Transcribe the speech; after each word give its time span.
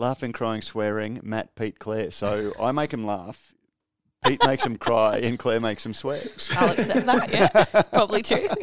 laughing, 0.00 0.32
crying, 0.32 0.62
swearing. 0.62 1.20
Matt, 1.22 1.54
Pete, 1.54 1.78
Claire. 1.78 2.10
So 2.10 2.52
I 2.60 2.72
make 2.72 2.92
him 2.92 3.04
laugh. 3.04 3.54
Pete 4.26 4.40
makes 4.44 4.66
him 4.66 4.76
cry, 4.76 5.18
and 5.18 5.38
Claire 5.38 5.60
makes 5.60 5.86
him 5.86 5.94
swear. 5.94 6.20
I'll 6.56 6.72
accept 6.72 7.06
that. 7.06 7.32
Yeah, 7.32 7.82
probably 7.92 8.22
true. 8.22 8.48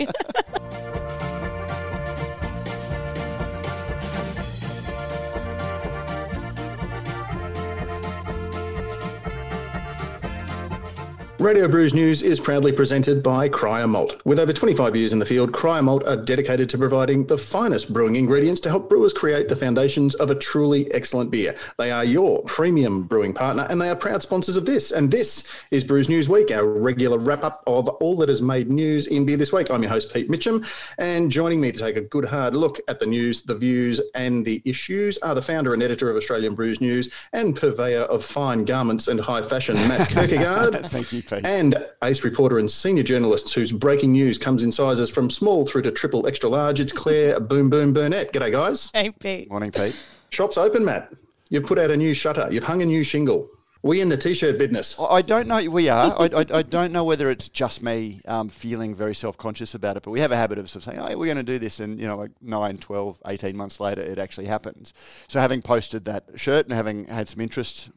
Radio 11.40 11.68
Brews 11.68 11.94
News 11.94 12.24
is 12.24 12.40
proudly 12.40 12.72
presented 12.72 13.22
by 13.22 13.48
Cryer 13.48 13.86
Malt. 13.86 14.20
With 14.26 14.40
over 14.40 14.52
25 14.52 14.96
years 14.96 15.14
in 15.14 15.20
the 15.20 15.26
field, 15.26 15.54
Cryer 15.54 15.84
Malt 15.84 16.04
are 16.08 16.16
dedicated 16.16 16.68
to 16.72 16.80
providing 16.80 17.28
the 17.28 17.38
finest 17.38 17.94
brewing 17.94 18.16
ingredients 18.16 18.60
to 18.62 18.70
help 18.70 18.90
brewers 18.90 19.14
create 19.14 19.48
the 19.48 19.56
foundations 19.56 20.16
of 20.16 20.32
a 20.32 20.36
truly 20.36 20.92
excellent 20.94 21.30
beer. 21.30 21.56
They 21.78 21.92
are 21.92 22.04
your 22.04 22.42
premium 22.46 23.04
brewing 23.04 23.36
partner 23.36 23.68
and 23.70 23.80
they 23.80 23.90
are 23.90 23.96
proud 23.96 24.24
sponsors 24.24 24.58
of 24.58 24.66
this. 24.66 24.92
And 24.92 25.12
this 25.12 25.64
is 25.70 25.84
Brews 25.84 26.10
News 26.10 26.28
Week, 26.28 26.50
our 26.50 26.66
regular 26.66 27.20
wrap 27.20 27.44
up 27.44 27.62
of 27.68 27.88
all 27.88 28.18
that 28.18 28.30
has 28.30 28.42
made 28.42 28.72
news 28.72 29.06
in 29.06 29.24
beer 29.24 29.38
this 29.38 29.54
week. 29.54 29.70
I'm 29.70 29.84
your 29.84 29.92
host, 29.92 30.12
Pete 30.12 30.32
Mitchell, 30.32 30.62
and 30.98 31.32
joining 31.32 31.62
me 31.62 31.72
to 31.72 31.78
take 31.78 31.98
a 31.98 32.02
good 32.02 32.26
hard 32.26 32.56
look 32.56 32.80
at 32.88 33.00
the 33.00 33.06
news, 33.06 33.44
the 33.44 33.56
views, 33.56 34.02
and 34.16 34.44
the 34.44 34.60
issues 34.66 35.20
are 35.20 35.36
the 35.36 35.44
founder 35.44 35.76
and 35.76 35.84
editor 35.84 36.10
of 36.10 36.18
Australian 36.18 36.56
Brews 36.56 36.82
News 36.82 37.14
and 37.32 37.56
purveyor 37.56 38.04
of 38.06 38.26
fine 38.26 38.66
garments 38.66 39.08
and 39.08 39.20
high 39.20 39.44
fashion, 39.44 39.76
Matt 39.88 40.10
Kirkegaard. 40.10 40.90
Thank 40.90 41.14
you, 41.14 41.22
Pete. 41.30 41.46
And 41.46 41.86
ace 42.04 42.24
reporter 42.24 42.60
and 42.60 42.70
senior 42.70 43.04
journalist 43.04 43.54
whose 43.54 43.72
breaking 43.72 44.12
news 44.12 44.38
comes 44.38 44.64
in 44.64 44.72
sizes 44.72 45.10
from 45.10 45.30
small 45.30 45.66
through 45.66 45.84
to 45.84 45.92
triple 45.92 46.28
extra 46.28 46.50
large. 46.50 46.80
It's 46.80 46.94
Claire 46.94 47.40
Boom 47.40 47.70
Boom 47.70 47.94
Burnett. 47.94 48.34
G'day, 48.34 48.52
guys. 48.52 48.90
hey, 48.94 49.12
Pete. 49.12 49.50
Morning, 49.50 49.72
Pete. 49.72 49.96
Shop's 50.30 50.58
open, 50.58 50.84
Matt. 50.84 51.12
You've 51.50 51.66
put 51.66 51.80
out 51.80 51.92
a 51.92 51.98
new 51.98 52.14
shutter. 52.14 52.48
You've 52.52 52.66
hung 52.66 52.82
a 52.82 52.86
new 52.86 53.04
shingle. 53.04 53.50
We 53.84 54.02
in 54.02 54.10
the 54.10 54.18
t-shirt 54.18 54.58
business. 54.58 55.00
I 55.00 55.18
I 55.18 55.22
don't 55.22 55.48
know. 55.48 55.70
We 55.70 55.88
are. 55.88 56.14
I, 56.20 56.26
I, 56.26 56.46
I 56.60 56.62
don't 56.64 56.92
know 56.92 57.04
whether 57.04 57.30
it's 57.30 57.48
just 57.48 57.84
me 57.84 58.22
um, 58.28 58.50
feeling 58.50 58.96
very 58.96 59.14
self-conscious 59.16 59.76
about 59.76 59.98
it, 59.98 60.04
but 60.04 60.12
we 60.12 60.20
have 60.20 60.32
a 60.32 60.36
habit 60.36 60.58
of, 60.58 60.70
sort 60.70 60.86
of 60.86 60.92
saying, 60.92 61.00
"Oh, 61.00 61.18
we're 61.18 61.26
going 61.26 61.38
to 61.38 61.44
do 61.44 61.60
this," 61.60 61.80
and 61.80 62.00
you 62.00 62.08
know, 62.08 62.18
like 62.18 62.32
9, 62.42 62.80
12, 62.80 63.22
18 63.28 63.56
months 63.56 63.80
later, 63.80 64.02
it 64.02 64.18
actually 64.18 64.48
happens. 64.48 64.94
So, 65.28 65.40
having 65.40 65.62
posted 65.62 66.06
that 66.06 66.26
shirt 66.36 66.66
and 66.66 66.74
having 66.74 67.06
had 67.06 67.30
some 67.30 67.40
interest, 67.40 67.90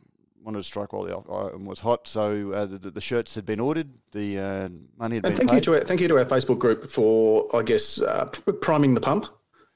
wanted 0.42 0.58
to 0.58 0.64
strike 0.64 0.92
while 0.92 1.04
the 1.04 1.16
item 1.16 1.64
was 1.64 1.80
hot. 1.80 2.08
So, 2.08 2.52
uh, 2.52 2.66
the, 2.66 2.90
the 2.90 3.00
shirts 3.00 3.34
had 3.34 3.44
been 3.46 3.60
ordered, 3.60 3.88
the 4.12 4.38
uh, 4.38 4.68
money 4.98 5.16
had 5.16 5.26
And 5.26 5.36
been 5.36 5.48
thank 5.48 5.52
you 5.52 5.60
to 5.60 5.74
our, 5.74 5.80
thank 5.80 6.00
you 6.00 6.08
to 6.08 6.18
our 6.18 6.24
Facebook 6.24 6.58
group 6.58 6.88
for, 6.88 7.54
I 7.54 7.62
guess, 7.62 8.00
uh, 8.00 8.26
priming 8.62 8.94
the 8.94 9.00
pump 9.00 9.26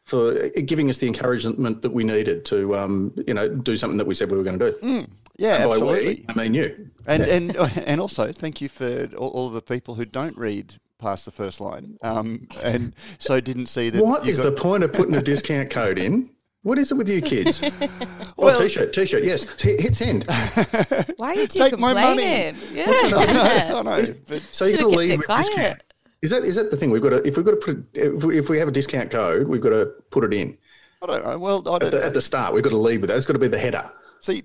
for 0.02 0.48
giving 0.50 0.90
us 0.90 0.98
the 0.98 1.06
encouragement 1.06 1.80
that 1.82 1.90
we 1.90 2.04
needed 2.04 2.44
to, 2.46 2.76
um, 2.76 3.14
you 3.26 3.32
know, 3.34 3.48
do 3.48 3.76
something 3.76 3.96
that 3.98 4.06
we 4.06 4.14
said 4.14 4.30
we 4.30 4.36
were 4.36 4.44
going 4.44 4.58
to 4.58 4.72
do. 4.72 5.06
yeah, 5.38 5.62
And 5.62 5.72
absolutely. 5.72 6.06
we, 6.06 6.24
I 6.28 6.34
mean 6.34 6.52
you. 6.54 6.90
And 7.06 7.22
and 7.22 7.56
and 7.56 8.00
also 8.00 8.30
thank 8.32 8.60
you 8.60 8.68
for 8.68 9.08
all, 9.16 9.30
all 9.30 9.46
of 9.48 9.54
the 9.54 9.62
people 9.62 9.94
who 9.94 10.04
don't 10.04 10.36
read 10.36 10.76
past 10.98 11.24
the 11.24 11.30
first 11.30 11.60
line, 11.60 11.96
um, 12.02 12.48
and 12.62 12.94
so 13.18 13.40
didn't 13.40 13.66
see 13.66 13.88
that. 13.90 14.02
What 14.04 14.26
is 14.28 14.38
got- 14.40 14.44
the 14.44 14.52
point 14.60 14.84
of 14.84 14.92
putting 14.92 15.14
a 15.14 15.22
discount 15.22 15.70
code 15.70 15.98
in? 15.98 16.30
What 16.64 16.78
is 16.78 16.90
it 16.90 16.94
with 16.96 17.08
you 17.08 17.20
kids? 17.22 17.62
Well- 18.36 18.56
oh, 18.56 18.60
t-shirt, 18.60 18.92
t-shirt, 18.92 19.22
yes. 19.22 19.44
Hit 19.60 19.80
hit 19.80 19.94
send. 19.94 20.24
Why 21.18 21.28
are 21.30 21.34
you 21.34 21.46
two 21.46 21.58
Take 21.60 21.78
my 21.78 21.94
money. 21.94 22.52
complaining? 22.52 22.56
Yeah. 22.74 22.84
I 23.76 23.82
know, 23.82 24.14
but 24.28 24.42
So 24.50 24.64
you 24.64 24.72
Should've 24.76 24.90
got 24.90 24.90
to 24.90 24.96
kept 24.96 25.08
lead 25.08 25.16
with 25.18 25.26
quiet. 25.26 25.46
discount. 25.46 25.82
Is 26.22 26.30
that 26.30 26.42
is 26.42 26.56
that 26.56 26.70
the 26.72 26.76
thing? 26.76 26.90
We've 26.90 27.00
got 27.02 27.10
to 27.10 27.26
if 27.26 27.36
we've 27.36 27.44
got 27.46 27.52
to 27.52 27.56
put 27.58 27.86
if 27.94 28.24
we, 28.24 28.38
if 28.38 28.48
we 28.48 28.58
have 28.58 28.66
a 28.68 28.72
discount 28.72 29.10
code, 29.10 29.46
we've 29.46 29.60
got 29.60 29.70
to 29.70 29.86
put 30.10 30.24
it 30.24 30.34
in 30.34 30.58
I 31.02 31.06
don't 31.06 31.24
know. 31.24 31.38
Well, 31.38 31.62
I 31.68 31.74
at 31.76 31.80
don't 31.82 31.90
the, 31.92 32.04
at 32.04 32.14
the 32.14 32.22
start. 32.22 32.54
We've 32.54 32.62
got 32.64 32.70
to 32.70 32.78
lead 32.78 33.00
with 33.02 33.08
that. 33.10 33.16
It's 33.18 33.26
got 33.26 33.34
to 33.34 33.38
be 33.38 33.48
the 33.48 33.58
header. 33.58 33.90
see 34.20 34.42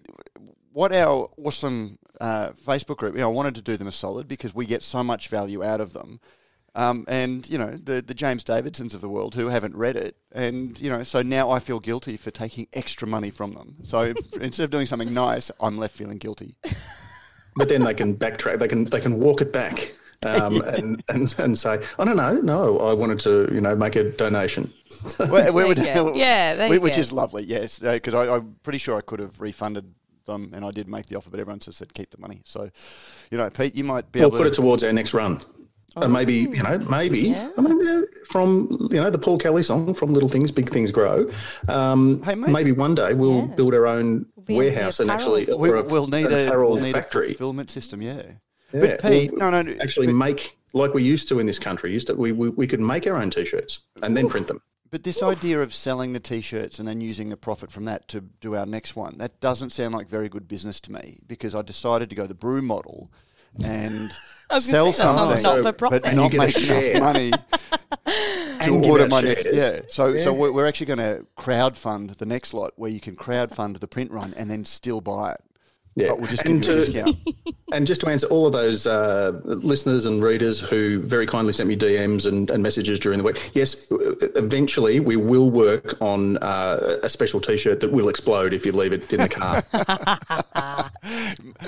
what 0.73 0.93
our 0.93 1.29
awesome 1.37 1.97
uh, 2.21 2.49
Facebook 2.65 2.97
group. 2.97 3.15
You 3.15 3.21
know, 3.21 3.29
I 3.29 3.33
wanted 3.33 3.55
to 3.55 3.61
do 3.61 3.75
them 3.77 3.87
a 3.87 3.91
solid 3.93 4.27
because 4.27 4.53
we 4.53 4.65
get 4.65 4.83
so 4.83 5.03
much 5.03 5.29
value 5.29 5.63
out 5.63 5.79
of 5.81 5.93
them. 5.93 6.19
Um, 6.79 7.03
and 7.09 7.49
you 7.49 7.57
know 7.57 7.71
the 7.71 8.01
the 8.01 8.13
James 8.13 8.43
Davidsons 8.45 8.93
of 8.93 9.01
the 9.01 9.09
world 9.09 9.35
who 9.35 9.47
haven't 9.47 9.75
read 9.75 9.97
it, 9.97 10.15
and 10.31 10.79
you 10.79 10.89
know 10.89 11.03
so 11.03 11.21
now 11.21 11.49
I 11.51 11.59
feel 11.59 11.81
guilty 11.81 12.15
for 12.15 12.31
taking 12.31 12.67
extra 12.71 13.05
money 13.05 13.31
from 13.31 13.53
them. 13.53 13.75
So 13.83 14.13
instead 14.41 14.63
of 14.63 14.69
doing 14.69 14.85
something 14.85 15.13
nice, 15.13 15.51
I'm 15.59 15.77
left 15.77 15.95
feeling 15.95 16.17
guilty. 16.17 16.55
But 17.55 17.67
then 17.67 17.83
they 17.83 17.93
can 17.93 18.15
backtrack. 18.15 18.59
They 18.59 18.69
can 18.69 18.85
they 18.85 19.01
can 19.01 19.19
walk 19.19 19.41
it 19.41 19.51
back. 19.51 19.91
Um, 20.23 20.61
and, 20.77 21.03
and 21.09 21.35
and 21.39 21.57
say, 21.57 21.81
oh 21.97 22.05
no 22.05 22.13
no 22.13 22.35
no, 22.35 22.79
I 22.79 22.93
wanted 22.93 23.19
to 23.21 23.49
you 23.53 23.59
know 23.59 23.75
make 23.75 23.97
a 23.97 24.11
donation. 24.11 24.71
Well, 25.17 25.51
we 25.51 25.63
you 25.63 25.67
would- 25.67 25.77
go. 25.77 26.13
Yeah, 26.15 26.55
there 26.55 26.69
we- 26.69 26.75
you 26.75 26.81
which 26.81 26.95
go. 26.95 27.01
is 27.01 27.11
lovely. 27.11 27.43
Yes, 27.43 27.79
because 27.79 28.13
I 28.13 28.33
I'm 28.33 28.55
pretty 28.63 28.79
sure 28.79 28.97
I 28.97 29.01
could 29.01 29.19
have 29.19 29.41
refunded 29.41 29.93
them, 30.25 30.51
and 30.53 30.63
I 30.63 30.71
did 30.71 30.87
make 30.87 31.07
the 31.07 31.15
offer, 31.15 31.29
but 31.29 31.39
everyone 31.41 31.59
just 31.59 31.79
said 31.79 31.93
keep 31.93 32.11
the 32.11 32.19
money. 32.19 32.41
So, 32.45 32.69
you 33.31 33.37
know, 33.37 33.49
Pete, 33.49 33.75
you 33.75 33.83
might 33.83 34.09
be 34.11 34.19
We'll 34.19 34.29
able 34.29 34.37
put 34.37 34.43
to 34.45 34.49
it 34.51 34.53
towards 34.53 34.83
our 34.83 34.93
next 34.93 35.13
run. 35.13 35.41
And 35.95 36.13
maybe 36.13 36.35
you 36.35 36.63
know, 36.63 36.77
maybe 36.79 37.35
I 37.35 37.61
mean, 37.61 37.79
yeah, 37.83 38.01
from 38.27 38.67
you 38.91 38.97
know 39.01 39.09
the 39.09 39.17
Paul 39.17 39.37
Kelly 39.37 39.63
song, 39.63 39.93
"From 39.93 40.13
Little 40.13 40.29
Things, 40.29 40.51
Big 40.51 40.69
Things 40.69 40.91
Grow." 40.91 41.29
Um, 41.67 42.21
Hey, 42.23 42.35
mate. 42.35 42.51
maybe 42.51 42.71
one 42.71 42.95
day 42.95 43.13
we'll 43.13 43.47
Yeah. 43.49 43.55
build 43.55 43.73
our 43.73 43.87
own 43.87 44.25
be 44.45 44.53
in 44.53 44.59
the 44.59 44.65
warehouse 44.69 44.99
and 44.99 45.09
actually 45.09 45.45
we, 45.45 45.69
or 45.69 45.77
a- 45.77 45.83
we'll 45.83 46.07
need 46.07 46.27
an 46.27 46.33
a 46.33 46.45
apparel 46.47 46.73
we'll 46.73 46.81
need 46.83 46.93
factory. 46.93 47.27
a 47.27 47.29
fulfillment 47.29 47.71
system. 47.71 48.01
Yeah, 48.01 48.21
Yeah, 48.73 48.79
but 48.79 49.01
Pete, 49.01 49.31
we'll 49.31 49.39
no, 49.51 49.61
no, 49.61 49.75
actually 49.81 50.07
but, 50.07 50.13
make 50.15 50.57
like 50.73 50.93
we 50.93 51.01
used 51.03 51.27
to 51.29 51.39
in 51.39 51.47
this 51.47 51.59
country. 51.59 51.91
Used 51.91 52.07
to 52.07 52.13
we 52.15 52.31
we, 52.31 52.49
we 52.49 52.67
could 52.67 52.79
make 52.81 53.07
our 53.07 53.17
own 53.17 53.31
t-shirts 53.31 53.81
and 54.03 54.15
then 54.15 54.29
print 54.29 54.47
them. 54.47 54.61
but 54.91 55.03
this 55.03 55.21
idea 55.23 55.61
of 55.61 55.73
selling 55.73 56.13
the 56.13 56.19
t-shirts 56.19 56.77
and 56.79 56.87
then 56.87 57.01
using 57.01 57.29
the 57.29 57.37
profit 57.37 57.71
from 57.71 57.85
that 57.85 58.07
to 58.09 58.21
do 58.41 58.55
our 58.55 58.65
next 58.67 58.95
one 58.95 59.17
that 59.17 59.39
doesn't 59.39 59.71
sound 59.71 59.93
like 59.95 60.07
very 60.07 60.29
good 60.29 60.47
business 60.47 60.79
to 60.81 60.91
me 60.91 61.19
because 61.27 61.53
I 61.55 61.61
decided 61.63 62.09
to 62.11 62.15
go 62.15 62.25
the 62.27 62.35
brew 62.35 62.61
model 62.61 63.11
and 63.63 63.95
I 63.95 64.03
was 64.03 64.11
sell 64.57 64.85
gonna 64.85 64.93
say, 64.93 65.03
that 65.03 65.15
sounds 65.15 65.41
something, 65.41 65.63
not 65.63 65.73
for 65.73 65.77
profit. 65.77 66.01
but 66.03 66.09
And 66.09 66.17
not 66.17 66.33
make 66.33 66.57
enough 66.69 67.01
money 67.01 67.31
to 68.61 68.81
give 68.81 68.83
order 68.83 69.03
out 69.05 69.09
my 69.09 69.21
next. 69.21 69.45
Yeah, 69.53 69.81
so 69.87 70.15
so 70.15 70.33
Yeah. 70.33 70.39
we're, 70.39 70.51
we're 70.51 70.67
actually 70.67 70.87
going 70.87 70.99
to 70.99 71.25
crowd 71.35 71.77
fund 71.77 72.11
the 72.11 72.25
next 72.25 72.53
lot 72.53 72.73
where 72.75 72.89
you 72.91 72.99
can 72.99 73.15
crowd 73.15 73.51
fund 73.51 73.75
the 73.75 73.87
print 73.87 74.11
run 74.11 74.33
and 74.35 74.49
then 74.49 74.65
still 74.65 75.01
buy 75.01 75.33
it. 75.33 75.41
Yeah. 75.99 76.09
But 76.09 76.19
we'll 76.19 76.29
just 76.29 76.45
And 76.45 76.61
give 76.61 76.71
you 76.71 76.79
to- 76.81 76.85
discount. 76.85 77.17
And 77.71 77.85
just 77.85 78.01
to 78.01 78.07
answer 78.07 78.25
all 78.27 78.47
of 78.47 78.53
those 78.53 78.87
uh, 78.87 79.39
listeners 79.43 80.07
and 80.07 80.23
readers 80.23 80.59
who 80.59 80.99
very 81.01 81.27
kindly 81.27 81.53
sent 81.53 81.69
me 81.69 81.77
DMs 81.77 82.25
and, 82.25 82.49
and 82.49 82.63
messages 82.63 82.99
during 82.99 83.19
the 83.19 83.23
week, 83.23 83.51
yes, 83.53 83.85
eventually 84.35 84.99
we 84.99 85.17
will 85.17 85.51
work 85.51 85.95
on 86.01 86.37
uh, 86.37 86.97
a 87.03 87.09
special 87.09 87.39
T-shirt 87.39 87.79
that 87.81 87.91
will 87.91 88.09
explode 88.09 88.55
if 88.55 88.65
you 88.65 88.71
leave 88.71 88.93
it 88.93 89.13
in 89.13 89.19
the 89.19 89.29
car. 89.29 89.63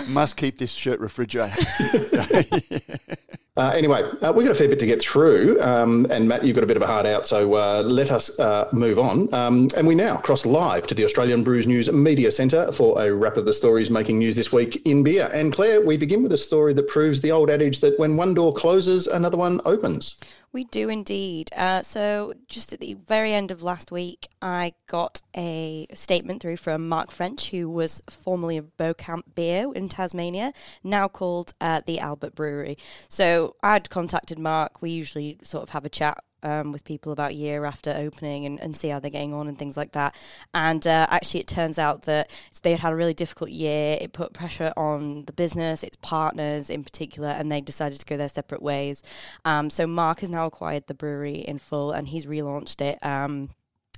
Must 0.08 0.36
keep 0.38 0.58
this 0.58 0.72
shirt 0.72 1.00
refrigerated. 1.00 1.68
Uh, 3.58 3.68
anyway, 3.75 4.02
uh, 4.22 4.31
we've 4.31 4.46
got 4.47 4.53
a 4.53 4.56
fair 4.56 4.70
bit 4.70 4.80
to 4.80 4.86
get 4.86 5.02
through. 5.02 5.62
Um, 5.62 6.08
and 6.09 6.25
Matt, 6.25 6.46
you've 6.46 6.56
got 6.56 6.64
a 6.64 6.68
bit 6.68 6.78
of 6.78 6.84
a 6.84 6.88
heart 6.88 7.06
out, 7.06 7.28
so 7.28 7.53
uh, 7.56 7.84
let 7.86 8.09
us 8.09 8.40
uh, 8.40 8.70
move 8.72 8.97
on. 8.97 9.31
Um, 9.34 9.70
and 9.75 9.86
we 9.86 9.94
now 9.94 10.16
cross 10.16 10.46
live 10.46 10.88
to 10.88 10.96
the 10.96 11.03
Australian 11.03 11.44
Brews 11.44 11.68
News 11.68 11.91
Media 11.91 12.31
Centre 12.31 12.72
for 12.72 13.00
a 13.02 13.14
wrap 13.14 13.36
of 13.36 13.44
the 13.46 13.53
stories 13.53 13.91
making 13.91 14.21
news 14.22 14.36
this 14.36 14.54
week 14.54 14.82
in 14.86 15.04
beer. 15.04 15.30
And 15.34 15.52
Claire, 15.52 15.82
we 15.82 15.98
begin 15.98 16.24
with 16.24 16.32
a 16.32 16.38
story 16.38 16.74
that 16.74 16.88
proves 16.88 17.22
the 17.22 17.32
old 17.32 17.50
adage 17.50 17.82
that 17.82 18.00
when 18.00 18.16
one 18.16 18.34
door 18.34 18.54
closes, 18.54 19.08
another 19.08 19.38
one 19.38 19.59
opens. 19.66 20.16
We 20.54 20.66
do 20.66 20.90
indeed. 20.90 21.50
Uh, 21.56 21.82
so, 21.82 22.34
just 22.48 22.74
at 22.74 22.80
the 22.82 22.96
very 22.96 23.34
end 23.34 23.52
of 23.52 23.64
last 23.64 23.92
week, 23.92 24.28
I 24.42 24.74
got 24.88 25.22
a 25.36 25.88
statement 25.94 26.42
through 26.42 26.58
from 26.58 26.90
Mark 26.90 27.09
French, 27.09 27.52
who 27.52 27.70
was 27.70 28.02
formerly 28.09 28.58
of 28.58 28.76
Beaucamp 28.78 29.24
Beer 29.34 29.72
in 29.74 29.88
Tasmania, 29.88 30.52
now 30.84 31.08
called 31.08 31.53
uh, 31.62 31.82
the 31.86 32.00
Albert 32.00 32.36
Brewery. 32.36 32.78
So, 33.08 33.56
I'd 33.64 33.90
contacted 33.90 34.40
Mark. 34.40 34.82
We 34.82 34.90
usually 34.90 35.38
sort 35.42 35.64
of 35.64 35.70
have 35.70 35.86
a 35.86 35.90
chat 35.90 36.22
um, 36.44 36.72
with 36.72 36.84
people 36.84 37.12
about 37.12 37.35
year 37.35 37.66
after 37.66 37.91
opening 37.97 38.46
and, 38.46 38.59
and 38.59 38.75
see 38.75 38.90
how 38.90 39.00
they're 39.00 39.12
getting 39.12 39.34
on 39.34 39.47
and 39.47 39.57
things 39.57 39.78
like 39.78 39.91
that. 39.94 40.16
And 40.53 40.85
uh, 40.85 41.07
actually, 41.09 41.41
it 41.41 41.47
turns 41.47 41.78
out 41.78 42.03
that 42.03 42.31
they 42.63 42.72
had 42.72 42.79
had 42.81 42.94
a 42.94 42.96
really 42.96 43.13
difficult 43.13 43.49
year. 43.52 43.97
It 43.99 44.14
put 44.14 44.34
pressure 44.34 44.73
on 44.78 45.26
the 45.26 45.34
business, 45.34 45.84
its 45.84 45.97
partners 45.97 46.70
in 46.70 46.84
particular, 46.84 47.29
and 47.29 47.52
they 47.52 47.61
decided 47.61 47.99
to 47.99 48.05
go 48.05 48.17
their 48.17 48.29
separate 48.29 48.61
ways. 48.61 49.03
Um, 49.46 49.70
so 49.70 49.88
Mark 49.88 50.20
has 50.22 50.29
now 50.29 50.46
acquired 50.46 50.88
the 50.88 50.93
brewery 50.93 51.40
in 51.40 51.58
full, 51.58 51.91
and 51.91 52.08
he's 52.08 52.26
relaunched 52.26 52.82
it. 52.82 53.03
Um, 53.05 53.49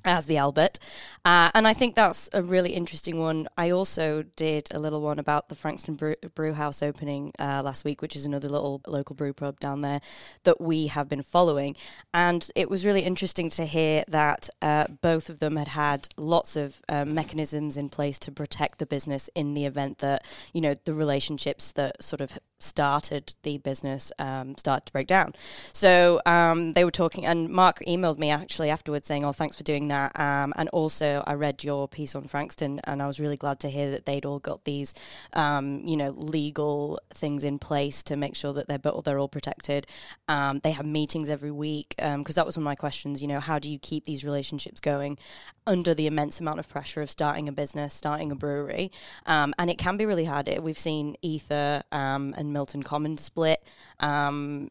as 0.06 0.26
the 0.26 0.38
Albert. 0.38 0.80
Uh, 1.26 1.50
and 1.54 1.68
I 1.68 1.74
think 1.74 1.96
that's 1.96 2.30
a 2.34 2.44
really 2.44 2.72
interesting 2.72 3.20
one. 3.20 3.48
I 3.58 3.70
also 3.70 4.24
did 4.36 4.68
a 4.72 4.80
little 4.80 5.02
one 5.02 5.20
about 5.20 5.50
the 5.50 5.56
Frankston 5.56 5.96
Brew, 5.96 6.16
Brew 6.36 6.54
House 6.54 6.82
opening 6.82 7.32
uh, 7.40 7.62
last 7.64 7.86
week, 7.86 8.02
which 8.02 8.16
is 8.16 8.26
another 8.26 8.50
little 8.50 8.82
local 8.88 9.16
brew 9.16 9.34
pub 9.34 9.60
down 9.60 9.82
there 9.82 10.02
that 10.44 10.60
we 10.60 10.88
have 10.88 11.08
been 11.08 11.22
following. 11.22 11.76
And 12.14 12.50
it 12.56 12.70
was 12.70 12.86
really 12.86 13.02
interesting 13.02 13.50
to 13.52 13.66
hear 13.66 14.04
that 14.08 14.50
uh, 14.62 14.88
both 15.02 15.30
of 15.30 15.40
them 15.40 15.56
had 15.56 15.70
had 15.70 16.08
lots 16.18 16.56
of 16.56 16.82
um, 16.90 17.14
mechanisms 17.14 17.78
in 17.78 17.90
place 17.90 18.20
to 18.20 18.32
protect 18.32 18.80
the 18.80 18.86
business 18.86 19.30
in 19.36 19.54
the 19.54 19.66
event 19.66 20.00
that, 20.00 20.26
you 20.54 20.62
know, 20.62 20.76
the 20.86 20.94
relationships 20.94 21.72
that 21.74 22.04
sort 22.04 22.22
of 22.22 22.38
started 22.64 23.34
the 23.44 23.58
business 23.58 24.12
um, 24.20 24.58
start 24.58 24.86
to 24.86 24.92
break 24.92 25.08
down. 25.08 25.34
So 25.72 26.22
um, 26.26 26.74
they 26.74 26.84
were 26.84 26.92
talking, 26.92 27.26
and 27.26 27.50
Mark 27.50 27.80
emailed 27.88 28.18
me 28.18 28.30
actually 28.30 28.70
afterwards 28.70 29.08
saying, 29.08 29.24
"Oh, 29.24 29.32
thanks 29.32 29.56
for 29.56 29.64
doing 29.64 29.88
that." 29.88 29.94
that. 29.94 30.20
Um, 30.20 30.54
and 30.58 30.70
also, 30.70 31.24
I 31.26 31.34
read 31.34 31.64
your 31.64 31.88
piece 31.88 32.16
on 32.16 32.28
Frankston, 32.28 32.82
and 32.86 33.02
I 33.02 33.08
was 33.08 33.20
really 33.20 33.38
glad 33.38 33.60
to 33.62 33.70
hear 33.70 33.92
that 33.92 34.06
they'd 34.06 34.26
all 34.26 34.40
got 34.40 34.66
these, 34.66 34.94
um, 35.34 35.82
you 35.86 35.96
know, 35.96 36.10
legal 36.12 37.00
things 37.12 37.44
in 37.44 37.60
place 37.60 38.04
to 38.04 38.16
make 38.16 38.36
sure 38.36 38.54
that 38.54 38.68
they're 38.68 38.80
they're 39.04 39.20
all 39.20 39.28
protected. 39.28 39.88
Um, 40.28 40.60
they 40.64 40.72
have 40.72 40.86
meetings 40.86 41.30
every 41.30 41.52
week 41.52 41.94
because 41.98 42.14
um, 42.16 42.24
that 42.36 42.46
was 42.46 42.58
one 42.58 42.64
of 42.64 42.66
my 42.66 42.76
questions. 42.76 43.22
You 43.22 43.28
know, 43.28 43.40
how 43.40 43.60
do 43.60 43.70
you 43.70 43.80
keep 43.80 44.06
these 44.06 44.24
relationships 44.24 44.80
going 44.80 45.18
under 45.66 45.94
the 45.94 46.08
immense 46.08 46.40
amount 46.40 46.60
of 46.60 46.68
pressure 46.68 47.02
of 47.02 47.10
starting 47.10 47.48
a 47.48 47.52
business, 47.52 47.94
starting 47.94 48.32
a 48.32 48.36
brewery? 48.36 48.92
Um, 49.26 49.54
and 49.58 49.70
it 49.70 49.78
can 49.78 49.98
be 49.98 50.06
really 50.06 50.26
hard. 50.26 50.50
We've 50.62 50.80
seen 50.80 51.16
Ether 51.22 51.84
um, 51.92 52.34
and 52.38 52.54
Milton 52.54 52.84
Common 52.84 53.18
split, 53.18 53.64
and 54.00 54.70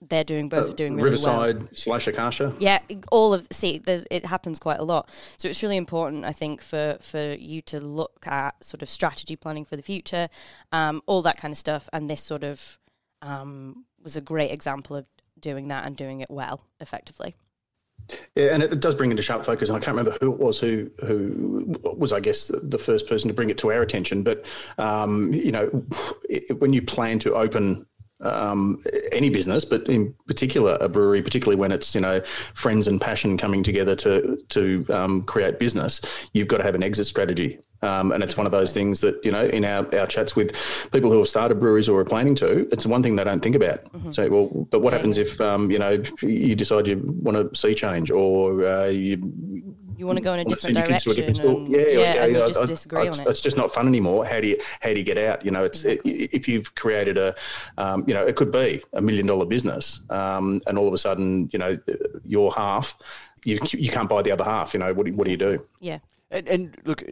they're 0.00 0.24
doing 0.24 0.48
both 0.48 0.70
uh, 0.70 0.74
doing 0.74 0.96
really 0.96 1.10
Riverside 1.10 1.58
well. 1.58 1.68
slash 1.74 2.06
Akasha. 2.06 2.52
Yeah, 2.58 2.80
all 3.10 3.34
of 3.34 3.46
see, 3.50 3.80
it 3.86 4.26
happens 4.26 4.58
quite 4.58 4.80
a 4.80 4.84
lot. 4.84 5.08
So 5.38 5.48
it's 5.48 5.62
really 5.62 5.76
important, 5.76 6.24
I 6.24 6.32
think, 6.32 6.62
for 6.62 6.98
for 7.00 7.34
you 7.34 7.62
to 7.62 7.80
look 7.80 8.26
at 8.26 8.62
sort 8.62 8.82
of 8.82 8.90
strategy 8.90 9.36
planning 9.36 9.64
for 9.64 9.76
the 9.76 9.82
future, 9.82 10.28
um, 10.72 11.02
all 11.06 11.22
that 11.22 11.36
kind 11.36 11.52
of 11.52 11.58
stuff. 11.58 11.88
And 11.92 12.08
this 12.08 12.22
sort 12.22 12.44
of 12.44 12.78
um, 13.22 13.84
was 14.02 14.16
a 14.16 14.20
great 14.20 14.50
example 14.50 14.96
of 14.96 15.06
doing 15.38 15.68
that 15.68 15.86
and 15.86 15.96
doing 15.96 16.20
it 16.20 16.30
well, 16.30 16.66
effectively. 16.80 17.34
Yeah, 18.34 18.54
and 18.54 18.62
it 18.62 18.80
does 18.80 18.94
bring 18.94 19.10
into 19.10 19.22
sharp 19.22 19.44
focus. 19.44 19.68
And 19.68 19.76
I 19.76 19.80
can't 19.80 19.96
remember 19.96 20.16
who 20.20 20.32
it 20.32 20.38
was 20.38 20.58
who 20.58 20.90
who 21.00 21.74
was, 21.82 22.12
I 22.12 22.20
guess, 22.20 22.50
the 22.62 22.78
first 22.78 23.08
person 23.08 23.28
to 23.28 23.34
bring 23.34 23.50
it 23.50 23.58
to 23.58 23.72
our 23.72 23.82
attention. 23.82 24.22
But 24.22 24.44
um, 24.78 25.32
you 25.32 25.52
know, 25.52 25.66
when 26.58 26.72
you 26.72 26.82
plan 26.82 27.18
to 27.20 27.34
open 27.34 27.86
um, 28.20 28.82
any 29.12 29.30
business, 29.30 29.64
but 29.64 29.88
in 29.88 30.14
particular 30.26 30.76
a 30.80 30.88
brewery, 30.88 31.22
particularly 31.22 31.58
when 31.58 31.72
it's 31.72 31.94
you 31.94 32.00
know 32.00 32.20
friends 32.54 32.86
and 32.86 33.00
passion 33.00 33.36
coming 33.36 33.62
together 33.62 33.96
to 33.96 34.38
to 34.50 34.86
um, 34.90 35.22
create 35.22 35.58
business, 35.58 36.00
you've 36.32 36.48
got 36.48 36.58
to 36.58 36.64
have 36.64 36.74
an 36.74 36.82
exit 36.82 37.06
strategy. 37.06 37.58
Um, 37.84 38.12
and 38.12 38.22
it's 38.22 38.36
one 38.36 38.46
of 38.46 38.52
those 38.52 38.72
things 38.72 39.02
that 39.02 39.22
you 39.24 39.30
know 39.30 39.44
in 39.44 39.64
our, 39.64 39.86
our 39.94 40.06
chats 40.06 40.34
with 40.34 40.56
people 40.90 41.10
who 41.10 41.18
have 41.18 41.28
started 41.28 41.60
breweries 41.60 41.88
or 41.88 42.00
are 42.00 42.04
planning 42.04 42.34
to, 42.36 42.66
it's 42.72 42.86
one 42.86 43.02
thing 43.02 43.16
they 43.16 43.24
don't 43.24 43.40
think 43.40 43.54
about. 43.54 43.84
Mm-hmm. 43.92 44.12
Say, 44.12 44.28
well, 44.30 44.46
but 44.70 44.80
what 44.80 44.92
happens 44.92 45.18
if 45.18 45.40
um, 45.40 45.70
you 45.70 45.78
know 45.78 46.02
you 46.22 46.54
decide 46.56 46.86
you 46.86 47.02
want 47.22 47.36
to 47.36 47.58
see 47.58 47.74
change 47.74 48.10
or 48.10 48.66
uh, 48.66 48.86
you 48.86 49.16
you 49.96 50.06
want 50.06 50.16
to 50.16 50.22
go 50.22 50.32
in 50.32 50.40
a 50.40 50.44
different 50.44 50.76
direction. 50.76 51.12
A 51.12 51.14
different 51.14 51.40
and, 51.40 51.68
yeah, 51.68 51.78
yeah, 51.78 51.98
yeah, 51.98 52.26
yeah 52.26 52.46
just 52.46 52.60
I, 52.60 52.66
disagree 52.66 53.00
I, 53.00 53.08
on 53.08 53.20
it. 53.20 53.26
It's 53.26 53.40
just 53.40 53.56
not 53.56 53.72
fun 53.72 53.86
anymore. 53.86 54.24
How 54.24 54.40
do 54.40 54.48
you 54.48 54.58
how 54.80 54.90
do 54.90 54.98
you 54.98 55.04
get 55.04 55.18
out? 55.18 55.44
You 55.44 55.50
know, 55.50 55.64
it's 55.64 55.84
exactly. 55.84 56.24
it, 56.24 56.30
if 56.32 56.48
you've 56.48 56.74
created 56.74 57.18
a, 57.18 57.34
um, 57.78 58.04
you 58.06 58.14
know, 58.14 58.26
it 58.26 58.36
could 58.36 58.50
be 58.50 58.82
a 58.94 59.00
million 59.00 59.26
dollar 59.26 59.46
business, 59.46 60.02
um, 60.10 60.62
and 60.66 60.78
all 60.78 60.88
of 60.88 60.94
a 60.94 60.98
sudden, 60.98 61.50
you 61.52 61.58
know, 61.58 61.78
your 62.24 62.52
half, 62.52 62.96
you 63.44 63.58
you 63.72 63.90
can't 63.90 64.08
buy 64.08 64.22
the 64.22 64.32
other 64.32 64.44
half. 64.44 64.74
You 64.74 64.80
know, 64.80 64.92
what 64.94 65.06
do, 65.06 65.12
what 65.12 65.24
do 65.24 65.30
you 65.30 65.36
do? 65.36 65.64
Yeah, 65.80 65.98
and, 66.30 66.48
and 66.48 66.76
look, 66.84 67.02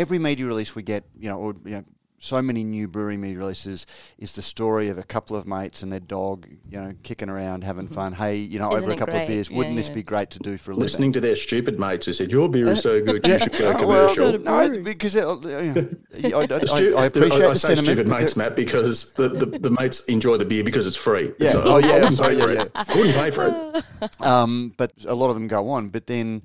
every 0.00 0.18
media 0.18 0.46
release 0.46 0.74
we 0.74 0.82
get, 0.82 1.04
you 1.18 1.28
know, 1.28 1.38
or 1.38 1.54
you 1.64 1.72
know 1.72 1.84
so 2.22 2.42
many 2.42 2.62
new 2.62 2.86
brewery 2.86 3.16
media 3.16 3.38
releases 3.38 3.86
is 4.18 4.34
the 4.34 4.42
story 4.42 4.88
of 4.88 4.98
a 4.98 5.02
couple 5.02 5.36
of 5.36 5.46
mates 5.46 5.82
and 5.82 5.90
their 5.90 6.00
dog, 6.00 6.46
you 6.68 6.78
know, 6.78 6.92
kicking 7.02 7.30
around, 7.30 7.64
having 7.64 7.86
mm-hmm. 7.86 7.94
fun. 7.94 8.12
Hey, 8.12 8.36
you 8.36 8.58
know, 8.58 8.70
Isn't 8.72 8.82
over 8.84 8.92
a 8.92 8.96
couple 8.96 9.14
great? 9.14 9.22
of 9.22 9.28
beers, 9.28 9.50
wouldn't 9.50 9.74
yeah. 9.74 9.80
this 9.80 9.88
be 9.88 10.02
great 10.02 10.28
to 10.30 10.38
do 10.38 10.58
for 10.58 10.72
a 10.72 10.74
living? 10.74 10.82
Listening 10.82 11.12
to 11.12 11.20
their 11.20 11.34
stupid 11.34 11.80
mates 11.80 12.04
who 12.04 12.12
said, 12.12 12.30
your 12.30 12.50
beer 12.50 12.68
is 12.68 12.82
so 12.82 13.02
good, 13.02 13.26
you 13.26 13.38
should 13.38 13.52
go 13.52 13.74
commercial. 13.78 14.32
Well, 14.32 14.68
no, 14.68 14.82
because 14.82 15.16
it, 15.16 15.22
you 15.22 16.28
know, 16.28 16.40
I, 16.40 16.44
I, 16.44 17.02
I, 17.02 17.04
appreciate 17.06 17.46
I, 17.46 17.50
I 17.50 17.54
say 17.54 17.74
stupid 17.74 18.06
mates, 18.06 18.36
Matt, 18.36 18.54
because 18.54 19.14
the, 19.14 19.30
the, 19.30 19.46
the, 19.46 19.70
mates 19.70 20.04
enjoy 20.04 20.36
the 20.36 20.44
beer 20.44 20.62
because 20.62 20.86
it's 20.86 20.96
free. 20.96 21.32
Yeah. 21.38 21.52
So, 21.52 21.62
oh, 21.64 21.78
yeah. 21.78 21.88
I 21.88 22.10
wouldn't, 22.10 22.38
yeah, 22.38 22.52
yeah. 22.52 22.64
I 22.74 22.94
wouldn't 22.94 23.14
pay 23.14 23.30
for 23.30 23.46
it. 23.46 24.26
Um, 24.26 24.74
but 24.76 24.92
a 25.06 25.14
lot 25.14 25.30
of 25.30 25.36
them 25.36 25.48
go 25.48 25.70
on. 25.70 25.88
But 25.88 26.06
then 26.06 26.42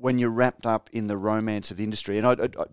when 0.00 0.18
you're 0.18 0.30
wrapped 0.30 0.66
up 0.66 0.88
in 0.92 1.06
the 1.06 1.16
romance 1.16 1.70
of 1.70 1.76
the 1.76 1.84
industry, 1.84 2.16
and 2.16 2.26
I, 2.26 2.32
I, 2.32 2.64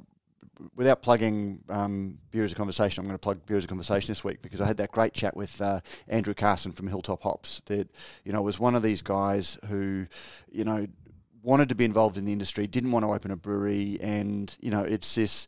without 0.76 1.02
plugging 1.02 1.64
um, 1.70 2.18
Beer 2.32 2.44
as 2.44 2.54
a 2.54 2.56
Conversation, 2.56 3.02
I'm 3.02 3.08
going 3.08 3.16
to 3.16 3.20
plug 3.20 3.46
Beer 3.46 3.58
as 3.58 3.66
a 3.66 3.68
Conversation 3.68 4.08
this 4.08 4.24
week 4.24 4.42
because 4.42 4.62
I 4.62 4.66
had 4.66 4.78
that 4.78 4.92
great 4.92 5.14
chat 5.14 5.36
with 5.36 5.62
uh, 5.62 5.82
Andrew 6.08 6.34
Carson 6.34 6.72
from 6.72 6.88
Hilltop 6.88 7.24
Hops. 7.24 7.62
That 7.66 7.90
you 8.24 8.32
know 8.32 8.42
was 8.42 8.60
one 8.60 8.76
of 8.76 8.82
these 8.82 9.02
guys 9.02 9.58
who, 9.68 10.08
you 10.50 10.64
know, 10.64 10.88
wanted 11.44 11.70
to 11.70 11.76
be 11.76 11.86
involved 11.86 12.18
in 12.18 12.26
the 12.26 12.32
industry, 12.32 12.66
didn't 12.66 12.92
want 12.92 13.04
to 13.04 13.12
open 13.12 13.32
a 13.32 13.36
brewery, 13.36 13.98
and 14.02 14.56
you 14.62 14.72
know, 14.72 14.84
it's 14.84 15.14
this 15.16 15.48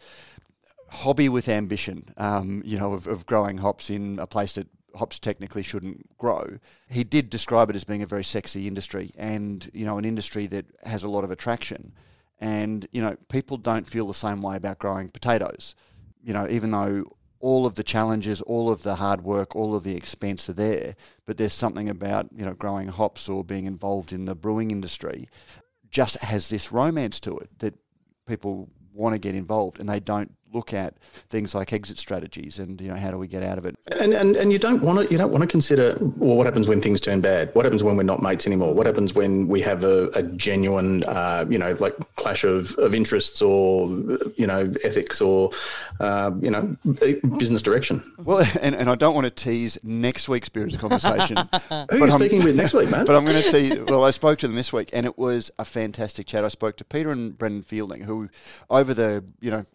hobby 0.90 1.30
with 1.30 1.48
ambition. 1.48 2.14
Um, 2.18 2.62
you 2.66 2.78
know, 2.78 2.94
of, 2.94 3.08
of 3.08 3.26
growing 3.26 3.58
hops 3.58 3.90
in 3.90 4.20
a 4.20 4.28
place 4.28 4.54
that 4.54 4.68
hops 4.96 5.20
technically 5.20 5.64
shouldn't 5.64 6.18
grow. 6.18 6.58
He 6.88 7.04
did 7.04 7.30
describe 7.30 7.70
it 7.70 7.76
as 7.76 7.84
being 7.84 8.02
a 8.02 8.08
very 8.08 8.24
sexy 8.24 8.68
industry 8.68 9.12
and, 9.18 9.70
you 9.74 9.86
know, 9.86 9.98
an 9.98 10.06
industry 10.06 10.48
that 10.48 10.66
has 10.84 11.04
a 11.04 11.10
lot 11.10 11.24
of 11.24 11.32
attraction. 11.32 11.94
And, 12.40 12.88
you 12.92 13.02
know, 13.02 13.18
people 13.30 13.58
don't 13.58 13.88
feel 13.88 14.08
the 14.08 14.14
same 14.14 14.42
way 14.42 14.56
about 14.56 14.80
growing 14.80 15.10
potatoes. 15.10 15.76
You 16.24 16.34
know, 16.34 16.48
even 16.50 16.72
though 16.72 17.06
all 17.40 17.66
of 17.66 17.76
the 17.76 17.84
challenges, 17.84 18.42
all 18.42 18.70
of 18.70 18.84
the 18.84 18.96
hard 18.96 19.24
work, 19.24 19.56
all 19.56 19.76
of 19.76 19.84
the 19.84 19.96
expense 19.96 20.50
are 20.50 20.54
there, 20.54 20.96
but 21.26 21.38
there's 21.38 21.54
something 21.54 21.90
about, 21.90 22.28
you 22.36 22.46
know, 22.46 22.54
growing 22.54 22.90
hops 22.90 23.30
or 23.30 23.44
being 23.44 23.66
involved 23.66 24.12
in 24.12 24.26
the 24.26 24.36
brewing 24.36 24.72
industry 24.72 25.30
just 25.90 26.18
has 26.18 26.50
this 26.50 26.72
romance 26.72 27.20
to 27.20 27.38
it 27.38 27.50
that 27.60 27.74
people 28.28 28.70
want 28.94 29.14
to 29.14 29.20
get 29.20 29.36
involved 29.36 29.80
and 29.80 29.90
they 29.90 30.00
don't 30.00 30.34
look 30.54 30.74
at 30.74 30.96
things 31.30 31.54
like 31.54 31.74
exit 31.74 32.00
strategies 32.00 32.60
and 32.60 32.80
you 32.82 32.88
know 32.88 32.96
how 32.96 33.12
do 33.12 33.18
we 33.18 33.28
get 33.28 33.44
out 33.44 33.58
of 33.58 33.66
it? 33.66 33.76
And 34.00 34.14
and, 34.14 34.36
and 34.36 34.52
you 34.52 34.60
don't 34.60 34.82
want 34.82 35.00
to 35.00 35.12
you 35.12 35.18
don't 35.18 35.32
want 35.32 35.42
to 35.42 35.48
consider 35.48 35.96
well 36.00 36.38
what 36.38 36.46
happens 36.46 36.68
when 36.68 36.82
things 36.82 37.02
turn 37.02 37.22
bad? 37.22 37.54
What 37.54 37.66
happens 37.66 37.84
when 37.84 37.98
we're 37.98 38.04
not 38.04 38.22
mates 38.22 38.48
anymore? 38.48 38.74
What 38.74 38.86
happens 38.86 39.14
when 39.14 39.48
we 39.48 39.62
have 39.62 39.84
a, 39.84 40.10
a 40.10 40.24
genuine 40.24 41.04
uh, 41.04 41.46
you 41.50 41.58
know 41.58 41.74
like 41.80 41.96
clash 42.16 42.44
of, 42.44 42.76
of 42.78 42.94
interests 42.94 43.42
or 43.42 43.90
you 44.36 44.48
know 44.48 44.72
ethics 44.84 45.22
or 45.22 45.52
uh, 46.00 46.32
you 46.42 46.52
know 46.52 46.76
business 47.38 47.62
direction? 47.62 48.02
Well 48.18 48.46
and, 48.62 48.76
and 48.76 48.90
I 48.90 48.96
don't 48.96 49.14
want 49.14 49.26
to 49.26 49.32
tease 49.32 49.78
next 49.84 50.30
week's 50.30 50.50
Beer 50.50 50.68
Conversation 50.78 51.38
who 51.70 52.04
are 52.04 52.08
you 52.08 52.12
speaking 52.12 52.44
with 52.44 52.56
next 52.56 52.74
week 52.74 52.90
man? 52.92 53.06
but 53.06 53.16
I'm 53.16 53.26
going 53.26 53.42
to 53.42 53.50
tease 53.50 53.80
well 53.82 54.04
I 54.04 54.12
spoke 54.12 54.40
to 54.40 54.48
them 54.48 54.56
this 54.56 54.74
week 54.74 54.90
and 54.94 55.06
it 55.06 55.18
was 55.18 55.52
a 55.60 55.66
fantastic 55.66 56.28
chat. 56.28 56.44
I 56.44 56.50
spoke 56.50 56.78
to 56.78 56.86
Peta 56.86 57.10
and 57.10 57.38
Brennan 57.38 57.62
Fielding 57.62 58.04
who 58.04 58.30
over 58.70 58.94
the 58.94 59.24
you 59.40 59.52
know 59.52 59.66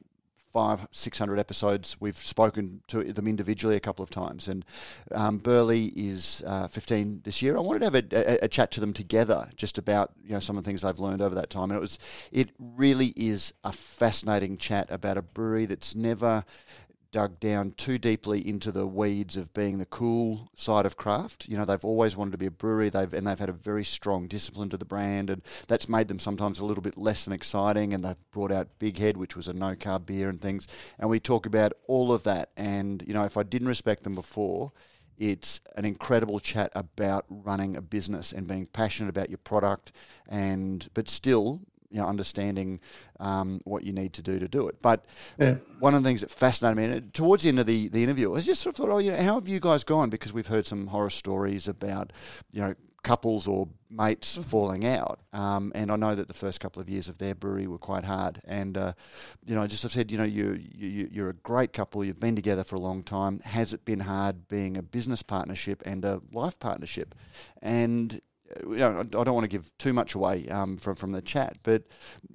five, 0.54 0.86
six 0.92 1.18
hundred 1.18 1.40
episodes. 1.40 1.96
We've 1.98 2.16
spoken 2.16 2.80
to 2.86 3.12
them 3.12 3.26
individually 3.26 3.74
a 3.74 3.80
couple 3.80 4.04
of 4.04 4.08
times, 4.08 4.46
and 4.46 4.64
um, 5.10 5.38
Burleigh 5.38 5.90
is 5.96 6.44
uh, 6.46 6.68
fifteen 6.68 7.20
this 7.24 7.42
year. 7.42 7.56
I 7.56 7.60
wanted 7.60 7.80
to 7.80 7.84
have 7.86 7.94
a, 7.96 8.42
a, 8.42 8.44
a, 8.44 8.48
chat 8.48 8.70
to 8.70 8.80
them 8.80 8.92
together, 8.92 9.50
just 9.56 9.78
about 9.78 10.12
you 10.24 10.32
know 10.32 10.38
some 10.38 10.56
of 10.56 10.62
the 10.62 10.68
things 10.68 10.82
they've 10.82 10.98
learned 10.98 11.20
over 11.20 11.34
that 11.34 11.50
time, 11.50 11.64
and 11.64 11.76
it 11.76 11.80
was 11.80 11.98
it 12.30 12.50
really 12.58 13.12
is 13.16 13.52
a 13.64 13.72
fascinating 13.72 14.56
chat 14.56 14.86
about 14.90 15.18
a 15.18 15.22
brewery 15.22 15.66
that's 15.66 15.96
never 15.96 16.44
dug 17.14 17.38
down 17.38 17.70
too 17.70 17.96
deeply 17.96 18.44
into 18.46 18.72
the 18.72 18.88
weeds 18.88 19.36
of 19.36 19.54
being 19.54 19.78
the 19.78 19.86
cool 19.86 20.50
side 20.56 20.84
of 20.84 20.96
craft. 20.96 21.48
You 21.48 21.56
know, 21.56 21.64
they've 21.64 21.84
always 21.84 22.16
wanted 22.16 22.32
to 22.32 22.38
be 22.38 22.46
a 22.46 22.50
brewery. 22.50 22.88
They've 22.88 23.14
and 23.14 23.24
they've 23.24 23.38
had 23.38 23.48
a 23.48 23.52
very 23.52 23.84
strong 23.84 24.26
discipline 24.26 24.68
to 24.70 24.76
the 24.76 24.84
brand, 24.84 25.30
and 25.30 25.40
that's 25.68 25.88
made 25.88 26.08
them 26.08 26.18
sometimes 26.18 26.58
a 26.58 26.64
little 26.64 26.82
bit 26.82 26.98
less 26.98 27.24
than 27.24 27.32
exciting. 27.32 27.94
And 27.94 28.04
they've 28.04 28.30
brought 28.32 28.50
out 28.50 28.80
Big 28.80 28.98
Head, 28.98 29.16
which 29.16 29.36
was 29.36 29.46
a 29.46 29.52
no 29.52 29.76
carb 29.76 30.06
beer 30.06 30.28
and 30.28 30.40
things. 30.40 30.66
And 30.98 31.08
we 31.08 31.20
talk 31.20 31.46
about 31.46 31.72
all 31.86 32.10
of 32.10 32.24
that. 32.24 32.50
And 32.56 33.04
you 33.06 33.14
know, 33.14 33.22
if 33.24 33.36
I 33.36 33.44
didn't 33.44 33.68
respect 33.68 34.02
them 34.02 34.16
before. 34.16 34.72
It's 35.16 35.60
an 35.76 35.84
incredible 35.84 36.40
chat 36.40 36.72
about 36.74 37.24
running 37.28 37.76
a 37.76 37.80
business 37.80 38.32
and 38.32 38.48
being 38.48 38.66
passionate 38.66 39.10
about 39.10 39.28
your 39.30 39.38
product, 39.38 39.92
and 40.28 40.88
but 40.92 41.08
still 41.08 41.60
you 41.94 42.00
know, 42.00 42.08
understanding 42.08 42.80
um, 43.20 43.60
what 43.62 43.84
you 43.84 43.92
need 43.92 44.12
to 44.14 44.20
do 44.20 44.40
to 44.40 44.48
do 44.48 44.66
it. 44.66 44.82
But 44.82 45.06
yeah. 45.38 45.54
one 45.78 45.94
of 45.94 46.02
the 46.02 46.08
things 46.08 46.22
that 46.22 46.30
fascinated 46.30 46.76
me, 46.76 46.84
and 46.96 47.14
towards 47.14 47.44
the 47.44 47.50
end 47.50 47.60
of 47.60 47.66
the, 47.66 47.86
the 47.86 48.02
interview, 48.02 48.34
I 48.34 48.40
just 48.40 48.62
sort 48.62 48.74
of 48.74 48.76
thought, 48.76 48.92
oh, 48.92 48.98
you 48.98 49.12
know, 49.12 49.22
how 49.22 49.34
have 49.36 49.46
you 49.46 49.60
guys 49.60 49.84
gone? 49.84 50.10
Because 50.10 50.32
we've 50.32 50.48
heard 50.48 50.66
some 50.66 50.88
horror 50.88 51.08
stories 51.08 51.68
about, 51.68 52.12
you 52.50 52.60
know, 52.60 52.74
couples 53.04 53.46
or 53.46 53.68
mates 53.88 54.32
mm-hmm. 54.32 54.48
falling 54.48 54.84
out. 54.84 55.20
Um, 55.32 55.70
and 55.76 55.92
I 55.92 55.96
know 55.96 56.16
that 56.16 56.26
the 56.26 56.34
first 56.34 56.58
couple 56.58 56.82
of 56.82 56.90
years 56.90 57.08
of 57.08 57.18
their 57.18 57.36
brewery 57.36 57.68
were 57.68 57.78
quite 57.78 58.04
hard. 58.04 58.40
And, 58.44 58.76
uh, 58.76 58.94
you 59.46 59.54
know, 59.54 59.62
I 59.62 59.68
just 59.68 59.84
have 59.84 59.92
said, 59.92 60.10
you 60.10 60.18
know, 60.18 60.24
you, 60.24 60.58
you, 60.74 61.08
you're 61.12 61.30
a 61.30 61.34
great 61.34 61.72
couple. 61.72 62.04
You've 62.04 62.18
been 62.18 62.34
together 62.34 62.64
for 62.64 62.74
a 62.74 62.80
long 62.80 63.04
time. 63.04 63.38
Has 63.44 63.72
it 63.72 63.84
been 63.84 64.00
hard 64.00 64.48
being 64.48 64.76
a 64.76 64.82
business 64.82 65.22
partnership 65.22 65.80
and 65.86 66.04
a 66.04 66.22
life 66.32 66.58
partnership? 66.58 67.14
And 67.62 68.20
you 68.62 68.76
know, 68.76 69.00
I 69.00 69.04
don't 69.04 69.34
want 69.34 69.44
to 69.44 69.48
give 69.48 69.70
too 69.78 69.92
much 69.92 70.14
away 70.14 70.48
um, 70.48 70.76
from 70.76 70.94
from 70.94 71.12
the 71.12 71.22
chat, 71.22 71.56
but 71.62 71.84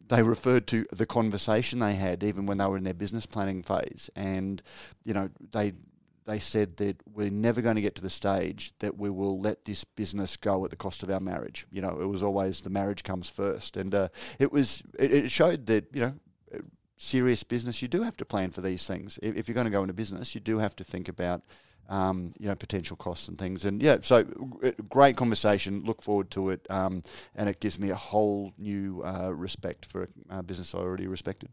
they 0.08 0.24
referred 0.24 0.68
to 0.68 0.86
the 0.92 1.06
conversation 1.06 1.80
they 1.80 1.96
had 1.96 2.24
even 2.24 2.46
when 2.46 2.58
they 2.58 2.66
were 2.66 2.78
in 2.78 2.84
their 2.84 2.94
business 2.94 3.26
planning 3.26 3.64
phase, 3.64 4.10
and 4.16 4.62
you 5.04 5.14
know 5.14 5.30
they 5.52 5.74
they 6.26 6.40
said 6.40 6.78
that 6.78 6.98
we're 7.12 7.32
never 7.32 7.62
going 7.62 7.76
to 7.76 7.82
get 7.82 7.96
to 7.96 8.02
the 8.02 8.10
stage 8.10 8.74
that 8.80 8.98
we 8.98 9.10
will 9.10 9.40
let 9.40 9.66
this 9.66 9.84
business 9.84 10.38
go 10.38 10.64
at 10.64 10.70
the 10.70 10.76
cost 10.76 11.02
of 11.02 11.10
our 11.10 11.20
marriage. 11.20 11.66
You 11.72 11.82
know, 11.82 12.00
it 12.02 12.06
was 12.06 12.22
always 12.22 12.62
the 12.62 12.70
marriage 12.70 13.04
comes 13.04 13.30
first, 13.30 13.78
and 13.78 13.94
uh, 13.96 14.10
it 14.38 14.52
was 14.52 14.84
it, 14.98 15.14
it 15.14 15.32
showed 15.32 15.66
that 15.68 15.86
you 15.94 16.02
know 16.02 16.14
serious 17.00 17.44
business 17.44 17.82
you 17.82 17.88
do 17.88 18.04
have 18.04 18.18
to 18.18 18.26
plan 18.26 18.52
for 18.52 18.62
these 18.62 18.86
things. 18.86 19.18
If, 19.24 19.36
if 19.36 19.48
you're 19.48 19.56
going 19.56 19.66
to 19.66 19.72
go 19.72 19.82
into 19.82 19.94
business, 19.94 20.36
you 20.36 20.42
do 20.42 20.60
have 20.60 20.76
to 20.76 20.84
think 20.84 21.08
about 21.08 21.42
um, 21.90 22.34
you 22.40 22.48
know, 22.48 22.56
potential 22.56 22.96
costs 22.96 23.28
and 23.28 23.38
things. 23.38 23.66
And 23.66 23.82
yeah, 23.82 23.98
so 24.02 24.24
great 24.90 25.18
conversation. 25.18 25.84
Look 25.84 26.02
forward 26.02 26.32
to 26.32 26.52
it, 26.52 26.66
um, 26.70 27.02
and 27.36 27.50
it 27.50 27.60
gives 27.60 27.80
me 27.80 27.90
a 27.90 27.96
whole 27.96 28.54
new 28.58 29.04
uh, 29.04 29.34
respect 29.34 29.86
for 29.86 30.08
a 30.30 30.42
business 30.44 30.74
I 30.74 30.78
already 30.78 31.08
respected. 31.08 31.50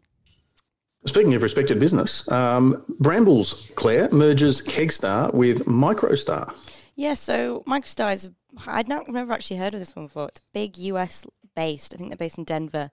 Speaking 1.06 1.34
of 1.34 1.42
respected 1.42 1.78
business, 1.80 2.30
um, 2.32 2.84
Brambles 2.98 3.70
Claire 3.76 4.08
merges 4.10 4.60
Kegstar 4.60 5.32
with 5.32 5.64
Microstar. 5.64 6.54
Yeah, 6.96 7.14
so 7.14 7.62
Microstar 7.66 8.12
is 8.12 8.28
I'd 8.66 8.88
not 8.88 9.08
never 9.08 9.32
actually 9.32 9.58
heard 9.58 9.74
of 9.74 9.80
this 9.80 9.94
one 9.94 10.06
before. 10.06 10.28
It's 10.28 10.40
big 10.52 10.76
US 10.78 11.24
based. 11.54 11.94
I 11.94 11.96
think 11.96 12.10
they're 12.10 12.16
based 12.16 12.38
in 12.38 12.44
Denver. 12.44 12.90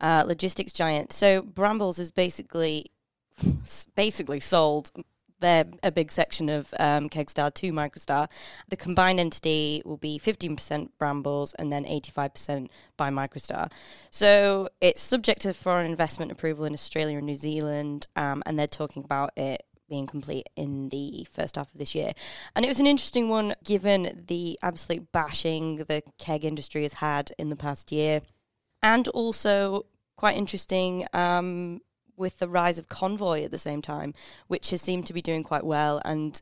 Uh, 0.00 0.24
logistics 0.26 0.72
giant. 0.72 1.12
So 1.12 1.40
Brambles 1.40 1.98
is 1.98 2.10
basically 2.10 2.86
basically 3.94 4.40
sold 4.40 4.90
they're 5.44 5.66
a 5.82 5.92
big 5.92 6.10
section 6.10 6.48
of 6.48 6.72
um, 6.78 7.08
Kegstar 7.10 7.52
to 7.54 7.72
Microstar. 7.72 8.30
The 8.68 8.76
combined 8.76 9.20
entity 9.20 9.82
will 9.84 9.98
be 9.98 10.18
15% 10.18 10.88
Brambles 10.98 11.52
and 11.54 11.70
then 11.70 11.84
85% 11.84 12.68
by 12.96 13.10
Microstar. 13.10 13.70
So 14.10 14.70
it's 14.80 15.02
subject 15.02 15.42
to 15.42 15.52
foreign 15.52 15.90
investment 15.90 16.32
approval 16.32 16.64
in 16.64 16.72
Australia 16.72 17.18
and 17.18 17.26
New 17.26 17.34
Zealand, 17.34 18.06
um, 18.16 18.42
and 18.46 18.58
they're 18.58 18.66
talking 18.66 19.04
about 19.04 19.32
it 19.36 19.64
being 19.86 20.06
complete 20.06 20.48
in 20.56 20.88
the 20.88 21.26
first 21.30 21.56
half 21.56 21.70
of 21.70 21.78
this 21.78 21.94
year. 21.94 22.12
And 22.56 22.64
it 22.64 22.68
was 22.68 22.80
an 22.80 22.86
interesting 22.86 23.28
one 23.28 23.54
given 23.62 24.24
the 24.26 24.58
absolute 24.62 25.12
bashing 25.12 25.76
the 25.76 26.02
keg 26.18 26.44
industry 26.44 26.82
has 26.82 26.94
had 26.94 27.32
in 27.38 27.50
the 27.50 27.56
past 27.56 27.92
year, 27.92 28.22
and 28.82 29.06
also 29.08 29.84
quite 30.16 30.38
interesting. 30.38 31.06
Um, 31.12 31.80
with 32.16 32.38
the 32.38 32.48
rise 32.48 32.78
of 32.78 32.88
Konvoy 32.88 33.44
at 33.44 33.50
the 33.50 33.58
same 33.58 33.82
time, 33.82 34.14
which 34.46 34.70
has 34.70 34.80
seemed 34.80 35.06
to 35.06 35.12
be 35.12 35.22
doing 35.22 35.42
quite 35.42 35.64
well. 35.64 36.00
And 36.04 36.40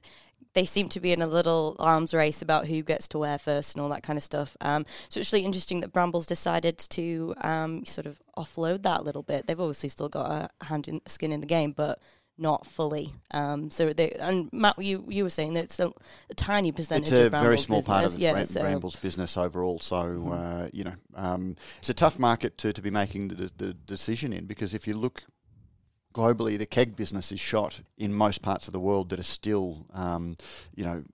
they 0.54 0.64
seem 0.64 0.88
to 0.90 1.00
be 1.00 1.12
in 1.12 1.22
a 1.22 1.26
little 1.26 1.76
arms 1.78 2.12
race 2.12 2.42
about 2.42 2.66
who 2.66 2.82
gets 2.82 3.08
to 3.08 3.18
wear 3.18 3.38
first 3.38 3.74
and 3.74 3.82
all 3.82 3.88
that 3.88 4.02
kind 4.02 4.16
of 4.16 4.22
stuff. 4.22 4.56
Um, 4.60 4.84
so 5.08 5.20
it's 5.20 5.32
really 5.32 5.46
interesting 5.46 5.80
that 5.80 5.92
Brambles 5.92 6.26
decided 6.26 6.78
to 6.78 7.34
um, 7.40 7.84
sort 7.84 8.06
of 8.06 8.20
offload 8.36 8.82
that 8.82 9.00
a 9.00 9.02
little 9.02 9.22
bit. 9.22 9.46
They've 9.46 9.58
obviously 9.58 9.88
still 9.88 10.08
got 10.08 10.30
a 10.60 10.64
hand 10.64 10.88
in 10.88 11.00
skin 11.06 11.32
in 11.32 11.40
the 11.40 11.46
game, 11.46 11.72
but 11.72 12.00
not 12.38 12.66
fully. 12.66 13.14
Um, 13.30 13.70
so 13.70 13.92
they 13.92 14.10
and 14.12 14.50
Matt, 14.52 14.78
you 14.78 15.04
you 15.08 15.22
were 15.22 15.30
saying 15.30 15.54
that 15.54 15.64
it's 15.64 15.80
a, 15.80 15.92
a 16.30 16.34
tiny 16.34 16.72
percentage. 16.72 17.12
It's 17.12 17.20
a 17.20 17.30
very 17.30 17.58
small 17.58 17.78
business. 17.78 17.86
part 17.86 18.04
of 18.04 18.18
yeah, 18.18 18.44
Brambles 18.60 18.96
business 18.96 19.36
overall. 19.36 19.78
So 19.80 19.96
mm-hmm. 19.96 20.32
uh, 20.32 20.68
you 20.72 20.84
know, 20.84 20.94
um, 21.14 21.56
it's 21.78 21.90
a 21.90 21.94
tough 21.94 22.18
market 22.18 22.58
to, 22.58 22.72
to 22.72 22.82
be 22.82 22.90
making 22.90 23.28
the, 23.28 23.50
the 23.56 23.74
decision 23.74 24.32
in 24.32 24.46
because 24.46 24.74
if 24.74 24.86
you 24.86 24.94
look 24.94 25.24
globally, 26.12 26.58
the 26.58 26.66
keg 26.66 26.96
business 26.96 27.32
is 27.32 27.40
shot 27.40 27.80
in 27.96 28.12
most 28.12 28.42
parts 28.42 28.66
of 28.66 28.72
the 28.72 28.80
world 28.80 29.10
that 29.10 29.18
are 29.18 29.24
still, 29.24 29.86
um, 29.92 30.36
you 30.74 30.84
know, 30.84 31.04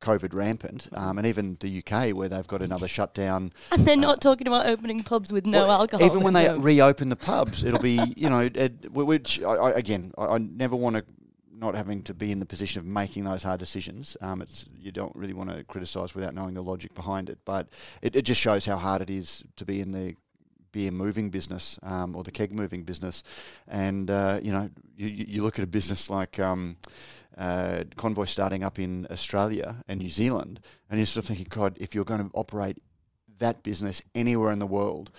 COVID 0.00 0.32
rampant, 0.32 0.88
um, 0.92 1.18
and 1.18 1.26
even 1.26 1.56
the 1.60 1.82
UK 1.82 2.14
where 2.14 2.28
they've 2.28 2.46
got 2.46 2.62
another 2.62 2.86
shutdown. 2.86 3.52
And 3.72 3.84
they're 3.84 3.96
uh, 3.96 4.00
not 4.00 4.20
talking 4.20 4.46
about 4.46 4.66
opening 4.66 5.02
pubs 5.02 5.32
with 5.32 5.44
no 5.44 5.62
well, 5.66 5.80
alcohol. 5.80 6.06
Even 6.06 6.22
when 6.22 6.34
they 6.34 6.52
reopen 6.56 7.08
the 7.08 7.16
pubs, 7.16 7.64
it'll 7.64 7.80
be 7.80 8.00
you 8.16 8.30
know, 8.30 8.48
it, 8.54 8.92
which 8.92 9.42
I, 9.42 9.52
I, 9.52 9.70
again, 9.72 10.12
I, 10.16 10.26
I 10.26 10.38
never 10.38 10.76
want 10.76 10.96
to 10.96 11.04
not 11.52 11.74
having 11.74 12.02
to 12.04 12.14
be 12.14 12.30
in 12.30 12.38
the 12.38 12.46
position 12.46 12.78
of 12.78 12.86
making 12.86 13.24
those 13.24 13.42
hard 13.42 13.58
decisions. 13.58 14.16
Um, 14.20 14.42
it's 14.42 14.66
you 14.78 14.92
don't 14.92 15.14
really 15.16 15.34
want 15.34 15.50
to 15.50 15.64
criticise 15.64 16.14
without 16.14 16.34
knowing 16.34 16.54
the 16.54 16.62
logic 16.62 16.94
behind 16.94 17.28
it, 17.28 17.38
but 17.44 17.68
it, 18.00 18.14
it 18.14 18.22
just 18.22 18.40
shows 18.40 18.64
how 18.64 18.76
hard 18.76 19.02
it 19.02 19.10
is 19.10 19.42
to 19.56 19.64
be 19.64 19.80
in 19.80 19.90
the 19.90 20.14
beer 20.72 20.90
moving 20.90 21.30
business 21.30 21.78
um, 21.82 22.16
or 22.16 22.22
the 22.22 22.30
keg 22.30 22.54
moving 22.54 22.82
business. 22.82 23.22
And, 23.66 24.10
uh, 24.10 24.40
you 24.42 24.52
know, 24.52 24.70
you, 24.96 25.08
you 25.08 25.42
look 25.42 25.58
at 25.58 25.64
a 25.64 25.68
business 25.68 26.10
like 26.10 26.38
um, 26.38 26.76
uh, 27.36 27.84
Konvoy 27.96 28.28
starting 28.28 28.64
up 28.64 28.78
in 28.78 29.06
Australia 29.10 29.82
and 29.88 30.00
New 30.00 30.10
Zealand, 30.10 30.60
and 30.90 30.98
you're 30.98 31.06
sort 31.06 31.24
of 31.24 31.28
thinking, 31.28 31.46
God, 31.48 31.76
if 31.80 31.94
you're 31.94 32.04
going 32.04 32.28
to 32.28 32.30
operate 32.34 32.78
that 33.38 33.62
business 33.62 34.02
anywhere 34.14 34.52
in 34.52 34.58
the 34.58 34.66
world, 34.66 35.10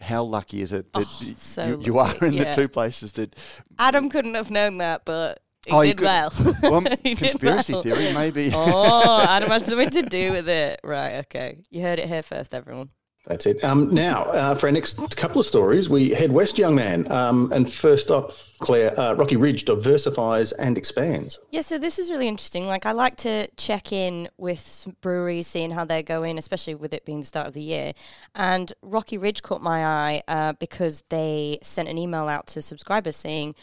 how 0.00 0.22
lucky 0.22 0.60
is 0.60 0.72
it 0.72 0.92
that 0.92 1.06
oh, 1.06 1.32
so 1.36 1.66
you, 1.66 1.80
you, 1.80 1.98
are 1.98 2.14
in 2.22 2.34
yeah. 2.34 2.44
the 2.44 2.54
two 2.54 2.68
places 2.68 3.12
that 3.12 3.34
Adam 3.78 4.10
couldn't 4.10 4.34
have 4.34 4.50
known 4.50 4.78
that, 4.78 5.04
but 5.04 5.40
he 5.66 5.72
oh, 5.72 5.82
did 5.82 6.00
well. 6.00 6.32
well 6.62 6.80
conspiracy 7.04 7.72
well. 7.72 7.82
theory, 7.82 8.12
maybe. 8.12 8.50
oh, 8.54 9.24
Adam 9.28 9.50
had 9.50 9.66
something 9.66 9.90
to 9.90 10.02
do 10.02 10.32
with 10.32 10.48
it. 10.48 10.80
Right, 10.84 11.16
okay. 11.16 11.58
You 11.70 11.82
heard 11.82 11.98
it 11.98 12.08
here 12.08 12.22
first, 12.22 12.54
everyone. 12.54 12.90
That's 13.26 13.44
it. 13.44 13.62
Um, 13.64 13.92
now, 13.92 14.24
uh, 14.26 14.54
for 14.54 14.66
our 14.66 14.72
next 14.72 15.16
couple 15.16 15.40
of 15.40 15.46
stories, 15.46 15.88
we 15.90 16.10
head 16.10 16.30
west, 16.30 16.58
young 16.58 16.76
man. 16.76 17.10
Um, 17.10 17.50
and 17.52 17.70
first 17.70 18.08
up, 18.10 18.30
Claire, 18.60 18.98
uh, 18.98 19.14
Rocky 19.14 19.34
Ridge 19.34 19.64
diversifies 19.64 20.52
and 20.52 20.78
expands. 20.78 21.40
Yeah, 21.50 21.62
so 21.62 21.76
this 21.76 21.98
is 21.98 22.08
really 22.08 22.28
interesting. 22.28 22.66
Like, 22.66 22.86
I 22.86 22.92
like 22.92 23.16
to 23.18 23.48
check 23.56 23.90
in 23.90 24.28
with 24.38 24.86
breweries, 25.00 25.48
seeing 25.48 25.70
how 25.70 25.84
they're 25.84 26.04
going, 26.04 26.38
especially 26.38 26.76
with 26.76 26.94
it 26.94 27.04
being 27.04 27.20
the 27.20 27.26
start 27.26 27.48
of 27.48 27.54
the 27.54 27.62
year. 27.62 27.94
And 28.36 28.72
Rocky 28.80 29.18
Ridge 29.18 29.42
caught 29.42 29.60
my 29.60 29.84
eye 29.84 30.22
uh, 30.28 30.52
because 30.52 31.02
they 31.08 31.58
sent 31.62 31.88
an 31.88 31.98
email 31.98 32.28
out 32.28 32.46
to 32.48 32.62
subscribers 32.62 33.16
saying, 33.16 33.56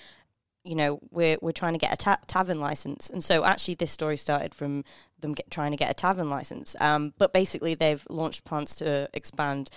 you 0.65 0.75
know, 0.75 0.99
we're 1.11 1.37
we're 1.41 1.51
trying 1.51 1.73
to 1.73 1.79
get 1.79 1.93
a 1.93 1.97
ta- 1.97 2.19
tavern 2.25 2.61
license, 2.61 3.09
and 3.09 3.21
so 3.21 3.43
actually 3.43 3.75
this 3.75 3.91
story 3.91 4.15
started 4.15 4.55
from 4.55 4.85
them 5.23 5.33
get, 5.33 5.49
trying 5.49 5.71
to 5.71 5.77
get 5.77 5.89
a 5.89 5.95
tavern 5.95 6.29
license. 6.29 6.75
Um, 6.79 7.13
but 7.17 7.33
basically, 7.33 7.73
they've 7.73 8.05
launched 8.09 8.45
plans 8.45 8.75
to 8.75 9.09
expand 9.13 9.71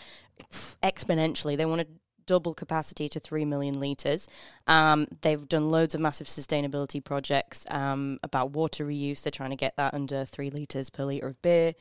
exponentially. 0.83 1.57
They 1.57 1.65
want 1.65 1.81
to 1.81 1.89
double 2.27 2.55
capacity 2.55 3.09
to 3.09 3.21
3 3.21 3.45
million 3.45 3.81
litres. 3.81 4.29
Um, 4.67 5.07
they've 5.23 5.49
done 5.49 5.71
loads 5.71 5.95
of 5.95 6.01
massive 6.01 6.27
sustainability 6.27 7.03
projects 7.03 7.65
um, 7.71 8.19
about 8.23 8.51
water 8.51 8.85
reuse. 8.85 9.23
They're 9.23 9.31
trying 9.31 9.51
to 9.51 9.57
get 9.57 9.77
that 9.77 9.95
under 9.95 10.25
3 10.25 10.51
litres 10.51 10.91
per 10.91 11.05
litre 11.05 11.29
of 11.29 11.41
beer. 11.41 11.75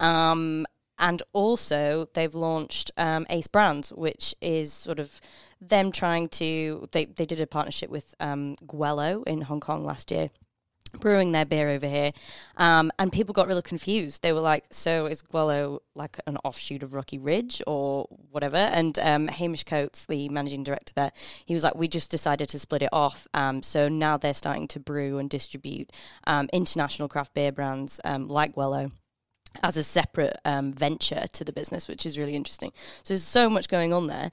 Um, 0.00 0.66
and 1.00 1.22
also, 1.32 2.08
they've 2.14 2.34
launched 2.34 2.90
um, 2.96 3.24
Ace 3.30 3.46
Brands, 3.46 3.92
which 3.92 4.34
is 4.40 4.72
sort 4.72 4.98
of 4.98 5.20
them 5.60 5.92
trying 5.92 6.28
to. 6.30 6.88
They, 6.90 7.04
they 7.04 7.24
did 7.24 7.40
a 7.40 7.46
partnership 7.46 7.88
with 7.88 8.16
um, 8.18 8.56
Gweilo 8.66 9.24
in 9.26 9.42
Hong 9.42 9.60
Kong 9.60 9.84
last 9.84 10.10
year 10.10 10.30
brewing 11.00 11.32
their 11.32 11.44
beer 11.44 11.68
over 11.68 11.86
here, 11.86 12.12
um, 12.56 12.90
and 12.98 13.12
people 13.12 13.32
got 13.32 13.48
really 13.48 13.62
confused. 13.62 14.22
They 14.22 14.32
were 14.32 14.40
like, 14.40 14.64
"So 14.70 15.06
is 15.06 15.22
Gweilo 15.22 15.80
like 15.94 16.18
an 16.26 16.36
offshoot 16.44 16.82
of 16.82 16.94
Rocky 16.94 17.18
Ridge 17.18 17.62
or 17.66 18.06
whatever?" 18.30 18.56
And 18.56 18.98
um, 18.98 19.28
Hamish 19.28 19.64
Coates, 19.64 20.06
the 20.06 20.28
managing 20.28 20.64
director 20.64 20.92
there, 20.94 21.12
he 21.44 21.54
was 21.54 21.64
like, 21.64 21.74
"We 21.74 21.88
just 21.88 22.10
decided 22.10 22.48
to 22.50 22.58
split 22.58 22.82
it 22.82 22.90
off. 22.92 23.26
Um, 23.34 23.62
so 23.62 23.88
now 23.88 24.16
they're 24.16 24.34
starting 24.34 24.68
to 24.68 24.80
brew 24.80 25.18
and 25.18 25.30
distribute 25.30 25.92
um, 26.26 26.48
international 26.52 27.08
craft 27.08 27.34
beer 27.34 27.52
brands 27.52 28.00
um, 28.04 28.28
like 28.28 28.54
Gweilo." 28.54 28.92
as 29.62 29.78
a 29.78 29.82
separate 29.82 30.36
um, 30.44 30.74
venture 30.74 31.24
to 31.32 31.42
the 31.42 31.52
business, 31.52 31.88
which 31.88 32.04
is 32.04 32.18
really 32.18 32.36
interesting. 32.36 32.70
So 33.02 33.14
there's 33.14 33.24
so 33.24 33.48
much 33.48 33.66
going 33.66 33.94
on 33.94 34.06
there. 34.06 34.30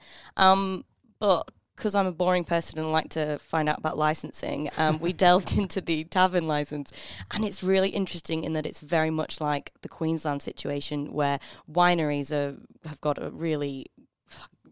But 1.18 1.48
because 1.76 1.94
I'm 1.94 2.06
a 2.06 2.12
boring 2.12 2.44
person 2.44 2.78
and 2.78 2.90
like 2.90 3.10
to 3.10 3.38
find 3.38 3.68
out 3.68 3.78
about 3.78 3.98
licensing, 3.98 4.70
um, 4.78 4.98
we 4.98 5.12
delved 5.26 5.56
into 5.56 5.80
the 5.80 6.04
tavern 6.04 6.46
license, 6.46 6.92
and 7.30 7.44
it's 7.44 7.62
really 7.62 7.90
interesting 7.90 8.44
in 8.44 8.54
that 8.54 8.66
it's 8.66 8.80
very 8.80 9.10
much 9.10 9.40
like 9.40 9.72
the 9.82 9.88
Queensland 9.88 10.42
situation 10.42 11.12
where 11.12 11.38
wineries 11.70 12.32
are, 12.32 12.56
have 12.88 13.00
got 13.00 13.22
a 13.22 13.30
really 13.30 13.86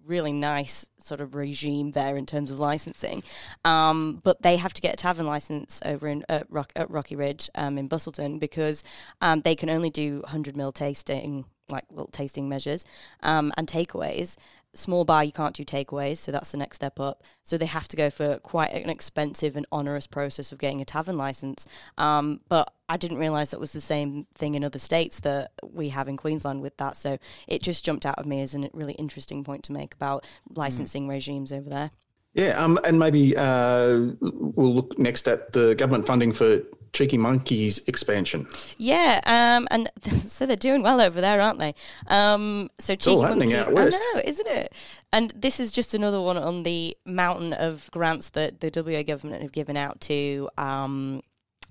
really 0.06 0.32
nice 0.32 0.86
sort 0.98 1.20
of 1.20 1.34
regime 1.34 1.92
there 1.92 2.16
in 2.16 2.26
terms 2.26 2.50
of 2.50 2.58
licensing. 2.58 3.22
Um, 3.64 4.20
but 4.22 4.42
they 4.42 4.56
have 4.56 4.74
to 4.74 4.82
get 4.82 4.94
a 4.94 4.96
tavern 4.96 5.26
license 5.26 5.80
over 5.84 6.08
in 6.08 6.24
at, 6.28 6.46
Rock, 6.50 6.72
at 6.76 6.90
Rocky 6.90 7.16
Ridge 7.16 7.48
um, 7.54 7.78
in 7.78 7.88
Busselton 7.88 8.38
because 8.38 8.84
um, 9.20 9.40
they 9.40 9.54
can 9.54 9.70
only 9.70 9.90
do 9.90 10.20
100 10.20 10.56
mil 10.56 10.72
tasting, 10.72 11.46
like 11.70 11.84
little 11.90 12.08
tasting 12.08 12.48
measures, 12.48 12.84
um, 13.22 13.52
and 13.56 13.66
takeaways 13.66 14.36
small 14.74 15.04
bar 15.04 15.24
you 15.24 15.32
can't 15.32 15.54
do 15.54 15.64
takeaways 15.64 16.16
so 16.18 16.32
that's 16.32 16.52
the 16.52 16.58
next 16.58 16.76
step 16.76 16.98
up. 17.00 17.22
So 17.42 17.56
they 17.56 17.66
have 17.66 17.88
to 17.88 17.96
go 17.96 18.10
for 18.10 18.38
quite 18.38 18.72
an 18.72 18.90
expensive 18.90 19.56
and 19.56 19.66
onerous 19.70 20.06
process 20.06 20.52
of 20.52 20.58
getting 20.58 20.80
a 20.80 20.84
tavern 20.84 21.16
license. 21.16 21.66
Um, 21.98 22.40
but 22.48 22.72
i 22.88 22.96
didn't 22.98 23.16
realize 23.16 23.50
that 23.50 23.60
was 23.60 23.72
the 23.72 23.80
same 23.80 24.26
thing 24.34 24.54
in 24.54 24.62
other 24.62 24.78
states 24.78 25.20
that 25.20 25.52
we 25.62 25.88
have 25.88 26.08
in 26.08 26.16
queensland 26.16 26.60
with 26.60 26.76
that. 26.78 26.96
So 26.96 27.18
it 27.46 27.62
just 27.62 27.84
jumped 27.84 28.06
out 28.06 28.18
of 28.18 28.26
me 28.26 28.42
as 28.42 28.54
a 28.54 28.68
really 28.72 28.94
interesting 28.94 29.44
point 29.44 29.64
to 29.64 29.72
make 29.72 29.94
about 29.94 30.26
licensing 30.54 31.06
mm. 31.06 31.10
regimes 31.10 31.52
over 31.52 31.70
there. 31.70 31.90
Yeah, 32.34 32.62
um, 32.62 32.80
and 32.84 32.98
maybe 32.98 33.36
uh, 33.36 34.10
we'll 34.20 34.74
look 34.74 34.98
next 34.98 35.28
at 35.28 35.52
the 35.52 35.76
government 35.76 36.04
funding 36.04 36.32
for 36.32 36.62
Cheeky 36.94 37.18
Monkeys 37.18 37.86
expansion. 37.86 38.46
Yeah, 38.78 39.20
um, 39.26 39.68
and 39.70 39.90
so 40.20 40.46
they're 40.46 40.56
doing 40.56 40.82
well 40.82 41.00
over 41.00 41.20
there, 41.20 41.40
aren't 41.40 41.58
they? 41.58 41.74
Um, 42.06 42.70
so 42.78 42.94
Cheeky 42.94 43.16
Monkey, 43.16 43.56
out 43.56 43.72
west. 43.72 44.00
I 44.00 44.14
know, 44.14 44.22
isn't 44.24 44.46
it? 44.46 44.72
And 45.12 45.32
this 45.36 45.60
is 45.60 45.70
just 45.70 45.92
another 45.92 46.20
one 46.20 46.38
on 46.38 46.62
the 46.62 46.96
mountain 47.04 47.52
of 47.52 47.90
grants 47.92 48.30
that 48.30 48.60
the 48.60 48.70
WA 48.74 49.02
government 49.02 49.42
have 49.42 49.52
given 49.52 49.76
out 49.76 50.00
to 50.02 50.48
um, 50.56 51.20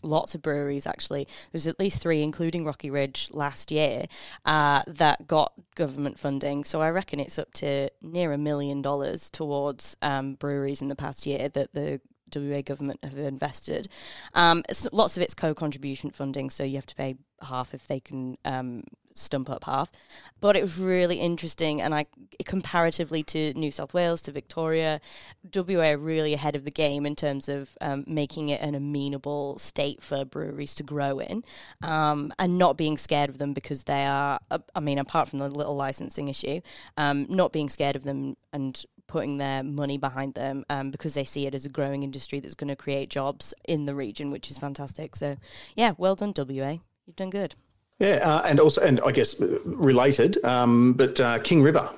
lots 0.04 0.36
of 0.36 0.42
breweries 0.42 0.86
actually. 0.86 1.28
There's 1.52 1.68
at 1.68 1.80
least 1.80 2.02
three, 2.02 2.22
including 2.22 2.66
Rocky 2.66 2.90
Ridge 2.90 3.30
last 3.32 3.72
year, 3.72 4.06
uh, 4.46 4.84
that 4.88 5.28
got 5.28 5.54
government 5.76 6.20
funding. 6.20 6.64
So 6.64 6.82
I 6.82 6.90
reckon 6.90 7.20
it's 7.20 7.40
up 7.40 7.54
to 7.54 7.90
near 8.02 8.34
a 8.34 8.38
million 8.38 8.82
dollars 8.82 9.30
towards 9.30 9.96
um, 10.02 10.36
breweries 10.36 10.82
in 10.82 10.90
the 10.90 10.96
past 10.96 11.26
year 11.26 11.50
that 11.50 11.74
the 11.74 12.02
WA 12.36 12.62
government 12.62 13.00
have 13.04 13.18
invested. 13.18 13.88
Um, 14.34 14.64
lots 14.92 15.18
of 15.18 15.24
it's 15.24 15.34
co-contribution 15.34 16.12
funding, 16.12 16.50
so 16.50 16.64
you 16.64 16.76
have 16.76 16.86
to 16.88 16.96
pay 16.96 17.16
half 17.42 17.74
if 17.74 17.88
they 17.88 18.00
can 18.00 18.38
um, 18.46 18.84
stump 19.12 19.50
up 19.50 19.66
half. 19.66 19.92
But 20.40 20.56
it 20.56 20.62
was 20.62 20.78
really 20.78 21.18
interesting, 21.18 21.82
and 21.82 21.94
I 21.94 22.06
comparatively 22.46 23.24
to 23.24 23.54
New 23.54 23.72
South 23.72 23.94
Wales 23.94 24.22
to 24.24 24.32
Victoria, 24.32 25.00
WA 25.54 25.92
are 25.92 25.98
really 25.98 26.34
ahead 26.34 26.56
of 26.56 26.66
the 26.66 26.72
game 26.72 27.06
in 27.06 27.16
terms 27.16 27.48
of 27.48 27.78
um, 27.80 28.04
making 28.08 28.50
it 28.50 28.62
an 28.62 28.76
amenable 28.76 29.58
state 29.58 30.02
for 30.02 30.26
breweries 30.26 30.76
to 30.76 30.84
grow 30.84 31.20
in, 31.20 31.44
um, 31.82 32.34
and 32.40 32.58
not 32.58 32.78
being 32.78 32.98
scared 32.98 33.30
of 33.30 33.38
them 33.38 33.54
because 33.54 33.84
they 33.84 34.06
are. 34.06 34.40
Uh, 34.52 34.60
I 34.76 34.80
mean, 34.80 35.00
apart 35.00 35.30
from 35.30 35.40
the 35.40 35.50
little 35.50 35.76
licensing 35.76 36.28
issue, 36.28 36.62
um, 36.98 37.26
not 37.30 37.54
being 37.54 37.70
scared 37.70 37.96
of 37.96 38.04
them 38.04 38.36
and 38.52 38.84
putting 39.08 39.38
their 39.38 39.64
money 39.64 39.98
behind 39.98 40.34
them 40.34 40.64
um, 40.70 40.92
because 40.92 41.14
they 41.14 41.24
see 41.24 41.46
it 41.46 41.54
as 41.54 41.66
a 41.66 41.70
growing 41.70 42.04
industry 42.04 42.40
that's 42.40 42.56
going 42.56 42.70
to 42.70 42.76
create 42.76 43.10
jobs 43.10 43.54
in 43.66 43.86
the 43.86 43.96
region, 43.96 44.32
which 44.32 44.50
is 44.50 44.58
fantastic. 44.58 45.16
So, 45.16 45.38
yeah, 45.76 45.94
well 45.98 46.16
done, 46.16 46.34
WA. 46.36 46.78
You've 47.06 47.16
done 47.16 47.30
good. 47.30 47.56
Yeah, 48.00 48.16
uh, 48.24 48.42
and 48.46 48.60
also, 48.60 48.82
and 48.82 49.00
I 49.06 49.12
guess 49.12 49.40
uh, 49.40 49.60
related, 49.66 50.44
um, 50.44 50.94
but 50.94 51.20
uh, 51.20 51.40
King 51.40 51.62
River 51.62 51.90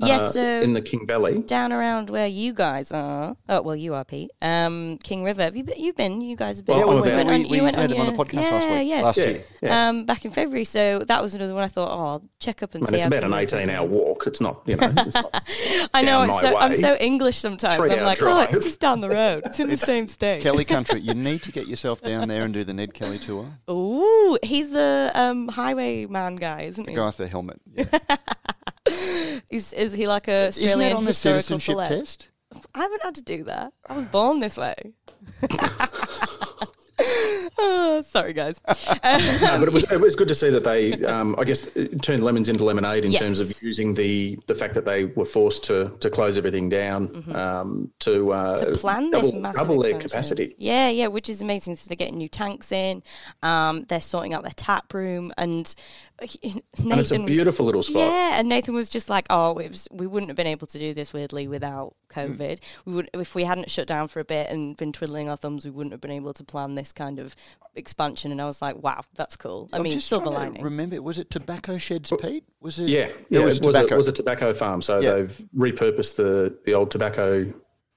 Yes, 0.00 0.20
uh, 0.22 0.32
so 0.32 0.42
in 0.62 0.74
the 0.74 0.80
King 0.82 1.06
Valley. 1.06 1.42
down 1.42 1.72
around 1.72 2.08
where 2.10 2.26
you 2.28 2.52
guys 2.52 2.92
are. 2.92 3.36
Oh 3.48 3.62
well, 3.62 3.74
you 3.74 3.94
are 3.94 4.04
Pete. 4.04 4.30
Um, 4.40 4.98
King 4.98 5.24
River. 5.24 5.42
Have 5.42 5.56
you 5.56 5.64
been? 5.64 5.78
You've 5.78 5.96
been. 5.96 6.20
You 6.20 6.36
guys 6.36 6.58
have 6.58 6.66
been. 6.66 6.76
Well, 6.78 6.86
Yeah, 6.86 6.94
I'm 6.94 7.02
we, 7.02 7.08
about- 7.10 7.26
we, 7.26 7.32
on- 7.44 7.48
we 7.50 7.56
you 7.58 7.62
went 7.64 7.76
had 7.76 7.90
him 7.90 8.00
on 8.00 8.06
the 8.06 8.12
podcast 8.12 8.34
yeah, 8.34 8.50
last 8.50 8.68
week, 8.70 8.88
Yeah, 8.88 9.02
last 9.02 9.16
Yeah, 9.18 9.24
year. 9.26 9.44
yeah. 9.62 9.88
Um, 9.88 10.04
back 10.04 10.24
in 10.24 10.30
February. 10.30 10.64
So 10.64 11.00
that 11.00 11.20
was 11.22 11.34
another 11.34 11.52
one. 11.54 11.64
I 11.64 11.68
thought, 11.68 11.90
oh, 11.90 12.04
I'll 12.06 12.24
check 12.38 12.62
up 12.62 12.74
and 12.76 12.84
I 12.84 12.86
see. 12.86 12.92
mean, 12.92 12.94
it's 12.96 13.02
how 13.14 13.18
about 13.18 13.24
an 13.24 13.34
18 13.34 13.70
hour 13.70 13.86
walk. 13.86 14.26
It's 14.28 14.40
not, 14.40 14.62
you 14.66 14.76
know, 14.76 14.92
it's 14.96 15.14
not, 15.14 15.44
I 15.94 16.02
know. 16.02 16.22
It's 16.22 16.40
so, 16.42 16.56
I'm 16.56 16.74
so 16.74 16.94
English 17.00 17.36
sometimes. 17.36 17.78
Three 17.80 17.90
I'm 17.90 17.98
hour 17.98 18.04
like, 18.06 18.22
oh, 18.22 18.46
it's 18.56 18.64
just 18.64 18.78
down 18.80 19.00
the 19.00 19.08
road. 19.10 19.42
It's 19.46 19.58
in 19.58 19.68
the 19.68 19.76
same 19.76 20.06
state. 20.06 20.42
Kelly 20.42 20.64
Country. 20.64 21.00
You 21.00 21.14
need 21.28 21.42
to 21.42 21.50
get 21.52 21.66
yourself 21.66 22.00
down 22.02 22.28
there 22.28 22.44
and 22.44 22.54
do 22.54 22.62
the 22.62 22.72
Ned 22.72 22.94
Kelly 22.94 23.18
tour. 23.18 23.46
Ooh, 23.68 24.38
he's 24.44 24.70
the 24.70 25.10
um, 25.14 25.48
highwayman 25.48 26.36
guy, 26.36 26.62
isn't 26.62 26.84
The 26.84 26.92
he? 26.92 26.96
guy 26.96 27.06
with 27.06 27.16
the 27.16 27.26
helmet. 27.26 27.60
Yeah. 27.74 27.84
Is, 29.50 29.72
is 29.72 29.92
he 29.94 30.06
like 30.06 30.28
a 30.28 30.48
Isn't 30.48 30.64
Australian 30.64 30.90
that 30.92 30.96
on 30.98 31.04
the 31.04 31.12
citizenship 31.12 31.76
celeb? 31.76 31.88
test? 31.88 32.28
I 32.74 32.80
haven't 32.80 33.02
had 33.02 33.14
to 33.16 33.22
do 33.22 33.44
that. 33.44 33.72
I 33.88 33.96
was 33.96 34.04
born 34.06 34.40
this 34.40 34.56
way. 34.56 34.74
oh, 37.58 38.02
sorry, 38.06 38.32
guys. 38.32 38.60
no, 38.66 38.74
but 39.58 39.62
it 39.68 39.72
was 39.72 39.84
it 39.92 40.00
was 40.00 40.16
good 40.16 40.26
to 40.28 40.34
see 40.34 40.50
that 40.50 40.64
they, 40.64 40.92
um, 41.04 41.36
I 41.38 41.44
guess, 41.44 41.68
turned 42.02 42.24
lemons 42.24 42.48
into 42.48 42.64
lemonade 42.64 43.04
in 43.04 43.12
Yes. 43.12 43.22
terms 43.22 43.40
of 43.40 43.54
using 43.62 43.94
the 43.94 44.38
the 44.48 44.54
fact 44.54 44.74
that 44.74 44.84
they 44.84 45.04
were 45.04 45.24
forced 45.24 45.62
to 45.64 45.96
to 46.00 46.10
close 46.10 46.36
everything 46.36 46.68
down 46.68 47.24
um, 47.34 47.92
to, 48.00 48.32
uh, 48.32 48.58
Mm-hmm. 48.58 48.72
to 48.72 48.78
plan 48.78 49.10
double, 49.10 49.30
this 49.32 49.40
massive 49.40 49.62
double 49.62 49.80
their 49.82 49.90
expansion. 50.00 50.08
capacity. 50.38 50.54
Yeah, 50.58 50.88
yeah, 50.88 51.06
which 51.06 51.28
is 51.28 51.40
amazing. 51.40 51.76
So 51.76 51.88
they're 51.88 51.96
getting 51.96 52.18
new 52.18 52.28
tanks 52.28 52.72
in. 52.72 53.02
Um, 53.42 53.84
they're 53.84 54.00
sorting 54.00 54.34
out 54.34 54.42
their 54.42 54.52
tap 54.56 54.92
room, 54.92 55.32
and 55.38 55.72
Nathan 56.20 56.62
And 56.90 57.00
it's 57.00 57.10
a 57.12 57.18
was- 57.20 57.26
beautiful 57.30 57.66
little 57.66 57.82
spot. 57.82 58.02
Yeah, 58.02 58.38
and 58.38 58.48
Nathan 58.48 58.74
was 58.74 58.88
just 58.88 59.08
like, 59.08 59.26
"Oh, 59.30 59.58
it 59.58 59.68
was, 59.70 59.88
we 59.90 60.06
wouldn't 60.06 60.28
have 60.30 60.36
been 60.36 60.46
able 60.46 60.66
to 60.66 60.78
do 60.78 60.94
this 60.94 61.12
weirdly 61.12 61.46
without 61.48 61.94
Hmm. 62.12 62.20
COVID. 62.20 62.58
We 62.86 62.92
would, 62.94 63.10
if 63.14 63.34
we 63.34 63.44
hadn't 63.44 63.70
shut 63.70 63.86
down 63.86 64.08
for 64.08 64.20
a 64.20 64.24
bit 64.24 64.48
and 64.50 64.76
been 64.76 64.92
twiddling 64.92 65.28
our 65.28 65.36
thumbs, 65.36 65.64
we 65.64 65.70
wouldn't 65.70 65.92
have 65.92 66.00
been 66.00 66.10
able 66.10 66.32
to 66.32 66.44
plan 66.44 66.74
this 66.74 66.92
kind 66.92 67.18
of 67.18 67.36
expansion." 67.74 68.32
And 68.32 68.40
I 68.40 68.46
was 68.46 68.60
like, 68.62 68.82
"Wow, 68.82 69.02
that's 69.14 69.36
cool." 69.36 69.68
I 69.72 69.76
I'm 69.76 69.82
mean, 69.82 69.92
just 69.92 70.08
silver 70.08 70.26
trying 70.26 70.34
to 70.36 70.40
lining. 70.40 70.62
Remember, 70.64 71.00
was 71.02 71.18
it 71.18 71.30
Tobacco 71.30 71.78
Sheds, 71.78 72.12
Pete? 72.20 72.44
Was 72.60 72.78
it? 72.78 72.88
Yeah, 72.88 73.10
yeah, 73.28 73.40
it 73.40 73.44
was 73.44 73.58
it 73.58 73.66
was, 73.66 73.74
tobacco. 73.76 73.94
a, 73.94 73.96
was 73.98 74.08
a 74.08 74.12
tobacco 74.12 74.52
farm. 74.52 74.82
So 74.82 75.00
Yeah. 75.00 75.12
they've 75.12 75.46
repurposed 75.56 76.16
the 76.16 76.56
the 76.64 76.74
old 76.74 76.90
tobacco. 76.90 77.52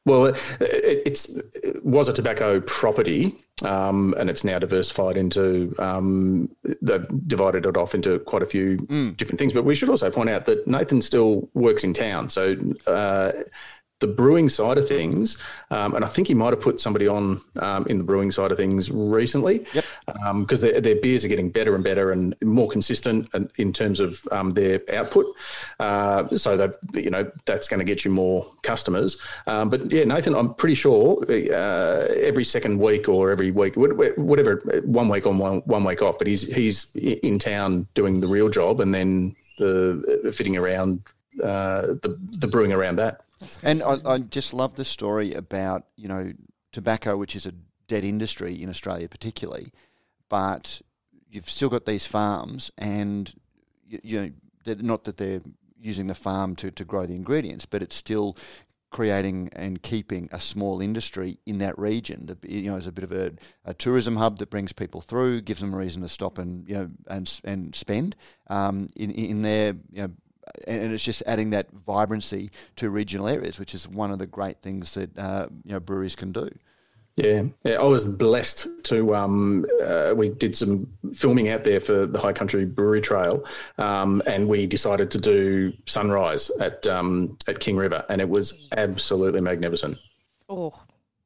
Well, 0.05 0.25
it, 0.25 0.38
it, 0.62 1.84
was 1.86 2.08
a 2.08 2.13
tobacco 2.13 2.60
property, 2.62 3.34
um, 3.63 4.15
and 4.17 4.29
it's 4.29 4.43
now 4.43 4.58
diversified 4.58 5.15
into. 5.15 5.75
Um, 5.77 6.50
they've 6.81 7.05
divided 7.27 7.65
it 7.65 7.77
off 7.77 7.93
into 7.93 8.20
quite 8.20 8.41
a 8.41 8.48
few 8.48 8.77
Mm. 8.77 9.15
different 9.17 9.38
things. 9.39 9.53
But 9.53 9.63
we 9.63 9.75
should 9.75 9.89
also 9.89 10.10
point 10.10 10.29
out 10.29 10.46
that 10.48 10.65
Nathan 10.67 11.01
still 11.01 11.50
works 11.53 11.84
in 11.84 11.93
town, 11.93 12.29
so. 12.29 12.55
Uh, 12.88 13.31
the 14.01 14.08
brewing 14.08 14.50
side 14.50 14.77
of 14.77 14.88
things, 14.88 15.38
um, 15.70 15.96
and 15.96 16.03
I 16.03 16.08
think 16.08 16.27
he 16.27 16.34
might 16.34 16.50
have 16.51 16.60
put 16.62 16.81
somebody 16.81 17.08
on 17.08 17.39
um, 17.58 17.86
in 17.88 17.98
the 17.98 18.03
brewing 18.03 18.31
side 18.31 18.51
of 18.51 18.58
things 18.58 18.91
recently, 18.91 19.65
Yep. 19.74 19.86
because 20.39 20.60
their, 20.62 20.81
their 20.81 20.95
beers 20.97 21.23
are 21.23 21.30
getting 21.30 21.49
better 21.49 21.73
and 21.75 21.84
better 21.84 22.12
and 22.12 22.36
more 22.41 22.67
consistent 22.67 23.30
in 23.58 23.71
terms 23.71 23.99
of 23.99 24.28
um, 24.32 24.49
their 24.49 24.82
output. 24.93 25.25
Uh, 25.80 26.28
so 26.36 26.58
that 26.58 26.75
you 26.93 27.10
know 27.10 27.32
that's 27.45 27.69
going 27.69 27.80
to 27.80 27.86
get 27.86 28.04
you 28.04 28.12
more 28.12 28.45
customers. 28.63 29.17
Um, 29.47 29.69
but 29.69 29.91
yeah, 29.91 30.04
Nathan, 30.04 30.36
I'm 30.36 30.54
pretty 30.56 30.75
sure 30.75 31.23
uh, 31.30 32.08
every 32.30 32.43
second 32.43 32.80
week 32.80 33.08
or 33.08 33.32
every 33.32 33.52
week, 33.52 33.75
whatever, 33.78 34.62
one 34.86 35.08
week 35.10 35.25
on, 35.28 35.38
one, 35.38 35.60
one 35.65 35.84
week 35.84 36.02
off. 36.02 36.17
But 36.17 36.28
he's 36.28 36.54
he's 36.54 36.93
in 36.95 37.39
town 37.39 37.88
doing 37.93 38.19
the 38.19 38.28
real 38.28 38.49
job, 38.49 38.82
and 38.82 38.93
then 38.93 39.36
the 39.58 40.23
uh, 40.28 40.32
fitting 40.32 40.58
around 40.58 41.02
uh, 41.43 41.82
the 42.04 42.17
the 42.39 42.47
brewing 42.47 42.73
around 42.73 42.97
that. 42.97 43.21
And 43.63 43.82
I, 43.84 43.97
I 44.06 44.17
just 44.19 44.54
love 44.54 44.75
the 44.75 44.86
story 44.86 45.34
about 45.34 45.86
you 45.95 46.08
know 46.08 46.34
tobacco, 46.71 47.17
which 47.17 47.36
is 47.36 47.45
a 47.45 47.54
dead 47.88 48.04
industry 48.04 48.62
in 48.62 48.69
Australia, 48.69 49.10
particularly, 49.10 49.71
but 50.30 50.82
you've 51.30 51.49
still 51.49 51.69
got 51.69 51.86
these 51.86 52.06
farms, 52.06 52.71
and 52.77 53.34
you, 53.86 53.99
you 54.04 54.21
know 54.21 54.75
not 54.80 55.06
that 55.06 55.17
they're 55.17 55.41
using 55.80 56.08
the 56.08 56.15
farm 56.15 56.56
to, 56.56 56.69
to 56.71 56.86
grow 56.86 57.06
the 57.06 57.15
ingredients, 57.15 57.65
but 57.65 57.82
it's 57.82 57.95
still 57.95 58.38
creating 58.91 59.49
and 59.54 59.82
keeping 59.82 60.27
a 60.32 60.39
small 60.39 60.82
industry 60.82 61.39
in 61.45 61.58
that 61.60 61.77
region. 61.80 62.25
that, 62.27 62.43
You 62.47 62.71
know, 62.71 62.77
as 62.77 62.88
a 62.88 62.91
bit 62.91 63.06
of 63.06 63.12
a, 63.12 63.32
a 63.65 63.73
tourism 63.73 64.17
hub 64.17 64.38
that 64.39 64.49
brings 64.49 64.73
people 64.73 65.01
through, 65.01 65.41
gives 65.41 65.62
them 65.62 65.73
a 65.73 65.77
reason 65.77 66.01
to 66.01 66.10
stop 66.10 66.38
and 66.38 66.67
you 66.67 66.75
know 66.75 66.89
and 67.08 67.39
and 67.43 67.73
spend 67.73 68.15
um, 68.47 68.88
in 68.95 69.12
in 69.12 69.41
their 69.41 69.73
you 69.91 70.04
know 70.04 70.12
and 70.67 70.93
it's 70.93 71.03
just 71.03 71.23
adding 71.25 71.51
that 71.51 71.71
vibrancy 71.71 72.51
to 72.77 72.89
regional 72.89 73.27
areas, 73.27 73.59
which 73.59 73.73
is 73.73 73.87
one 73.87 74.11
of 74.11 74.19
the 74.19 74.27
great 74.27 74.61
things 74.61 74.93
that 74.93 75.17
uh, 75.17 75.47
you 75.63 75.71
know 75.73 75.79
breweries 75.79 76.15
can 76.15 76.31
do. 76.31 76.49
Yeah, 77.17 77.43
yeah. 77.63 77.73
I 77.73 77.83
was 77.83 78.07
blessed 78.07 78.67
to. 78.85 79.15
Um, 79.15 79.65
uh, 79.83 80.13
we 80.15 80.29
did 80.29 80.55
some 80.55 80.87
filming 81.13 81.49
out 81.49 81.63
there 81.63 81.81
for 81.81 82.05
the 82.05 82.19
High 82.19 82.33
Country 82.33 82.65
Brewery 82.65 83.01
Trail, 83.01 83.45
um, 83.77 84.23
and 84.25 84.47
we 84.47 84.65
decided 84.65 85.11
to 85.11 85.19
do 85.19 85.73
sunrise 85.85 86.49
at 86.59 86.87
um, 86.87 87.37
at 87.47 87.59
King 87.59 87.75
River, 87.75 88.05
and 88.09 88.21
it 88.21 88.29
was 88.29 88.67
absolutely 88.77 89.41
magnificent. 89.41 89.97
Oh, 90.47 90.73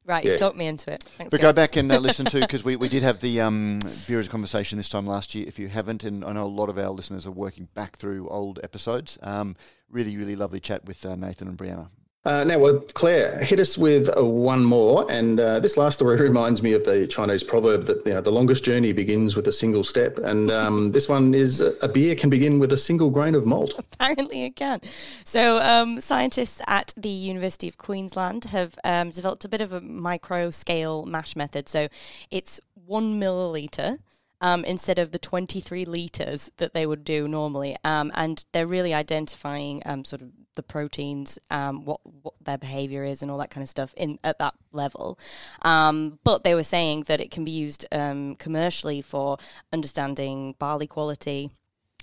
right, 0.06 0.24
Yeah. 0.24 0.32
you've 0.32 0.40
talked 0.40 0.56
me 0.56 0.66
into 0.66 0.92
it. 0.92 1.02
Thanks, 1.02 1.30
But 1.30 1.40
go 1.40 1.52
back 1.52 1.76
and 1.76 1.90
uh, 1.92 1.98
listen 1.98 2.24
to 2.26 2.40
because 2.46 2.64
we, 2.64 2.76
we 2.76 2.88
did 2.88 3.02
have 3.02 3.20
the 3.20 3.40
um, 3.40 3.80
Beerers 4.06 4.28
conversation 4.28 4.78
this 4.78 4.88
time 4.88 5.06
last 5.06 5.34
year. 5.34 5.46
If 5.46 5.58
you 5.58 5.68
haven't, 5.68 6.04
and 6.04 6.24
I 6.24 6.32
know 6.32 6.42
a 6.42 6.44
lot 6.44 6.68
of 6.68 6.78
our 6.78 6.90
listeners 6.90 7.26
are 7.26 7.30
working 7.32 7.68
back 7.74 7.96
through 7.96 8.28
old 8.28 8.60
episodes. 8.62 9.18
Um, 9.22 9.56
really, 9.90 10.16
really 10.16 10.36
lovely 10.36 10.60
chat 10.60 10.84
with 10.84 11.04
uh, 11.04 11.16
Nathan 11.16 11.48
and 11.48 11.58
Brianna. 11.58 11.88
Uh, 12.26 12.42
now, 12.42 12.58
well, 12.58 12.80
Claire, 12.94 13.38
hit 13.38 13.60
us 13.60 13.78
with 13.78 14.10
uh, 14.16 14.24
one 14.24 14.64
more, 14.64 15.08
and 15.08 15.38
uh, 15.38 15.60
this 15.60 15.76
last 15.76 15.94
story 15.94 16.16
reminds 16.20 16.60
me 16.60 16.72
of 16.72 16.84
the 16.84 17.06
Chinese 17.06 17.44
proverb 17.44 17.84
that 17.84 18.04
you 18.04 18.12
know 18.12 18.20
the 18.20 18.32
longest 18.32 18.64
journey 18.64 18.92
begins 18.92 19.36
with 19.36 19.46
a 19.46 19.52
single 19.52 19.84
step, 19.84 20.18
and 20.18 20.50
um, 20.50 20.90
this 20.90 21.08
one 21.08 21.34
is 21.34 21.62
uh, 21.62 21.72
a 21.82 21.88
beer 21.88 22.16
can 22.16 22.28
begin 22.28 22.58
with 22.58 22.72
a 22.72 22.78
single 22.78 23.10
grain 23.10 23.36
of 23.36 23.46
malt. 23.46 23.74
Apparently, 23.92 24.42
it 24.42 24.56
can. 24.56 24.80
So, 25.22 25.60
um, 25.62 26.00
scientists 26.00 26.60
at 26.66 26.92
the 26.96 27.08
University 27.08 27.68
of 27.68 27.78
Queensland 27.78 28.46
have 28.46 28.76
um, 28.82 29.12
developed 29.12 29.44
a 29.44 29.48
bit 29.48 29.60
of 29.60 29.72
a 29.72 29.80
micro 29.80 30.50
scale 30.50 31.06
mash 31.06 31.36
method. 31.36 31.68
So, 31.68 31.86
it's 32.32 32.60
one 32.74 33.20
milliliter. 33.20 34.00
Um, 34.42 34.66
instead 34.66 34.98
of 34.98 35.12
the 35.12 35.18
23 35.18 35.86
litres 35.86 36.50
that 36.58 36.74
they 36.74 36.84
would 36.84 37.04
do 37.04 37.26
normally. 37.26 37.74
Um, 37.84 38.12
and 38.14 38.44
they're 38.52 38.66
really 38.66 38.92
identifying 38.92 39.80
um, 39.86 40.04
sort 40.04 40.20
of 40.20 40.30
the 40.56 40.62
proteins, 40.62 41.38
um, 41.50 41.84
what, 41.84 42.00
what 42.22 42.34
their 42.42 42.58
behaviour 42.58 43.04
is, 43.04 43.22
and 43.22 43.30
all 43.30 43.38
that 43.38 43.50
kind 43.50 43.62
of 43.62 43.68
stuff 43.68 43.94
in 43.96 44.18
at 44.24 44.38
that 44.38 44.54
level. 44.72 45.18
Um, 45.62 46.18
but 46.24 46.44
they 46.44 46.54
were 46.54 46.62
saying 46.62 47.04
that 47.06 47.20
it 47.20 47.30
can 47.30 47.44
be 47.44 47.52
used 47.52 47.86
um, 47.92 48.34
commercially 48.34 49.00
for 49.02 49.38
understanding 49.72 50.54
barley 50.58 50.86
quality 50.86 51.50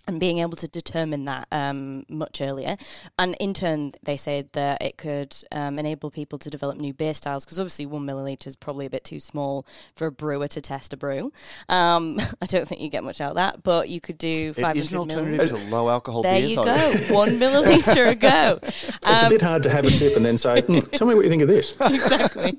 and 0.07 0.19
being 0.19 0.39
able 0.39 0.57
to 0.57 0.67
determine 0.67 1.23
that 1.25 1.47
um, 1.51 2.03
much 2.09 2.41
earlier. 2.41 2.75
And 3.17 3.35
in 3.39 3.53
turn, 3.53 3.93
they 4.03 4.17
said 4.17 4.49
that 4.51 4.81
it 4.81 4.97
could 4.97 5.33
um, 5.51 5.79
enable 5.79 6.11
people 6.11 6.37
to 6.39 6.49
develop 6.49 6.77
new 6.77 6.93
beer 6.93 7.13
styles 7.13 7.45
because 7.45 7.59
obviously 7.59 7.85
one 7.85 8.05
milliliter 8.05 8.47
is 8.47 8.55
probably 8.57 8.85
a 8.85 8.89
bit 8.89 9.05
too 9.05 9.19
small 9.21 9.65
for 9.95 10.07
a 10.07 10.11
brewer 10.11 10.47
to 10.49 10.59
test 10.61 10.91
a 10.91 10.97
brew. 10.97 11.31
Um, 11.69 12.19
I 12.41 12.45
don't 12.47 12.67
think 12.67 12.81
you 12.81 12.89
get 12.89 13.03
much 13.03 13.21
out 13.21 13.29
of 13.29 13.35
that, 13.35 13.63
but 13.63 13.87
you 13.87 14.01
could 14.01 14.17
do 14.17 14.49
It 14.57 14.61
500 14.61 14.77
is 14.79 14.91
an 14.91 14.97
alternative 14.97 15.39
milliliters. 15.51 15.63
to 15.63 15.69
low 15.73 15.89
alcohol 15.89 16.21
There 16.23 16.39
beer. 16.39 16.49
you 16.49 16.55
though. 16.57 16.63
go, 16.65 17.13
one 17.13 17.29
milliliter 17.39 18.09
a 18.09 18.15
go. 18.15 18.59
It's 19.05 19.21
a 19.21 19.25
Um, 19.25 19.29
bit 19.29 19.41
hard 19.41 19.63
to 19.63 19.69
have 19.69 19.85
a 19.85 19.91
sip 19.91 20.15
and 20.17 20.25
then 20.25 20.37
say, 20.37 20.61
"Hmm, 20.61 20.79
"Tell 20.79 21.07
me 21.07 21.15
what 21.15 21.23
you 21.23 21.29
think 21.29 21.41
of 21.43 21.47
this." 21.47 21.75
exactly. 21.81 22.57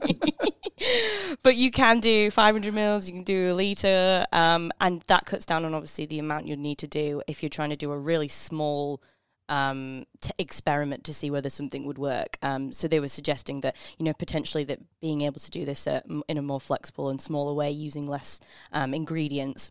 but 1.42 1.56
you 1.56 1.70
can 1.70 2.00
do 2.00 2.30
500 2.30 2.74
mils, 2.74 3.06
you 3.08 3.14
can 3.14 3.22
do 3.24 3.52
a 3.52 3.54
litre, 3.54 4.26
um, 4.32 4.70
and 4.80 5.02
that 5.06 5.24
cuts 5.26 5.46
down 5.46 5.64
on 5.64 5.74
obviously 5.74 6.06
the 6.06 6.18
amount 6.18 6.46
you'd 6.46 6.58
need 6.58 6.78
to 6.78 6.86
do 6.86 7.22
if 7.34 7.42
you're 7.42 7.50
trying 7.50 7.70
to 7.70 7.76
do 7.76 7.90
a 7.90 7.98
really 7.98 8.28
small 8.28 9.02
um, 9.48 10.04
to 10.20 10.32
experiment 10.38 11.04
to 11.04 11.12
see 11.12 11.30
whether 11.30 11.50
something 11.50 11.84
would 11.84 11.98
work. 11.98 12.38
Um, 12.42 12.72
so 12.72 12.88
they 12.88 13.00
were 13.00 13.08
suggesting 13.08 13.60
that 13.60 13.76
you 13.98 14.04
know 14.04 14.14
potentially 14.14 14.64
that 14.64 14.78
being 15.00 15.22
able 15.22 15.40
to 15.40 15.50
do 15.50 15.64
this 15.64 15.86
uh, 15.86 16.00
in 16.28 16.38
a 16.38 16.42
more 16.42 16.60
flexible 16.60 17.08
and 17.10 17.20
smaller 17.20 17.52
way, 17.52 17.70
using 17.70 18.06
less 18.06 18.40
um, 18.72 18.94
ingredients. 18.94 19.70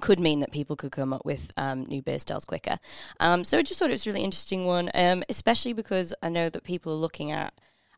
Could 0.00 0.20
mean 0.20 0.40
that 0.40 0.52
people 0.52 0.76
could 0.76 0.92
come 0.92 1.14
up 1.14 1.24
with 1.24 1.50
um, 1.56 1.86
new 1.86 2.02
beer 2.02 2.18
styles 2.18 2.44
quicker. 2.44 2.78
Um, 3.20 3.42
so 3.42 3.58
I 3.58 3.62
just 3.62 3.78
thought 3.78 3.88
it 3.88 3.94
was 3.94 4.06
a 4.06 4.10
really 4.10 4.22
interesting 4.22 4.66
one, 4.66 4.90
um, 4.94 5.24
especially 5.30 5.72
because 5.72 6.12
I 6.22 6.28
know 6.28 6.50
that 6.50 6.62
people 6.62 6.92
are 6.92 6.96
looking 6.96 7.32
at 7.32 7.54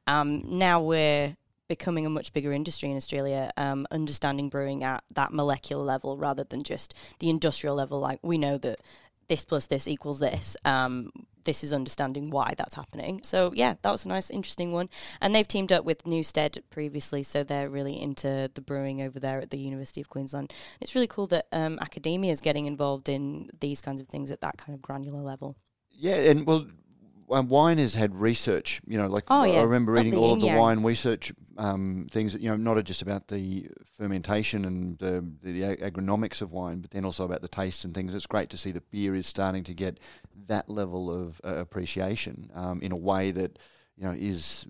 now 0.07 0.81
we're 0.81 1.37
becoming 1.71 2.05
a 2.05 2.11
much 2.11 2.33
bigger 2.33 2.53
industry 2.53 2.91
in 2.91 2.97
Australia, 2.97 3.53
um, 3.57 3.87
understanding 3.93 4.49
brewing 4.49 4.83
at 4.83 5.05
that 5.15 5.33
molecular 5.33 5.85
level 5.85 6.17
rather 6.17 6.43
than 6.43 6.65
just 6.65 6.95
the 7.21 7.31
industrial 7.31 7.77
level. 7.77 8.01
Like 8.01 8.19
we 8.23 8.39
know 8.39 8.59
that 8.59 8.81
this 9.29 9.45
plus 9.45 9.69
this 9.69 9.87
equals 9.87 10.19
this. 10.19 10.57
Um, 10.65 11.13
this 11.45 11.63
is 11.63 11.73
understanding 11.73 12.31
why 12.31 12.55
that's 12.59 12.75
happening. 12.75 13.21
So 13.23 13.53
yeah, 13.55 13.75
that 13.83 13.93
was 13.93 14.05
a 14.05 14.09
nice, 14.09 14.31
interesting 14.31 14.73
one. 14.73 14.89
And 15.21 15.33
they've 15.33 15.47
teamed 15.47 15.71
up 15.71 15.85
with 15.85 16.09
Newstead 16.09 16.59
previously, 16.71 17.23
so 17.23 17.45
they're 17.45 17.71
really 17.71 17.99
into 18.03 18.51
the 18.53 18.61
brewing 18.61 19.01
over 19.01 19.21
there 19.21 19.41
at 19.41 19.51
the 19.51 19.59
University 19.59 20.01
of 20.01 20.09
Queensland. 20.09 20.53
It's 20.81 20.97
really 20.97 21.07
cool 21.07 21.29
that 21.29 21.47
um, 21.53 21.79
academia 21.81 22.33
is 22.33 22.41
getting 22.41 22.67
involved 22.67 23.09
in 23.09 23.49
these 23.61 23.81
kinds 23.81 24.01
of 24.01 24.09
things 24.09 24.33
at 24.33 24.41
that 24.41 24.59
kind 24.59 24.75
of 24.75 24.83
granular 24.83 25.23
level. 25.23 25.57
Yeah, 25.93 26.17
and 26.17 26.47
well, 26.47 26.67
um, 27.31 27.49
wine 27.49 27.79
has 27.79 27.95
had 27.95 28.15
research. 28.15 28.81
You 28.87 28.99
know, 28.99 29.07
like 29.07 29.25
oh, 29.29 29.45
yeah. 29.45 29.61
I 29.61 29.63
remember 29.63 29.93
reading 29.93 30.15
all 30.15 30.33
of 30.33 30.41
the 30.41 30.49
wine 30.49 30.83
research 30.83 31.33
um, 31.57 32.07
things. 32.11 32.35
You 32.35 32.51
know, 32.51 32.57
not 32.57 32.83
just 32.85 33.03
about 33.03 33.29
the 33.29 33.69
fermentation 33.95 34.65
and 34.65 34.99
the, 34.99 35.25
the 35.43 35.77
agronomics 35.77 36.41
of 36.43 36.53
wine, 36.53 36.81
but 36.81 36.91
then 36.91 37.05
also 37.05 37.25
about 37.25 37.43
the 37.43 37.49
taste 37.49 37.85
and 37.85 37.95
things. 37.95 38.15
It's 38.15 38.27
great 38.27 38.51
to 38.51 38.57
see 38.57 38.73
that 38.73 38.91
beer 38.91 39.15
is 39.15 39.27
starting 39.27 39.65
to 39.65 39.75
get 39.75 40.01
that 40.47 40.69
level 40.69 41.11
of 41.11 41.41
uh, 41.45 41.57
appreciation 41.57 42.51
um, 42.55 42.81
in 42.83 42.93
a 42.93 42.97
way 42.97 43.31
that 43.31 43.59
you 43.97 44.05
know 44.05 44.15
is 44.17 44.67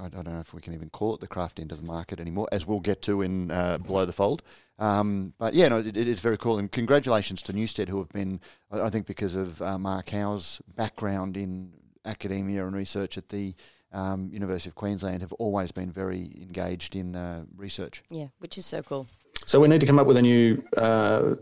I 0.00 0.08
don't 0.08 0.26
know 0.26 0.40
if 0.40 0.54
we 0.54 0.60
can 0.60 0.74
even 0.74 0.88
call 0.90 1.14
it 1.14 1.20
the 1.20 1.26
craft 1.26 1.60
end 1.60 1.72
of 1.72 1.78
the 1.78 1.86
market 1.86 2.20
anymore, 2.20 2.48
as 2.50 2.66
we'll 2.66 2.80
get 2.80 3.02
to 3.02 3.22
in 3.22 3.50
uh, 3.50 3.78
Below 3.78 4.06
the 4.06 4.12
Fold. 4.12 4.42
Um, 4.78 5.34
but 5.38 5.54
yeah, 5.54 5.68
no, 5.68 5.78
it, 5.78 5.96
it 5.96 6.08
is 6.08 6.20
very 6.20 6.38
cool. 6.38 6.58
And 6.58 6.70
congratulations 6.72 7.42
to 7.42 7.52
Newstead, 7.52 7.88
who 7.88 7.98
have 7.98 8.08
been, 8.08 8.40
I, 8.70 8.88
think, 8.88 9.06
because 9.06 9.34
of 9.34 9.60
uh, 9.60 9.78
Mark 9.78 10.10
Howe's 10.10 10.60
background 10.74 11.36
in 11.36 11.72
academia 12.04 12.66
and 12.66 12.74
research 12.74 13.18
at 13.18 13.28
the 13.28 13.54
um, 13.92 14.30
University 14.32 14.70
of 14.70 14.74
Queensland, 14.74 15.20
have 15.20 15.32
always 15.34 15.72
been 15.72 15.90
very 15.90 16.32
engaged 16.40 16.96
in 16.96 17.14
uh, 17.14 17.44
research. 17.56 18.02
Yeah, 18.10 18.28
which 18.38 18.56
is 18.56 18.64
so 18.64 18.82
cool. 18.82 19.06
So 19.44 19.60
we 19.60 19.68
need 19.68 19.80
to 19.80 19.86
come 19.86 19.98
up 19.98 20.06
with 20.06 20.16
a 20.16 20.22
new 20.22 20.62
uh, 20.76 21.34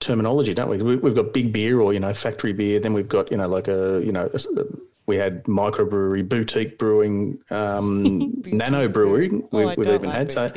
terminology, 0.00 0.52
don't 0.52 0.68
we? 0.68 0.96
We've 0.96 1.14
got 1.14 1.32
big 1.32 1.52
beer 1.52 1.80
or 1.80 1.92
you 1.94 2.00
know 2.00 2.12
factory 2.12 2.52
beer. 2.52 2.80
Then 2.80 2.92
we've 2.92 3.08
got 3.08 3.30
you 3.30 3.36
know 3.36 3.48
like 3.48 3.68
a 3.68 4.02
you 4.04 4.12
know 4.12 4.28
we 5.06 5.16
had 5.16 5.44
microbrewery, 5.44 6.28
boutique 6.28 6.78
brewing, 6.78 7.38
um, 7.50 8.02
boutique 8.42 8.54
nano 8.54 8.88
brewing. 8.88 9.48
Oh, 9.52 9.66
we've, 9.66 9.76
we've 9.76 9.88
even 9.88 10.08
like 10.08 10.16
had 10.16 10.32
so 10.32 10.48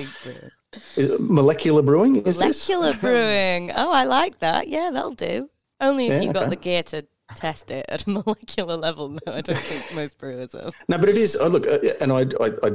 molecular 1.19 1.82
brewing. 1.82 2.17
Is 2.25 2.39
molecular 2.39 2.91
this? 2.91 2.95
brewing. 3.01 3.71
Oh, 3.71 3.91
I 3.91 4.06
like 4.06 4.39
that. 4.39 4.67
Yeah, 4.67 4.91
that'll 4.93 5.12
do. 5.12 5.49
Only 5.79 6.08
if 6.08 6.13
yeah, 6.13 6.21
you've 6.21 6.34
got 6.34 6.49
the 6.49 6.56
gear 6.56 6.84
to 6.84 7.06
test 7.36 7.71
it 7.71 7.86
at 7.89 8.06
a 8.06 8.10
molecular 8.10 8.77
level. 8.77 9.10
No, 9.10 9.19
I 9.27 9.41
don't 9.41 9.58
think 9.58 9.95
most 9.95 10.17
brewers 10.17 10.53
have. 10.53 10.73
No, 10.88 10.97
but 10.97 11.10
it 11.10 11.17
is. 11.17 11.36
Oh, 11.36 11.47
look, 11.47 11.67
uh, 11.67 11.79
and 11.99 12.12
I, 12.12 12.21
I, 12.39 12.51
I, 12.63 12.71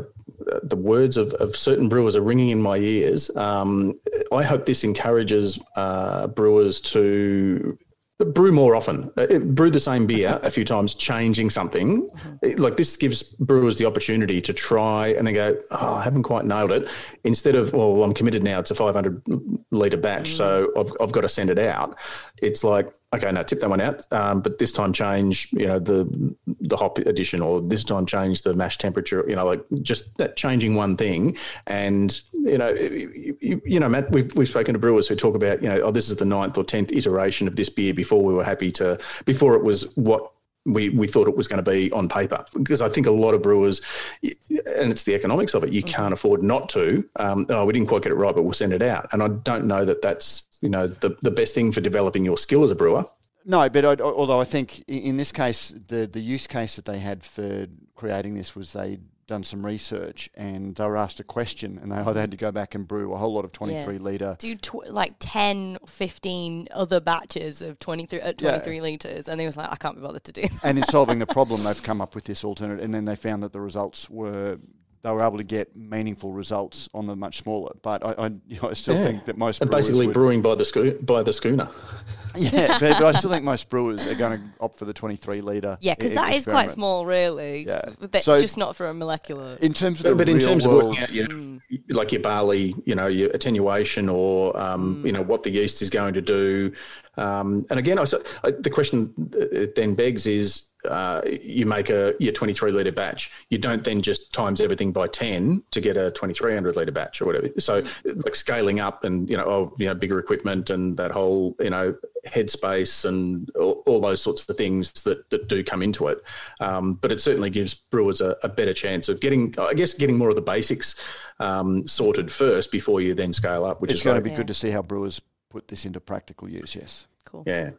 the 0.63 0.77
words 0.77 1.17
of, 1.17 1.33
of 1.35 1.57
certain 1.57 1.89
brewers 1.89 2.17
are 2.17 2.23
ringing 2.23 2.51
in 2.51 2.61
my 2.61 2.77
ears. 2.77 3.35
Um, 3.37 3.99
I 4.33 4.43
hope 4.43 4.67
this 4.67 4.85
encourages 4.85 5.59
uh, 5.77 6.27
brewers 6.29 6.81
to 6.83 7.79
brew 8.19 8.53
more 8.53 8.75
often. 8.75 9.11
Uh, 9.17 9.39
brew 9.39 9.71
the 9.71 9.81
same 9.81 10.07
beer 10.07 10.41
a 10.43 10.51
few 10.51 10.65
times, 10.65 10.95
changing 10.95 11.51
something. 11.51 12.09
Mm-hmm. 12.09 12.61
Like 12.61 12.77
this 12.77 12.97
gives 12.97 13.23
brewers 13.23 13.79
the 13.79 13.85
opportunity 13.85 14.41
to 14.41 14.53
try 14.53 15.09
and 15.09 15.27
then 15.27 15.35
go, 15.35 15.59
oh, 15.71 15.95
I 15.95 16.03
haven't 16.03 16.25
quite 16.25 16.45
nailed 16.45 16.73
it. 16.73 16.89
Instead 17.25 17.55
of, 17.55 17.73
well, 17.73 18.03
I'm 18.03 18.15
committed 18.15 18.43
now. 18.43 18.59
It's 18.59 18.71
a 18.71 18.75
500 18.75 19.23
litre 19.71 19.97
batch, 19.97 20.31
mm-hmm. 20.31 20.37
so 20.37 20.73
I've, 20.77 20.93
I've 21.01 21.13
got 21.13 21.21
to 21.23 21.29
send 21.29 21.51
it 21.51 21.59
out. 21.59 21.97
It's 22.39 22.65
like, 22.65 22.93
okay, 23.15 23.33
now 23.33 23.43
tip 23.43 23.61
that 23.61 23.71
one 23.71 23.81
out, 23.81 24.07
um, 24.13 24.41
but 24.41 24.59
this 24.59 24.73
time 24.73 24.93
change, 24.93 25.51
you 25.53 25.67
know, 25.67 25.79
the 25.79 26.35
the 26.47 26.77
hop 26.77 26.99
addition, 26.99 27.41
or 27.41 27.61
this 27.61 27.85
time 27.85 28.07
change 28.07 28.43
the 28.43 28.55
mash 28.55 28.79
temperature. 28.79 29.25
You 29.29 29.37
know, 29.37 29.47
like 29.47 29.65
just 29.83 30.17
that 30.19 30.37
changing 30.37 30.75
one 30.75 30.97
thing, 30.97 31.37
and 31.67 32.21
you 32.33 32.59
know, 32.59 32.71
you, 32.71 33.63
you, 33.65 33.81
know, 33.81 33.89
Matt, 33.89 34.11
we've 34.13 34.33
we've 34.35 34.49
spoken 34.49 34.75
to 34.75 34.79
brewers 34.79 35.09
who 35.09 35.17
talk 35.17 35.35
about, 35.35 35.63
you 35.63 35.69
know, 35.69 35.81
oh, 35.83 35.91
this 35.91 36.09
is 36.09 36.17
the 36.17 36.25
ninth 36.25 36.59
or 36.59 36.65
tenth 36.65 36.93
iteration 36.93 37.49
of 37.49 37.57
this 37.57 37.71
beer 37.71 37.95
before 37.95 38.23
we 38.23 38.35
were 38.35 38.45
happy 38.45 38.71
to, 38.73 38.99
before 39.25 39.55
it 39.55 39.63
was 39.63 39.85
what 39.97 40.33
we, 40.69 40.91
we 40.91 41.07
thought 41.07 41.29
it 41.29 41.37
was 41.37 41.49
going 41.49 41.63
to 41.63 41.71
be 41.71 41.91
on 41.93 42.09
paper 42.09 42.45
because 42.55 42.83
I 42.83 42.89
think 42.89 43.07
a 43.07 43.11
lot 43.11 43.35
of 43.35 43.43
brewers, 43.43 43.81
and 44.23 44.93
it's 44.93 45.05
the 45.05 45.15
economics 45.15 45.55
of 45.55 45.65
it, 45.65 45.73
you 45.73 45.83
mm-hmm. 45.83 45.95
can't 45.95 46.13
afford 46.13 46.43
not 46.43 46.69
to. 46.71 47.09
Um, 47.17 47.47
oh, 47.49 47.65
we 47.65 47.73
didn't 47.73 47.89
quite 47.89 48.03
get 48.03 48.13
it 48.13 48.17
right, 48.17 48.35
but 48.35 48.43
we'll 48.43 48.53
send 48.53 48.73
it 48.73 48.83
out. 48.83 49.09
And 49.13 49.23
I 49.23 49.29
don't 49.29 49.67
know 49.67 49.85
that 49.85 50.03
that's 50.03 50.48
you 50.61 50.69
know 50.69 50.87
the 50.87 51.17
the 51.23 51.31
best 51.31 51.55
thing 51.55 51.73
for 51.73 51.81
developing 51.81 52.25
your 52.25 52.39
skill 52.39 52.65
as 52.65 52.71
a 52.71 52.75
brewer. 52.75 53.05
No, 53.45 53.67
but 53.71 53.85
I, 53.85 54.03
although 54.03 54.41
I 54.41 54.45
think 54.45 54.81
in 54.89 55.17
this 55.17 55.33
case, 55.33 55.71
the 55.71 56.07
the 56.07 56.21
use 56.21 56.47
case 56.47 56.77
that 56.77 56.85
they 56.85 56.99
had 56.99 57.23
for 57.23 57.67
creating 57.95 58.35
this 58.35 58.55
was 58.55 58.73
they'd 58.73 59.03
done 59.29 59.45
some 59.45 59.65
research 59.65 60.29
and 60.35 60.75
they 60.75 60.85
were 60.85 60.97
asked 60.97 61.21
a 61.21 61.25
question 61.25 61.79
and 61.81 61.93
they 61.93 61.97
either 61.97 62.19
had 62.19 62.31
to 62.31 62.37
go 62.37 62.51
back 62.51 62.75
and 62.75 62.89
brew 62.89 63.13
a 63.13 63.17
whole 63.17 63.35
lot 63.35 63.45
of 63.45 63.53
23 63.53 63.95
yeah. 63.95 64.03
litre. 64.03 64.37
Do 64.39 64.57
tw- 64.57 64.91
like 64.91 65.15
10, 65.21 65.79
15 65.87 66.69
other 66.73 66.99
batches 66.99 67.63
of 67.63 67.79
23, 67.79 68.21
uh, 68.21 68.33
23 68.33 68.75
yeah. 68.75 68.83
litres 68.83 69.29
and 69.29 69.39
they 69.39 69.47
was 69.47 69.57
like, 69.57 69.71
I 69.71 69.77
can't 69.77 69.97
be 69.97 70.03
bothered 70.03 70.25
to 70.25 70.33
do 70.33 70.43
that. 70.43 70.65
And 70.65 70.79
in 70.79 70.85
solving 70.85 71.19
the 71.19 71.27
problem, 71.39 71.63
they've 71.63 71.83
come 71.83 72.01
up 72.01 72.15
with 72.15 72.25
this 72.25 72.43
alternate 72.43 72.81
and 72.81 72.93
then 72.93 73.05
they 73.05 73.17
found 73.17 73.43
that 73.43 73.53
the 73.53 73.61
results 73.61 74.11
were 74.11 74.59
they 75.03 75.11
were 75.11 75.23
able 75.23 75.39
to 75.39 75.45
get 75.45 75.75
meaningful 75.77 76.33
results 76.33 76.89
on 76.93 77.07
the 77.07 77.15
much 77.15 77.39
smaller. 77.39 77.73
But 77.83 78.05
I, 78.05 78.27
I, 78.27 78.27
you 78.49 78.59
know, 78.63 78.71
I 78.71 78.73
still 78.73 78.97
yeah. 78.97 79.05
think 79.05 79.25
that 79.27 79.39
most 79.39 79.61
and 79.61 79.71
basically 79.71 80.07
would, 80.07 80.15
brewing 80.15 80.43
by 80.43 80.55
the 80.55 80.65
sco- 80.65 80.99
by 81.03 81.23
the 81.23 81.33
schooner. 81.33 81.69
yeah, 82.37 82.79
but, 82.79 82.99
but, 82.99 83.05
I 83.05 83.13
still 83.13 83.31
think 83.31 83.45
most 83.45 83.69
brewers 83.69 84.07
are 84.07 84.15
going 84.15 84.39
to 84.39 84.45
opt 84.61 84.79
for 84.79 84.85
the 84.85 84.93
23 84.93 85.41
litre. 85.41 85.79
Yeah, 85.81 85.95
because 85.95 86.15
that 86.15 86.35
is 86.35 86.45
quite 86.45 86.71
small, 86.71 87.07
really. 87.07 87.67
Yeah, 87.67 87.83
so 88.21 88.41
just 88.41 88.59
not 88.59 88.77
for 88.77 88.89
a 88.89 88.95
molecular. 88.95 89.57
In 89.61 89.73
terms 89.73 90.01
of 90.01 90.05
but, 90.05 90.19
but 90.19 90.29
in 90.29 90.39
terms 90.39 90.67
world, 90.67 90.83
of 90.83 90.89
looking 90.89 91.03
at 91.03 91.13
you 91.13 91.29
know, 91.29 91.35
mm. 91.35 91.61
like 91.91 92.13
your 92.13 92.21
barley, 92.21 92.75
you 92.85 92.95
know, 92.95 93.07
your 93.07 93.31
attenuation 93.31 94.09
or 94.09 94.59
um, 94.59 94.97
mm. 94.97 95.07
you 95.07 95.13
know 95.13 95.23
what 95.23 95.43
the 95.43 95.51
yeast 95.51 95.83
is 95.83 95.91
going 95.91 96.15
to 96.15 96.23
do. 96.23 96.73
Um, 97.17 97.67
and 97.71 97.79
again, 97.79 97.99
I, 97.99 98.05
the 98.51 98.71
question 98.73 99.13
uh, 99.35 99.67
then 99.75 99.95
begs 99.95 100.27
is 100.27 100.69
uh, 100.89 101.23
you 101.43 101.67
make 101.67 101.91
a 101.91 102.15
your 102.19 102.33
23 102.33 102.73
litre 102.73 102.93
batch. 102.93 103.31
You 103.51 103.59
don't 103.59 103.85
then 103.85 104.03
just 104.03 104.33
times 104.33 104.61
everything 104.61 104.93
by 104.93 105.09
10 105.09 105.63
to 105.71 105.81
get 105.81 105.97
a 105.97 106.11
2300 106.11 106.77
litre 106.77 106.93
batch 106.93 107.21
or 107.21 107.27
whatever. 107.27 107.49
So 107.59 107.83
like 108.05 108.35
scaling 108.35 108.81
up 108.81 109.05
and, 109.05 109.29
you 109.31 109.37
know, 109.37 109.45
oh, 109.45 109.75
you 109.79 109.87
know, 109.87 109.95
bigger 109.95 110.19
equipment 110.19 110.71
and 110.71 110.97
that 110.97 111.11
whole, 111.11 111.57
you 111.61 111.71
know, 111.71 111.97
headspace 112.27 113.05
and 113.05 113.51
all, 113.57 113.83
all 113.87 114.01
those 114.01 114.21
sorts 114.21 114.49
of 114.49 114.57
things 114.57 114.91
that, 115.03 115.29
that 115.31 115.49
do 115.49 115.63
come 115.63 115.83
into 115.83 116.09
it. 116.09 116.23
Um, 116.61 116.95
but 116.95 117.13
it 117.13 117.21
certainly 117.21 117.51
gives 117.51 117.75
brewers 117.75 118.21
a, 118.21 118.37
a, 118.43 118.49
better 118.49 118.75
chance 118.75 119.09
of 119.09 119.21
getting, 119.21 119.55
I 119.59 119.75
guess, 119.75 119.95
getting 119.95 120.19
more 120.19 120.31
of 120.31 120.35
the 120.35 120.43
basics 120.43 120.95
um, 121.39 121.87
sorted 121.87 122.31
first 122.31 122.73
before 122.73 123.01
you 123.01 123.15
then 123.15 123.33
scale 123.33 123.65
up, 123.65 123.81
which 123.81 123.91
it's 123.91 124.01
is 124.01 124.05
going 124.05 124.17
to 124.17 124.23
be 124.23 124.31
yeah. 124.31 124.37
good 124.37 124.49
to 124.49 124.55
see 124.55 124.71
how 124.71 124.83
brewers 124.83 125.21
put 125.51 125.69
this 125.69 125.87
into 125.87 126.01
practical 126.01 126.49
use, 126.49 126.75
yes. 126.75 127.07
Cool. 127.29 127.45
Yeah. 127.47 127.71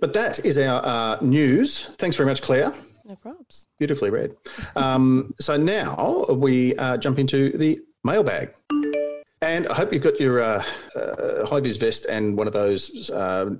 But 0.00 0.12
that 0.14 0.44
is 0.44 0.58
our 0.58 0.84
uh, 0.84 1.18
news. 1.20 1.94
Thanks 1.96 2.16
very 2.16 2.28
much, 2.28 2.42
Claire. 2.42 2.72
No 3.04 3.14
problems. 3.14 3.68
Beautifully 3.78 4.10
read. 4.10 4.34
Um, 4.74 5.32
so 5.38 5.56
now 5.56 6.24
we 6.28 6.74
uh, 6.74 6.96
jump 6.96 7.20
into 7.20 7.56
the 7.56 7.80
mailbag. 8.02 8.52
And 9.46 9.68
I 9.68 9.74
hope 9.74 9.92
you've 9.92 10.02
got 10.02 10.18
your 10.18 10.40
uh, 10.40 10.64
uh, 10.96 11.46
high 11.46 11.60
vis 11.60 11.76
vest 11.76 12.06
and 12.06 12.36
one 12.36 12.48
of 12.48 12.52
those 12.52 13.10
uh, 13.10 13.50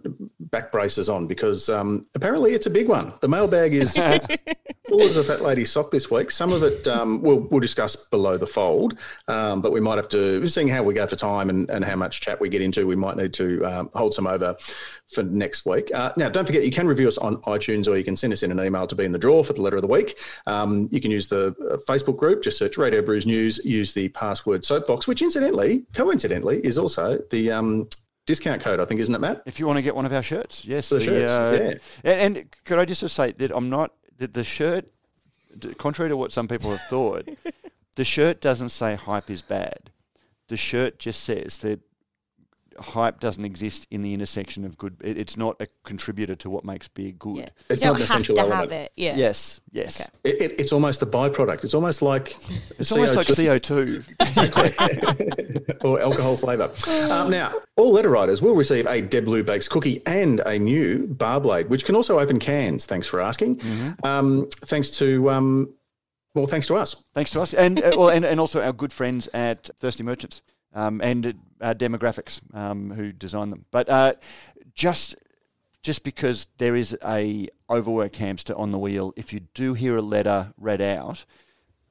back 0.40 0.72
braces 0.72 1.08
on 1.08 1.28
because 1.28 1.68
um, 1.68 2.06
apparently 2.16 2.54
it's 2.54 2.66
a 2.66 2.70
big 2.70 2.88
one. 2.88 3.12
The 3.20 3.28
mailbag 3.28 3.72
is 3.72 3.96
full 4.88 5.02
as 5.02 5.16
a 5.16 5.22
fat 5.22 5.42
lady 5.42 5.64
sock 5.64 5.92
this 5.92 6.10
week. 6.10 6.32
Some 6.32 6.52
of 6.52 6.64
it 6.64 6.88
um, 6.88 7.22
we'll, 7.22 7.38
we'll, 7.38 7.60
discuss 7.60 7.96
below 7.96 8.36
the 8.36 8.46
fold, 8.46 8.98
um, 9.28 9.60
but 9.60 9.72
we 9.72 9.80
might 9.80 9.96
have 9.96 10.08
to, 10.10 10.46
seeing 10.46 10.68
how 10.68 10.82
we 10.82 10.94
go 10.94 11.06
for 11.06 11.16
time 11.16 11.50
and, 11.50 11.68
and 11.70 11.84
how 11.84 11.96
much 11.96 12.20
chat 12.20 12.40
we 12.40 12.48
get 12.48 12.62
into, 12.62 12.86
we 12.86 12.96
might 12.96 13.16
need 13.16 13.32
to 13.34 13.64
um, 13.64 13.90
hold 13.94 14.14
some 14.14 14.26
over 14.26 14.56
for 15.08 15.22
next 15.22 15.66
week. 15.66 15.90
Uh, 15.94 16.12
now, 16.16 16.28
don't 16.28 16.46
forget, 16.46 16.64
you 16.64 16.70
can 16.70 16.86
review 16.86 17.08
us 17.08 17.18
on 17.18 17.36
iTunes 17.42 17.88
or 17.88 17.96
you 17.96 18.04
can 18.04 18.16
send 18.16 18.32
us 18.32 18.42
in 18.42 18.50
an 18.50 18.60
email 18.60 18.86
to 18.86 18.94
be 18.94 19.04
in 19.04 19.12
the 19.12 19.18
draw 19.18 19.42
for 19.42 19.52
the 19.52 19.62
letter 19.62 19.76
of 19.76 19.82
the 19.82 19.88
week. 19.88 20.18
Um, 20.46 20.88
you 20.90 21.00
can 21.00 21.10
use 21.10 21.28
the 21.28 21.48
uh, 21.48 21.76
Facebook 21.88 22.16
group, 22.16 22.42
just 22.42 22.58
search 22.58 22.76
Radio 22.76 23.02
Brews 23.02 23.26
News, 23.26 23.64
use 23.64 23.92
the 23.94 24.08
password 24.10 24.64
soapbox, 24.64 25.06
which 25.06 25.22
incidentally, 25.22 25.75
coincidentally, 25.94 26.60
is 26.64 26.78
also 26.78 27.18
the 27.30 27.52
um, 27.52 27.88
discount 28.26 28.62
code, 28.62 28.80
I 28.80 28.84
think, 28.84 29.00
isn't 29.00 29.14
it, 29.14 29.20
Matt? 29.20 29.42
If 29.46 29.58
you 29.58 29.66
want 29.66 29.78
to 29.78 29.82
get 29.82 29.94
one 29.94 30.04
of 30.04 30.12
our 30.12 30.22
shirts, 30.22 30.64
yes. 30.64 30.88
The, 30.88 30.96
the 30.96 31.04
shirts, 31.04 31.32
uh, 31.32 31.58
yeah. 32.04 32.12
And, 32.12 32.36
and, 32.36 32.56
could 32.64 32.78
I 32.78 32.84
just 32.84 33.08
say 33.08 33.32
that 33.32 33.50
I'm 33.54 33.70
not, 33.70 33.92
that 34.18 34.34
the 34.34 34.44
shirt, 34.44 34.86
contrary 35.78 36.10
to 36.10 36.16
what 36.16 36.32
some 36.32 36.48
people 36.48 36.70
have 36.70 36.82
thought, 36.88 37.28
the 37.96 38.04
shirt 38.04 38.40
doesn't 38.40 38.70
say 38.70 38.96
hype 38.96 39.30
is 39.30 39.42
bad. 39.42 39.90
The 40.48 40.56
shirt 40.56 40.98
just 40.98 41.24
says 41.24 41.58
that 41.58 41.80
hype 42.80 43.20
doesn't 43.20 43.44
exist 43.44 43.86
in 43.90 44.02
the 44.02 44.14
intersection 44.14 44.64
of 44.64 44.76
good. 44.78 44.96
It, 45.02 45.18
it's 45.18 45.36
not 45.36 45.56
a 45.60 45.66
contributor 45.84 46.34
to 46.36 46.50
what 46.50 46.64
makes 46.64 46.88
beer 46.88 47.12
good. 47.12 47.36
Yeah. 47.38 47.48
It's 47.68 47.82
you 47.82 47.86
not 47.88 47.92
don't 47.92 48.02
an 48.02 48.06
have 48.06 48.10
essential 48.10 48.34
to 48.36 48.40
element. 48.42 48.72
have 48.72 48.72
it. 48.72 48.92
Yeah. 48.96 49.16
Yes, 49.16 49.60
yes. 49.72 50.00
Okay. 50.00 50.10
It, 50.24 50.40
it, 50.42 50.60
it's 50.60 50.72
almost 50.72 51.02
a 51.02 51.06
byproduct. 51.06 51.64
It's 51.64 51.74
almost 51.74 52.02
like 52.02 52.36
It's 52.78 52.92
almost 52.92 53.16
like 53.16 53.26
CO 53.26 53.58
two. 53.58 54.02
or 55.82 56.00
alcohol 56.00 56.36
flavour. 56.36 56.72
Um, 57.10 57.30
now, 57.30 57.52
all 57.76 57.92
letter 57.92 58.10
writers 58.10 58.42
will 58.42 58.54
receive 58.54 58.86
a 58.86 59.00
Deb 59.00 59.24
Blue 59.24 59.42
Bakes 59.42 59.68
cookie 59.68 60.02
and 60.06 60.40
a 60.40 60.58
new 60.58 61.06
bar 61.06 61.40
blade, 61.40 61.68
which 61.68 61.84
can 61.84 61.94
also 61.94 62.18
open 62.18 62.38
cans. 62.38 62.86
Thanks 62.86 63.06
for 63.06 63.20
asking. 63.20 63.60
Um, 64.02 64.48
thanks 64.64 64.90
to 64.92 65.30
um, 65.30 65.74
well, 66.34 66.46
thanks 66.46 66.66
to 66.66 66.76
us. 66.76 67.02
Thanks 67.14 67.30
to 67.30 67.40
us, 67.40 67.54
and 67.54 67.82
uh, 67.82 67.92
well, 67.96 68.10
and, 68.10 68.24
and 68.24 68.38
also 68.38 68.62
our 68.62 68.72
good 68.72 68.92
friends 68.92 69.28
at 69.32 69.70
Thirsty 69.80 70.02
Merchants 70.02 70.42
um, 70.76 71.00
and 71.00 71.34
uh, 71.60 71.74
Demographics 71.74 72.40
um, 72.54 72.90
who 72.90 73.10
design 73.10 73.50
them. 73.50 73.64
But 73.72 73.88
uh, 73.88 74.14
just 74.74 75.16
just 75.82 76.04
because 76.04 76.46
there 76.58 76.76
is 76.76 76.96
a 77.04 77.48
overworked 77.70 78.16
hamster 78.16 78.54
on 78.56 78.72
the 78.72 78.78
wheel, 78.78 79.12
if 79.16 79.32
you 79.32 79.40
do 79.54 79.74
hear 79.74 79.96
a 79.96 80.02
letter 80.02 80.52
read 80.58 80.80
out, 80.80 81.24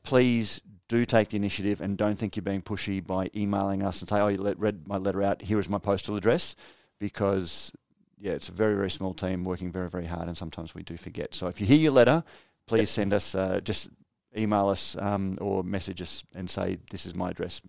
please 0.03 0.61
do 0.87 1.05
take 1.05 1.29
the 1.29 1.37
initiative 1.37 1.81
and 1.81 1.97
don't 1.97 2.17
think 2.17 2.35
you're 2.35 2.43
being 2.43 2.61
pushy 2.61 3.05
by 3.05 3.29
emailing 3.35 3.81
us 3.83 4.01
and 4.01 4.09
say, 4.09 4.19
"Oh, 4.19 4.27
you 4.27 4.37
let, 4.37 4.59
read 4.59 4.87
my 4.87 4.97
letter 4.97 5.23
out. 5.23 5.41
Here 5.41 5.59
is 5.59 5.67
my 5.67 5.79
postal 5.79 6.15
address," 6.15 6.55
because 6.99 7.71
yeah, 8.19 8.33
it's 8.33 8.49
a 8.49 8.53
very 8.53 8.75
very 8.75 8.91
small 8.91 9.15
team 9.15 9.43
working 9.43 9.71
very 9.71 9.89
very 9.89 10.05
hard, 10.05 10.27
and 10.27 10.37
sometimes 10.37 10.75
we 10.75 10.83
do 10.83 10.95
forget. 10.95 11.33
So 11.33 11.47
if 11.47 11.59
you 11.59 11.65
hear 11.65 11.79
your 11.79 11.91
letter, 11.91 12.23
please 12.67 12.91
send 12.91 13.13
us 13.13 13.33
uh, 13.33 13.61
just 13.63 13.89
email 14.37 14.67
us 14.67 14.95
um, 14.99 15.37
or 15.41 15.63
message 15.63 16.01
us 16.01 16.23
and 16.35 16.47
say 16.49 16.77
this 16.91 17.05
is 17.05 17.15
my 17.15 17.31
address 17.31 17.61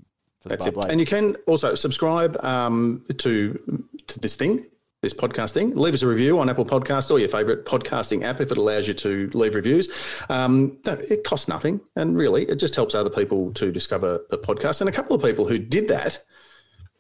That's 0.49 0.65
bar 0.65 0.69
it. 0.69 0.75
blade. 0.75 0.91
And 0.91 1.01
you 1.01 1.07
can 1.07 1.37
also 1.47 1.75
subscribe 1.75 2.43
um, 2.45 3.05
to 3.19 3.83
to 4.07 4.21
this 4.21 4.37
thing, 4.37 4.67
this 5.03 5.15
podcast 5.15 5.53
thing. 5.53 5.75
Leave 5.75 5.95
us 5.95 6.03
a 6.03 6.07
review 6.07 6.39
on 6.39 6.49
Apple 6.49 6.65
Podcast 6.65 7.11
or 7.11 7.19
your 7.19 7.29
favourite 7.29 7.65
podcasting 7.65 8.23
app 8.23 8.41
if 8.41 8.51
it 8.51 8.59
allows 8.59 8.89
you 8.89 8.95
to 8.95 9.31
leave 9.35 9.55
reviews. 9.55 9.89
Um, 10.29 10.79
it 10.85 11.25
costs 11.25 11.49
nothing, 11.49 11.81
and 11.97 12.17
really, 12.17 12.45
it 12.45 12.57
just 12.57 12.75
helps 12.75 12.95
other 12.95 13.11
people 13.11 13.53
to 13.55 13.73
discover 13.73 14.21
the 14.31 14.39
podcast. 14.39 14.81
And 14.81 14.89
a 14.89 14.93
couple 14.93 15.17
of 15.17 15.23
people 15.23 15.47
who 15.47 15.59
did 15.59 15.89
that 15.89 16.23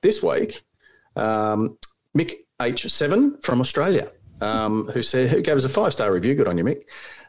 this 0.02 0.22
week, 0.22 0.62
um, 1.16 1.78
Mick 2.16 2.34
H7 2.60 3.42
from 3.42 3.60
Australia, 3.60 4.10
um, 4.40 4.88
who 4.88 5.02
said 5.02 5.28
who 5.28 5.40
gave 5.40 5.56
us 5.56 5.64
a 5.64 5.68
five 5.68 5.92
star 5.92 6.12
review. 6.12 6.34
Good 6.34 6.48
on 6.48 6.58
you, 6.58 6.64
Mick. 6.64 6.82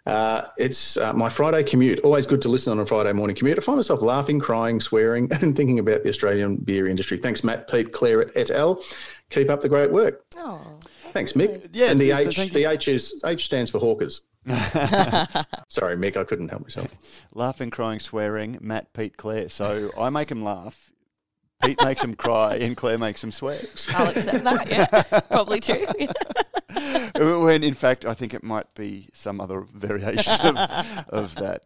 Uh, 0.07 0.47
it's 0.57 0.95
uh, 0.95 1.11
my 1.11 1.27
Friday 1.27 1.63
commute. 1.63 1.99
Always 1.99 2.25
good 2.25 2.41
to 2.43 2.49
listen 2.49 2.71
on 2.71 2.79
a 2.79 2.85
Friday 2.85 3.11
morning 3.11 3.35
commute. 3.35 3.57
I 3.57 3.61
find 3.61 3.75
myself 3.75 4.01
laughing, 4.01 4.39
crying, 4.39 4.79
swearing, 4.79 5.29
and 5.41 5.53
thinking 5.53 5.79
about 5.79 6.03
the 6.03 6.09
Australian 6.09 6.55
beer 6.55 6.87
industry. 6.87 7.17
Thanks, 7.17 7.43
Matt, 7.43 7.69
Pete, 7.69 7.91
Claire, 7.91 8.31
et 8.37 8.49
al. 8.49 8.81
Keep 9.29 9.49
up 9.49 9.59
the 9.59 9.67
great 9.67 9.91
work. 9.91 10.23
Oh. 10.37 10.79
Thanks, 11.11 11.33
Mick. 11.33 11.67
Yeah, 11.73 11.91
and 11.91 11.99
the 11.99 12.11
H, 12.11 12.37
thank 12.37 12.53
the 12.53 12.65
H 12.65 12.87
is 12.87 13.21
H 13.25 13.45
stands 13.45 13.69
for 13.69 13.79
hawkers. 13.79 14.21
Sorry, 15.67 15.97
Mick, 15.97 16.15
I 16.15 16.23
couldn't 16.23 16.49
help 16.49 16.61
myself. 16.61 16.87
Laughing, 17.33 17.69
crying, 17.69 17.99
swearing. 17.99 18.57
Matt, 18.61 18.93
Pete, 18.93 19.17
Claire. 19.17 19.49
So 19.49 19.91
I 19.99 20.09
make 20.09 20.29
them 20.29 20.41
laugh. 20.41 20.86
Pete 21.63 21.81
makes 21.83 22.01
them 22.01 22.15
cry, 22.15 22.55
and 22.55 22.77
Claire 22.77 22.97
makes 22.97 23.21
them 23.21 23.31
sweat. 23.31 23.87
I'll 23.95 24.09
accept 24.09 24.43
that. 24.43 24.69
Yeah, 24.69 25.19
probably 25.31 25.59
true. 25.59 25.85
when 27.45 27.63
in 27.63 27.73
fact, 27.73 28.05
I 28.05 28.13
think 28.13 28.33
it 28.33 28.43
might 28.43 28.71
be 28.75 29.09
some 29.13 29.41
other 29.41 29.61
variation 29.61 30.57
of, 30.57 31.05
of 31.09 31.35
that. 31.35 31.61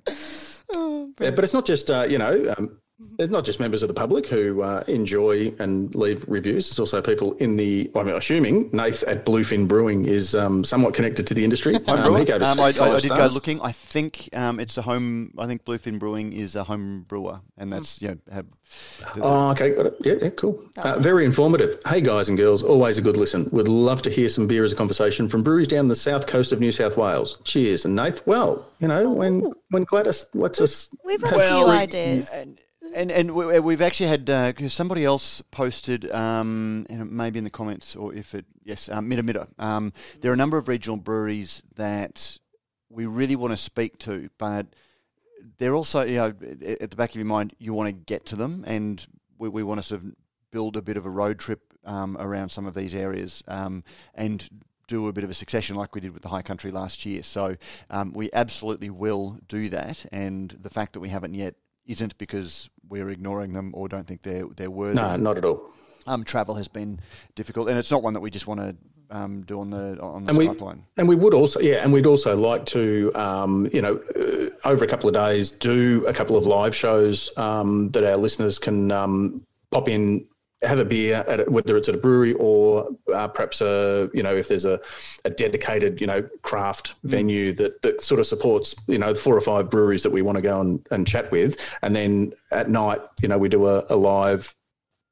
Yeah, 1.19 1.31
but 1.31 1.43
it's 1.43 1.53
not 1.53 1.65
just 1.65 1.91
uh, 1.91 2.05
you 2.09 2.17
know. 2.17 2.53
Um, 2.57 2.80
it's 3.19 3.29
not 3.31 3.45
just 3.45 3.59
members 3.59 3.83
of 3.83 3.87
the 3.87 3.93
public 3.93 4.27
who 4.27 4.61
uh, 4.61 4.83
enjoy 4.87 5.53
and 5.59 5.93
leave 5.93 6.25
reviews. 6.27 6.69
It's 6.69 6.79
also 6.79 7.01
people 7.01 7.33
in 7.33 7.55
the. 7.57 7.91
I 7.95 8.03
mean, 8.03 8.15
assuming 8.15 8.69
Nath 8.73 9.03
at 9.03 9.25
Bluefin 9.25 9.67
Brewing 9.67 10.05
is 10.05 10.33
um, 10.35 10.63
somewhat 10.63 10.93
connected 10.93 11.27
to 11.27 11.33
the 11.33 11.43
industry. 11.43 11.75
Um, 11.87 12.15
he 12.17 12.25
gave 12.25 12.41
us 12.41 12.51
Um, 12.51 12.59
I, 12.59 12.67
I, 12.67 12.71
five 12.73 12.93
I 12.93 12.99
did 12.99 13.09
go 13.09 13.27
looking. 13.27 13.61
I 13.61 13.71
think 13.71 14.29
um, 14.33 14.59
it's 14.59 14.77
a 14.77 14.81
home. 14.81 15.33
I 15.37 15.45
think 15.45 15.65
Bluefin 15.65 15.99
Brewing 15.99 16.33
is 16.33 16.55
a 16.55 16.63
home 16.63 17.05
brewer, 17.07 17.41
and 17.57 17.71
that's 17.71 18.01
you 18.01 18.09
know. 18.09 18.17
Have, 18.31 18.45
Oh, 19.17 19.51
okay, 19.51 19.71
got 19.71 19.87
it. 19.87 19.97
Yeah, 19.99 20.13
yeah, 20.21 20.29
cool. 20.29 20.63
Uh, 20.77 20.97
very 20.97 21.25
informative. 21.25 21.77
Hey, 21.85 21.99
guys 21.99 22.29
and 22.29 22.37
girls, 22.37 22.63
always 22.63 22.97
a 22.97 23.01
good 23.01 23.17
listen. 23.17 23.49
Would 23.51 23.67
love 23.67 24.01
to 24.03 24.09
hear 24.09 24.29
some 24.29 24.47
beer 24.47 24.63
as 24.63 24.71
a 24.71 24.75
conversation 24.77 25.27
from 25.27 25.43
breweries 25.43 25.67
down 25.67 25.89
the 25.89 25.95
south 25.95 26.25
coast 26.25 26.53
of 26.53 26.61
New 26.61 26.71
South 26.71 26.95
Wales. 26.95 27.39
Cheers, 27.43 27.83
and 27.83 27.95
Nath. 27.97 28.25
Well, 28.25 28.65
you 28.79 28.87
know, 28.87 29.09
when 29.11 29.51
when 29.71 29.83
Gladys 29.83 30.25
lets 30.33 30.61
us, 30.61 30.89
We've 31.03 31.21
had 31.21 31.33
a 31.33 31.49
few 31.49 31.67
ideas. 31.67 32.29
and 32.33 32.61
and 32.93 33.11
and 33.11 33.31
we- 33.31 33.59
we've 33.59 33.81
actually 33.81 34.09
had 34.09 34.25
because 34.25 34.73
somebody 34.73 35.03
else 35.05 35.41
posted, 35.51 36.11
um, 36.11 36.85
and 36.89 37.11
maybe 37.11 37.37
in 37.37 37.43
the 37.43 37.49
comments 37.49 37.95
or 37.95 38.13
if 38.13 38.35
it 38.35 38.45
yes, 38.63 38.89
um, 38.89 39.07
Mitta 39.07 39.23
Mitta. 39.23 39.47
Um, 39.59 39.93
there 40.21 40.31
are 40.31 40.33
a 40.33 40.37
number 40.37 40.57
of 40.57 40.67
regional 40.67 40.97
breweries 40.97 41.63
that 41.75 42.37
we 42.89 43.05
really 43.05 43.35
want 43.35 43.51
to 43.51 43.57
speak 43.57 43.97
to, 43.99 44.29
but 44.37 44.67
they're 45.57 45.75
also 45.75 46.03
you 46.03 46.15
know 46.15 46.33
at 46.79 46.89
the 46.91 46.95
back 46.95 47.11
of 47.11 47.15
your 47.15 47.25
mind 47.25 47.53
you 47.59 47.73
want 47.73 47.87
to 47.87 47.93
get 47.93 48.25
to 48.27 48.35
them, 48.35 48.63
and 48.67 49.05
we, 49.37 49.49
we 49.49 49.63
want 49.63 49.79
to 49.79 49.85
sort 49.85 50.01
of 50.01 50.11
build 50.51 50.75
a 50.77 50.81
bit 50.81 50.97
of 50.97 51.05
a 51.05 51.09
road 51.09 51.39
trip 51.39 51.61
um, 51.85 52.17
around 52.19 52.49
some 52.49 52.67
of 52.67 52.73
these 52.73 52.93
areas 52.93 53.41
um, 53.47 53.83
and 54.13 54.49
do 54.87 55.07
a 55.07 55.13
bit 55.13 55.23
of 55.23 55.29
a 55.29 55.33
succession 55.33 55.75
like 55.75 55.95
we 55.95 56.01
did 56.01 56.11
with 56.11 56.21
the 56.21 56.27
high 56.27 56.41
country 56.41 56.69
last 56.69 57.05
year. 57.05 57.23
So 57.23 57.55
um, 57.89 58.11
we 58.11 58.29
absolutely 58.33 58.89
will 58.89 59.39
do 59.47 59.69
that, 59.69 60.05
and 60.11 60.49
the 60.61 60.69
fact 60.69 60.93
that 60.93 60.99
we 60.99 61.09
haven't 61.09 61.33
yet 61.33 61.55
isn't 61.91 62.17
because 62.17 62.69
we're 62.89 63.09
ignoring 63.09 63.53
them 63.53 63.71
or 63.73 63.87
don't 63.87 64.07
think 64.07 64.21
they're 64.23 64.45
they're 64.55 64.71
worthy. 64.71 64.95
no, 64.95 65.15
not 65.17 65.37
at 65.37 65.45
all. 65.45 65.59
Um, 66.07 66.23
travel 66.23 66.55
has 66.55 66.67
been 66.67 66.99
difficult, 67.35 67.69
and 67.69 67.77
it's 67.77 67.91
not 67.91 68.01
one 68.01 68.13
that 68.15 68.21
we 68.21 68.31
just 68.31 68.47
want 68.47 68.59
to 68.59 68.75
um, 69.11 69.41
do 69.43 69.59
on 69.59 69.69
the 69.69 69.99
on 70.01 70.25
the 70.25 70.29
And 70.29 70.37
we- 70.37 70.47
And 70.97 71.07
we 71.07 71.15
would 71.15 71.33
also, 71.33 71.59
yeah, 71.59 71.83
and 71.83 71.93
we'd 71.93 72.07
also 72.07 72.35
like 72.35 72.65
to, 72.67 73.11
um, 73.13 73.67
you 73.71 73.81
know, 73.81 73.95
uh, 74.15 74.67
over 74.67 74.83
a 74.83 74.87
couple 74.87 75.07
of 75.09 75.13
days, 75.13 75.51
do 75.51 76.05
a 76.07 76.13
couple 76.13 76.35
of 76.37 76.47
live 76.47 76.73
shows 76.75 77.29
um, 77.37 77.91
that 77.91 78.03
our 78.03 78.17
listeners 78.17 78.57
can 78.57 78.91
um, 78.91 79.45
pop 79.69 79.87
in, 79.89 80.25
have 80.63 80.79
a 80.79 80.85
beer, 80.85 81.23
at 81.27 81.41
a, 81.41 81.43
whether 81.49 81.75
it's 81.77 81.89
at 81.89 81.95
a 81.95 81.97
brewery 81.97 82.33
or 82.33 82.89
uh, 83.13 83.27
perhaps 83.27 83.61
a, 83.61 84.09
you 84.13 84.21
know, 84.21 84.33
if 84.33 84.47
there's 84.47 84.65
a, 84.65 84.79
a 85.25 85.29
dedicated, 85.29 85.99
you 85.99 86.07
know, 86.07 86.21
craft 86.43 86.95
venue 87.03 87.53
that 87.53 87.81
that 87.81 88.01
sort 88.01 88.19
of 88.19 88.27
supports, 88.27 88.75
you 88.87 88.97
know, 88.97 89.13
the 89.13 89.19
four 89.19 89.35
or 89.35 89.41
five 89.41 89.69
breweries 89.69 90.03
that 90.03 90.11
we 90.11 90.21
want 90.21 90.35
to 90.35 90.41
go 90.41 90.61
and, 90.61 90.85
and 90.91 91.07
chat 91.07 91.31
with, 91.31 91.77
and 91.81 91.95
then 91.95 92.33
at 92.51 92.69
night, 92.69 93.01
you 93.21 93.27
know, 93.27 93.37
we 93.37 93.49
do 93.49 93.65
a, 93.65 93.85
a 93.89 93.95
live 93.95 94.55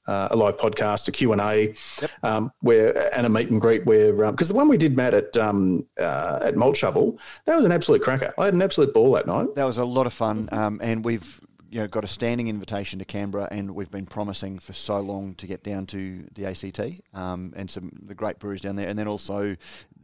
uh, 0.09 0.27
a 0.31 0.35
live 0.35 0.57
podcast, 0.57 1.07
a 1.07 1.12
Q 1.12 1.33
and 1.33 1.41
A, 1.41 1.75
um, 2.23 2.51
where 2.62 3.13
and 3.15 3.27
a 3.27 3.29
meet 3.29 3.49
and 3.49 3.62
greet. 3.62 3.85
Where 3.85 4.13
because 4.31 4.49
the 4.49 4.55
one 4.55 4.67
we 4.67 4.77
did, 4.77 4.95
Matt, 4.95 5.13
at 5.13 5.38
um, 5.38 5.85
uh, 5.99 6.39
at 6.43 6.55
Malt 6.55 6.75
Shovel, 6.75 7.19
that 7.45 7.55
was 7.55 7.65
an 7.65 7.71
absolute 7.71 8.01
cracker. 8.01 8.33
I 8.38 8.45
had 8.45 8.55
an 8.55 8.62
absolute 8.62 8.93
ball 8.93 9.12
that 9.13 9.27
night. 9.27 9.53
That 9.55 9.65
was 9.65 9.77
a 9.77 9.85
lot 9.85 10.07
of 10.07 10.13
fun, 10.13 10.49
um, 10.51 10.79
and 10.81 11.05
we've 11.05 11.39
you 11.69 11.79
know 11.79 11.88
got 11.88 12.03
a 12.03 12.08
standing 12.08 12.47
invitation 12.47 12.99
to 12.99 13.05
Canberra, 13.05 13.47
and 13.51 13.75
we've 13.75 13.91
been 13.91 14.05
promising 14.05 14.60
for 14.60 14.73
so 14.73 14.99
long 14.99 15.36
to 15.36 15.47
get 15.47 15.63
down 15.63 15.86
to 15.88 16.25
the 16.34 16.45
ACT 16.45 17.01
um, 17.13 17.53
and 17.55 17.69
some 17.69 17.91
the 18.05 18.15
great 18.15 18.39
breweries 18.39 18.62
down 18.62 18.75
there, 18.75 18.88
and 18.88 18.97
then 18.97 19.08
also 19.08 19.55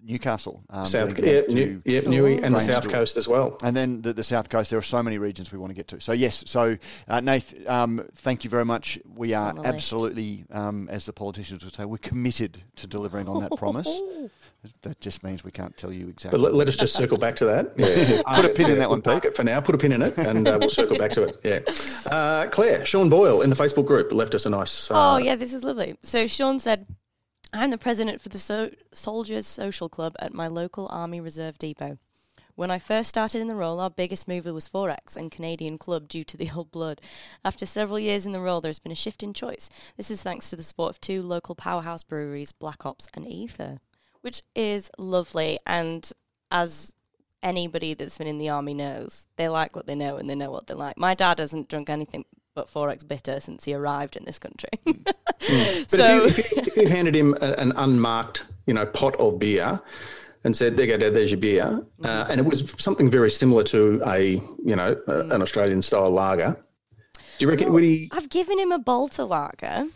Newcastle, 0.06 0.63
um, 0.70 0.86
South, 0.86 1.18
yeah, 1.18 1.41
New, 1.50 1.82
yeah, 1.84 2.02
Newey, 2.02 2.36
and 2.36 2.54
the 2.54 2.60
Brainstorm. 2.60 2.84
South 2.84 2.89
Coast 2.91 3.18
as 3.18 3.28
well. 3.28 3.58
And 3.63 3.76
then 3.76 4.02
the, 4.04 4.13
the 4.13 4.24
south 4.24 4.50
coast, 4.50 4.70
there 4.70 4.78
are 4.78 4.84
so 4.84 5.02
many 5.02 5.18
regions 5.18 5.52
we 5.52 5.58
want 5.58 5.72
to 5.72 5.74
get 5.76 5.88
to. 5.89 6.00
So 6.00 6.12
yes, 6.12 6.44
so 6.46 6.78
uh, 7.08 7.20
Nath, 7.22 7.54
um, 7.68 8.06
thank 8.15 8.44
you 8.44 8.50
very 8.52 8.65
much. 8.65 9.00
We 9.15 9.34
are 9.34 9.50
on 9.50 9.56
the 9.56 9.62
list. 9.63 9.74
absolutely, 9.74 10.46
um, 10.52 10.88
as 10.91 11.06
the 11.06 11.13
politicians 11.13 11.63
would 11.65 11.74
say, 11.76 11.86
we're 11.86 11.98
committed 11.98 12.62
to 12.76 12.88
delivering 12.88 13.28
on 13.28 13.41
that 13.41 13.52
promise. 13.58 13.89
That 14.82 15.00
just 15.00 15.24
means 15.24 15.44
we 15.44 15.52
can't 15.52 15.78
tell 15.78 15.91
you 15.91 16.06
But 16.06 16.10
exactly. 16.13 16.39
let, 16.39 16.54
let 16.56 16.68
us 16.68 16.76
just 16.78 16.96
circle 16.96 17.18
back 17.20 17.36
to 17.38 17.46
that. 17.46 17.74
Yeah. 17.78 18.22
Put 18.36 18.46
a 18.46 18.50
pin 18.50 18.72
in 18.72 18.80
that 18.80 18.89
one, 18.89 19.02
Park 19.02 19.22
Pete. 19.24 19.32
it 19.32 19.36
for 19.36 19.44
now. 19.44 19.62
Put 19.62 19.76
a 19.76 19.78
pin 19.78 19.91
in 19.91 20.02
it, 20.02 20.18
and 20.18 20.48
uh, 20.48 20.58
we'll 20.60 20.70
circle 20.70 20.98
back 20.98 21.12
to 21.12 21.24
it. 21.24 21.39
Yeah. 21.44 22.12
Uh, 22.12 22.48
Claire, 22.48 22.84
Sean 22.84 23.08
Boyle 23.10 23.41
in 23.41 23.50
the 23.52 23.56
Facebook 23.56 23.86
group 23.86 24.12
left 24.12 24.34
us 24.34 24.46
a 24.48 24.50
nice. 24.50 24.89
Uh, 24.89 25.13
Oh, 25.13 25.18
yeah, 25.18 25.36
this 25.36 25.54
is 25.54 25.63
lovely. 25.63 25.98
So 26.04 26.26
Sean 26.26 26.58
said, 26.60 26.88
I'm 27.56 27.72
the 27.72 27.78
president 27.78 28.20
for 28.20 28.30
the 28.30 28.38
so- 28.38 28.72
Soldiers 28.91 29.46
Social 29.46 29.88
Club 29.88 30.15
at 30.20 30.34
my 30.34 30.48
local 30.48 30.88
Army 30.91 31.22
Reserve 31.22 31.58
depot. 31.58 31.98
When 32.56 32.70
I 32.70 32.80
first 32.80 33.10
started 33.10 33.41
in 33.41 33.48
the 33.48 33.56
role, 33.56 33.80
our 33.80 33.89
biggest 33.89 34.28
mover 34.28 34.54
was 34.54 34.68
XXXX 34.68 35.15
and 35.18 35.32
Canadian 35.32 35.78
Club 35.78 36.08
due 36.08 36.24
to 36.26 36.38
the 36.38 36.52
old 36.56 36.72
blood. 36.72 37.00
After 37.44 37.65
several 37.65 38.00
years 38.00 38.26
in 38.26 38.34
the 38.34 38.41
role, 38.41 38.62
there's 38.62 38.80
been 38.80 38.91
a 38.91 38.96
shift 38.96 39.24
in 39.24 39.34
choice. 39.34 39.70
This 39.96 40.12
is 40.12 40.22
thanks 40.22 40.50
to 40.50 40.56
the 40.56 40.63
support 40.63 40.91
of 40.91 41.02
two 41.02 41.22
local 41.22 41.56
powerhouse 41.56 42.04
breweries, 42.04 42.52
Black 42.52 42.84
Hops 42.84 43.10
and 43.13 43.26
Ether, 43.26 43.80
which 44.22 44.41
is 44.54 44.91
lovely. 44.98 45.58
And 45.65 46.10
as 46.52 46.94
anybody 47.41 47.94
that's 47.94 48.18
been 48.18 48.28
in 48.28 48.38
the 48.38 48.50
army 48.50 48.74
knows, 48.74 49.28
they 49.38 49.48
like 49.48 49.76
what 49.76 49.88
they 49.88 49.96
know 49.96 50.18
and 50.18 50.30
they 50.30 50.36
know 50.36 50.52
what 50.52 50.68
they 50.68 50.74
like. 50.74 50.98
My 50.98 51.13
dad 51.13 51.39
hasn't 51.39 51.70
drunk 51.70 51.89
anything 51.89 52.26
but 52.56 52.70
XXXX 52.70 53.08
bitter 53.08 53.39
since 53.39 53.65
he 53.65 53.74
arrived 53.74 54.15
in 54.15 54.26
this 54.26 54.39
country. 54.39 54.70
Hmm. 54.86 54.91
Hmm. 55.41 55.84
But 55.89 55.91
so 55.91 56.26
if, 56.26 56.38
you, 56.38 56.44
if, 56.44 56.52
you, 56.52 56.63
if 56.65 56.78
you 56.78 56.88
handed 56.88 57.15
him 57.15 57.36
a, 57.41 57.52
an 57.60 57.74
unmarked, 57.76 58.48
you 58.65 58.74
know, 58.74 58.86
pot 58.86 59.15
of 59.18 59.38
beer 59.38 59.80
and 60.44 60.56
said, 60.56 60.78
"There 60.78 60.86
you 60.86 60.94
go, 60.94 60.98
Dad, 60.98 61.13
there's 61.13 61.32
your 61.32 61.39
beer," 61.39 61.65
uh, 61.65 62.08
mm-hmm. 62.08 62.32
and 62.32 62.39
it 62.39 62.46
was 62.46 62.74
something 62.82 63.12
very 63.12 63.30
similar 63.30 63.63
to 63.65 64.02
a, 64.08 64.41
you 64.63 64.76
know, 64.76 64.94
a, 65.08 65.12
mm. 65.12 65.32
an 65.32 65.41
Australian 65.41 65.82
style 65.82 66.10
lager, 66.10 66.58
do 67.38 67.46
you 67.46 67.50
reckon 67.50 67.74
would 67.74 67.84
he? 67.84 68.10
I've 68.13 68.30
given 68.30 68.58
him 68.58 68.72
a 68.72 68.80
Balter 68.80 69.28
lager, 69.28 69.88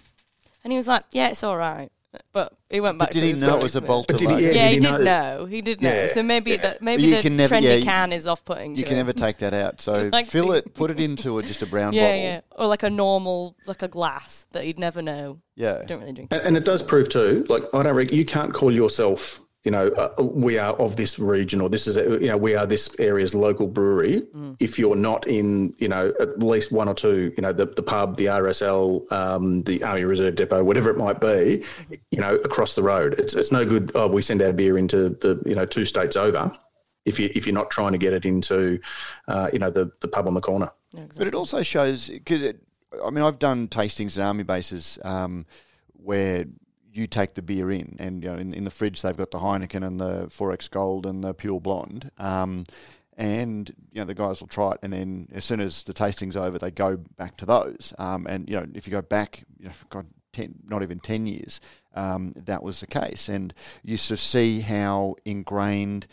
and 0.64 0.74
he 0.74 0.76
was 0.76 0.88
like, 0.88 1.06
"Yeah, 1.12 1.30
it's 1.30 1.44
all 1.44 1.58
right." 1.58 1.90
But 2.32 2.54
he 2.72 2.80
went 2.80 2.98
back. 2.98 3.10
But 3.10 3.14
did 3.14 3.20
to 3.22 3.26
he 3.28 3.34
the 3.34 3.46
know 3.48 3.58
it 3.60 3.64
was 3.64 3.76
a 3.76 3.82
for 3.82 3.88
bolt 3.88 4.08
did 4.08 4.22
he- 4.22 4.26
yeah, 4.28 4.38
Yeah, 4.38 4.52
did 4.52 4.62
he 4.62 4.70
he 4.76 4.80
did 4.80 4.92
know- 4.92 4.98
know. 5.38 5.46
He 5.46 5.62
did 5.62 5.82
know. 5.82 5.90
Yeah, 5.94 6.08
so 6.08 6.24
maybe 6.24 6.52
yeah. 6.52 6.58
that 6.58 6.82
maybe 6.82 7.04
You 7.04 7.16
the 7.18 7.22
can 7.22 7.38
never- 7.38 7.56
trendy 7.56 7.64
yeah, 7.64 7.74
you- 7.76 7.84
can 7.84 8.12
is 8.12 8.26
off-putting. 8.26 8.76
You 8.76 8.84
can 8.84 8.94
him. 8.94 8.98
never 8.98 9.14
take 9.14 9.38
that 9.38 9.54
out. 9.54 9.80
So 9.80 10.10
Like 10.14 10.26
fill 10.26 10.52
it, 10.54 10.74
put 10.74 10.90
it 10.90 11.00
into 11.00 11.38
a, 11.38 11.44
just 11.44 11.62
a 11.62 11.68
brown 11.68 11.94
Yeah, 11.94 12.08
bottle. 12.08 12.20
yeah, 12.22 12.42
or 12.58 12.68
like 12.68 12.82
a 12.84 12.90
normal, 12.90 13.56
like 13.68 13.84
a 13.84 13.88
glass 13.88 14.48
that 14.54 14.66
you'd 14.66 14.80
never 14.80 15.02
know. 15.04 15.40
Yeah. 15.56 15.84
Don't 15.86 16.00
really 16.00 16.14
drink. 16.14 16.34
And, 16.34 16.42
and 16.42 16.58
it 16.58 16.66
does 16.66 16.82
prove 16.82 17.10
too, 17.10 17.46
like 17.48 17.64
I 17.74 17.84
don't 17.84 17.96
reckon 17.96 18.16
you 18.18 18.26
can't 18.26 18.54
call 18.54 18.72
yourself, 18.72 19.42
you 19.64 19.72
know, 19.72 19.90
uh, 19.90 20.24
we 20.24 20.58
are 20.58 20.74
of 20.76 20.96
this 20.96 21.20
region 21.20 21.60
or 21.60 21.70
this 21.70 21.86
is, 21.86 21.98
a, 21.98 22.04
you 22.22 22.28
know, 22.28 22.38
we 22.38 22.56
are 22.56 22.66
this 22.66 22.98
area's 22.98 23.36
local 23.36 23.68
brewery 23.68 24.24
if 24.60 24.80
you're 24.80 24.96
not 24.96 25.28
in, 25.28 25.74
you 25.80 25.90
know, 25.90 26.14
at 26.20 26.42
least 26.42 26.72
one 26.72 26.88
or 26.88 26.94
two, 26.94 27.34
you 27.36 27.42
know, 27.42 27.52
the, 27.52 27.66
the 27.66 27.84
pub, 27.84 28.16
the 28.16 28.26
RSL, 28.26 29.12
um, 29.12 29.64
the 29.64 29.84
Army 29.84 30.06
Reserve 30.06 30.36
Depot, 30.36 30.64
whatever 30.64 30.90
it 30.90 30.98
might 30.98 31.20
be, 31.20 31.64
you 32.12 32.22
know, 32.22 32.36
across 32.36 32.76
the 32.76 32.84
road. 32.84 33.20
It's 33.20 33.34
it's 33.36 33.52
no 33.52 33.66
good. 33.66 33.92
Oh, 33.96 34.08
we 34.08 34.22
send 34.22 34.42
our 34.42 34.54
beer 34.54 34.78
into 34.78 35.10
the, 35.10 35.42
you 35.46 35.56
know, 35.56 35.66
two 35.66 35.84
states 35.84 36.16
over. 36.16 36.52
If 37.06 37.20
you 37.20 37.30
if 37.36 37.46
you're 37.46 37.54
not 37.54 37.70
trying 37.70 37.92
to 37.92 37.98
get 37.98 38.14
it 38.14 38.26
into, 38.26 38.80
uh, 39.28 39.50
you 39.52 39.60
know, 39.60 39.70
the 39.70 39.92
the 40.00 40.08
pub 40.08 40.28
on 40.28 40.36
the 40.36 40.42
corner. 40.42 40.70
No, 40.94 41.02
exactly. 41.02 41.20
But 41.20 41.28
it 41.28 41.36
also 41.36 41.64
shows 41.64 42.08
because 42.10 42.54
I 43.06 43.10
mean 43.10 43.24
I've 43.26 43.40
done 43.40 43.68
tastings 43.68 44.18
at 44.18 44.26
army 44.26 44.44
bases 44.44 45.00
um, 45.04 45.46
where 45.94 46.46
you 47.00 47.08
take 47.08 47.34
the 47.34 47.42
beer 47.42 47.72
in, 47.72 47.96
and 48.00 48.24
you 48.24 48.30
know 48.30 48.38
in, 48.38 48.54
in 48.54 48.66
the 48.66 48.72
fridge 48.72 49.02
they've 49.02 49.18
got 49.18 49.32
the 49.32 49.40
Heineken 49.40 49.86
and 49.86 50.00
the 50.00 50.28
XXXX 50.28 50.70
Gold 50.70 51.06
and 51.06 51.24
the 51.24 51.34
Pure 51.34 51.62
Blonde, 51.62 52.12
um, 52.18 52.66
and 53.18 53.70
you 53.92 54.02
know 54.02 54.06
the 54.06 54.14
guys 54.14 54.42
will 54.42 54.48
try 54.48 54.72
it, 54.72 54.80
and 54.84 54.94
then 54.94 55.28
as 55.34 55.46
soon 55.46 55.60
as 55.60 55.84
the 55.84 55.94
tasting's 55.94 56.38
over, 56.38 56.60
they 56.60 56.72
go 56.72 56.98
back 57.18 57.38
to 57.38 57.46
those. 57.46 57.94
Um, 57.98 58.28
and 58.28 58.50
you 58.50 58.56
know 58.56 58.68
if 58.74 58.88
you 58.88 58.92
go 58.92 59.02
back, 59.02 59.46
you 59.58 59.66
know, 59.66 59.74
God, 59.90 60.08
10, 60.34 60.56
not 60.68 60.84
even 60.84 61.00
ten 61.00 61.26
years, 61.26 61.60
um, 61.96 62.34
that 62.36 62.62
was 62.62 62.82
the 62.82 62.88
case, 62.88 63.30
and 63.30 63.54
you 63.84 63.98
sort 63.98 64.20
of 64.20 64.24
see 64.24 64.62
how 64.62 65.16
ingrained 65.26 66.08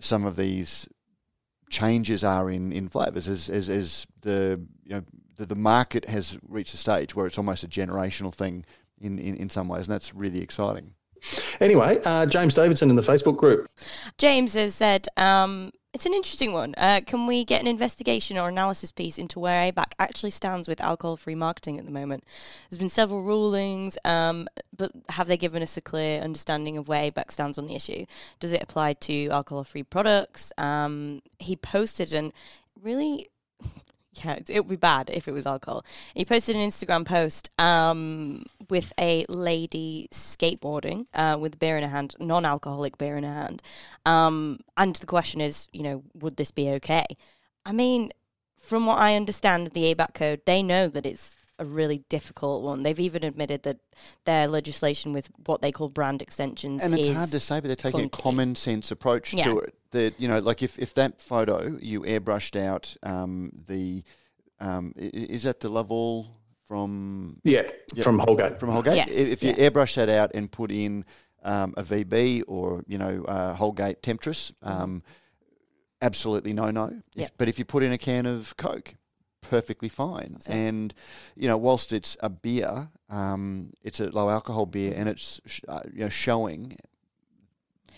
some 0.00 0.24
of 0.24 0.36
these 0.36 0.88
changes 1.68 2.24
are 2.24 2.50
in, 2.50 2.72
in 2.72 2.88
flavours 2.88 3.28
as, 3.28 3.48
as, 3.48 3.68
as 3.68 4.06
the 4.22 4.60
you 4.84 4.94
know 4.94 5.04
the, 5.36 5.46
the 5.46 5.54
market 5.54 6.04
has 6.04 6.36
reached 6.46 6.74
a 6.74 6.76
stage 6.76 7.14
where 7.14 7.26
it's 7.26 7.38
almost 7.38 7.64
a 7.64 7.68
generational 7.68 8.34
thing 8.34 8.64
in, 9.00 9.18
in, 9.18 9.36
in 9.36 9.50
some 9.50 9.68
ways, 9.68 9.88
and 9.88 9.94
that's 9.94 10.14
really 10.14 10.42
exciting. 10.42 10.94
Anyway, 11.60 12.00
uh, 12.04 12.26
James 12.26 12.54
Davidson 12.54 12.90
in 12.90 12.96
the 12.96 13.02
Facebook 13.02 13.36
group. 13.36 13.68
James 14.16 14.54
has 14.54 14.74
said, 14.74 15.06
um, 15.16 15.70
it's 15.92 16.06
an 16.06 16.14
interesting 16.14 16.52
one. 16.52 16.74
Uh, 16.76 17.00
can 17.04 17.26
we 17.26 17.44
get 17.44 17.60
an 17.60 17.66
investigation 17.66 18.38
or 18.38 18.48
analysis 18.48 18.92
piece 18.92 19.18
into 19.18 19.40
where 19.40 19.70
ABAC 19.70 19.92
actually 19.98 20.30
stands 20.30 20.68
with 20.68 20.80
alcohol 20.80 21.16
free 21.16 21.34
marketing 21.34 21.78
at 21.78 21.84
the 21.84 21.90
moment? 21.90 22.24
There's 22.68 22.78
been 22.78 22.88
several 22.88 23.22
rulings, 23.22 23.98
um, 24.04 24.46
but 24.76 24.92
have 25.10 25.26
they 25.26 25.36
given 25.36 25.62
us 25.62 25.76
a 25.76 25.80
clear 25.80 26.20
understanding 26.22 26.76
of 26.76 26.88
where 26.88 27.10
ABAC 27.10 27.32
stands 27.32 27.58
on 27.58 27.66
the 27.66 27.74
issue? 27.74 28.06
Does 28.38 28.52
it 28.52 28.62
apply 28.62 28.94
to 28.94 29.28
alcohol 29.30 29.64
free 29.64 29.82
products? 29.82 30.52
Um, 30.56 31.22
he 31.38 31.56
posted 31.56 32.14
and 32.14 32.32
really. 32.80 33.28
It 34.24 34.60
would 34.60 34.68
be 34.68 34.76
bad 34.76 35.10
if 35.12 35.28
it 35.28 35.32
was 35.32 35.46
alcohol. 35.46 35.84
He 36.14 36.24
posted 36.24 36.56
an 36.56 36.62
Instagram 36.68 37.04
post 37.04 37.50
um, 37.58 38.44
with 38.68 38.92
a 38.98 39.24
lady 39.28 40.08
skateboarding 40.12 41.06
uh, 41.14 41.36
with 41.40 41.58
beer 41.58 41.76
in 41.76 41.82
her 41.82 41.88
hand, 41.88 42.14
non-alcoholic 42.20 42.98
beer 42.98 43.16
in 43.16 43.24
her 43.24 43.34
hand, 43.34 43.62
um, 44.06 44.60
and 44.76 44.96
the 44.96 45.06
question 45.06 45.40
is, 45.40 45.68
you 45.72 45.82
know, 45.82 46.02
would 46.14 46.36
this 46.36 46.50
be 46.50 46.68
okay? 46.70 47.04
I 47.64 47.72
mean, 47.72 48.10
from 48.56 48.86
what 48.86 48.98
I 48.98 49.16
understand 49.16 49.66
of 49.66 49.72
the 49.72 49.94
ABAC 49.94 50.14
code, 50.14 50.40
they 50.46 50.62
know 50.62 50.88
that 50.88 51.06
it's 51.06 51.36
a 51.58 51.64
really 51.64 52.04
difficult 52.08 52.62
one. 52.62 52.82
They've 52.82 52.98
even 52.98 53.22
admitted 53.22 53.64
that 53.64 53.78
their 54.24 54.48
legislation 54.48 55.12
with 55.12 55.28
what 55.44 55.60
they 55.60 55.70
call 55.70 55.90
brand 55.90 56.22
extensions 56.22 56.82
And 56.82 56.94
it's 56.94 57.08
is 57.08 57.16
hard 57.16 57.30
to 57.30 57.40
say, 57.40 57.60
but 57.60 57.66
they're 57.68 57.76
taking 57.76 58.06
a 58.06 58.08
common 58.08 58.56
sense 58.56 58.90
approach 58.90 59.34
Yeah. 59.34 59.44
to 59.44 59.58
it. 59.58 59.74
That 59.92 60.14
you 60.20 60.28
know, 60.28 60.38
like 60.38 60.62
if, 60.62 60.78
if 60.78 60.94
that 60.94 61.20
photo 61.20 61.76
you 61.80 62.02
airbrushed 62.02 62.54
out 62.60 62.96
um, 63.02 63.50
the 63.66 64.04
um, 64.60 64.94
i- 64.96 65.04
i- 65.04 65.10
is 65.12 65.42
that 65.42 65.60
the 65.60 65.68
Lovell 65.68 66.36
from 66.66 67.40
Yeah, 67.42 67.62
Yep. 67.94 68.04
from 68.04 68.18
Holgate. 68.20 68.60
from 68.60 68.70
Holgate. 68.70 68.96
Yes, 68.96 69.08
if 69.18 69.32
if 69.32 69.42
you 69.42 69.54
yeah. 69.56 69.68
airbrush 69.70 69.94
that 69.96 70.08
out 70.08 70.30
and 70.34 70.50
put 70.50 70.70
in 70.70 71.04
um, 71.42 71.74
a 71.76 71.82
VB 71.82 72.42
or 72.46 72.84
you 72.86 72.98
know 72.98 73.24
uh, 73.26 73.54
Holgate 73.54 74.00
Temptress, 74.02 74.52
um, 74.62 75.02
absolutely 76.02 76.52
no 76.52 76.70
no. 76.70 76.86
Mm-hmm. 76.86 77.20
Yep. 77.20 77.32
But 77.38 77.48
if 77.48 77.58
you 77.58 77.64
put 77.64 77.82
in 77.82 77.92
a 77.92 77.98
can 77.98 78.26
of 78.26 78.56
Coke, 78.56 78.94
perfectly 79.40 79.88
fine. 79.88 80.36
So- 80.40 80.52
And 80.52 80.94
you 81.34 81.48
know, 81.48 81.56
whilst 81.58 81.92
it's 81.92 82.16
a 82.20 82.28
beer, 82.28 82.90
um, 83.08 83.72
it's 83.82 83.98
a 84.00 84.08
low 84.10 84.30
alcohol 84.30 84.66
beer, 84.66 84.92
and 84.96 85.08
it's 85.08 85.40
sh- 85.46 85.62
uh, 85.68 85.80
you 85.92 86.00
know 86.00 86.08
showing 86.08 86.76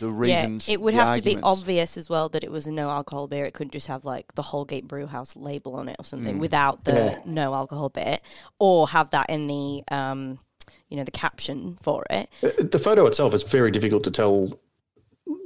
the 0.00 0.08
reasons. 0.10 0.68
Yeah, 0.68 0.74
it 0.74 0.80
would 0.80 0.94
the 0.94 0.98
have 1.04 1.16
to 1.16 1.22
be 1.22 1.38
obvious 1.42 1.96
as 1.96 2.08
well 2.10 2.28
that 2.30 2.42
it 2.44 2.50
was 2.50 2.66
a 2.66 2.72
no 2.72 2.90
alcohol 2.90 3.26
beer. 3.28 3.44
It 3.44 3.54
couldn't 3.54 3.72
just 3.72 3.86
have 3.88 4.04
like 4.04 4.34
the 4.34 4.42
Holgate 4.42 4.86
Brewhouse 4.88 5.36
label 5.36 5.74
on 5.76 5.88
it 5.88 5.96
or 5.98 6.04
something 6.04 6.36
Mm. 6.36 6.40
without 6.40 6.84
the 6.84 6.92
Yeah. 6.92 7.18
no 7.24 7.54
alcohol 7.54 7.88
bit, 7.88 8.22
or 8.58 8.88
have 8.88 9.10
that 9.10 9.28
in 9.30 9.46
the 9.46 9.82
um, 9.90 10.38
you 10.88 10.96
know, 10.96 11.04
the 11.04 11.10
caption 11.10 11.78
for 11.82 12.04
it. 12.10 12.28
Uh, 12.42 12.50
The 12.60 12.78
photo 12.78 13.06
itself 13.06 13.34
is 13.34 13.42
very 13.42 13.70
difficult 13.70 14.04
to 14.04 14.10
tell 14.10 14.48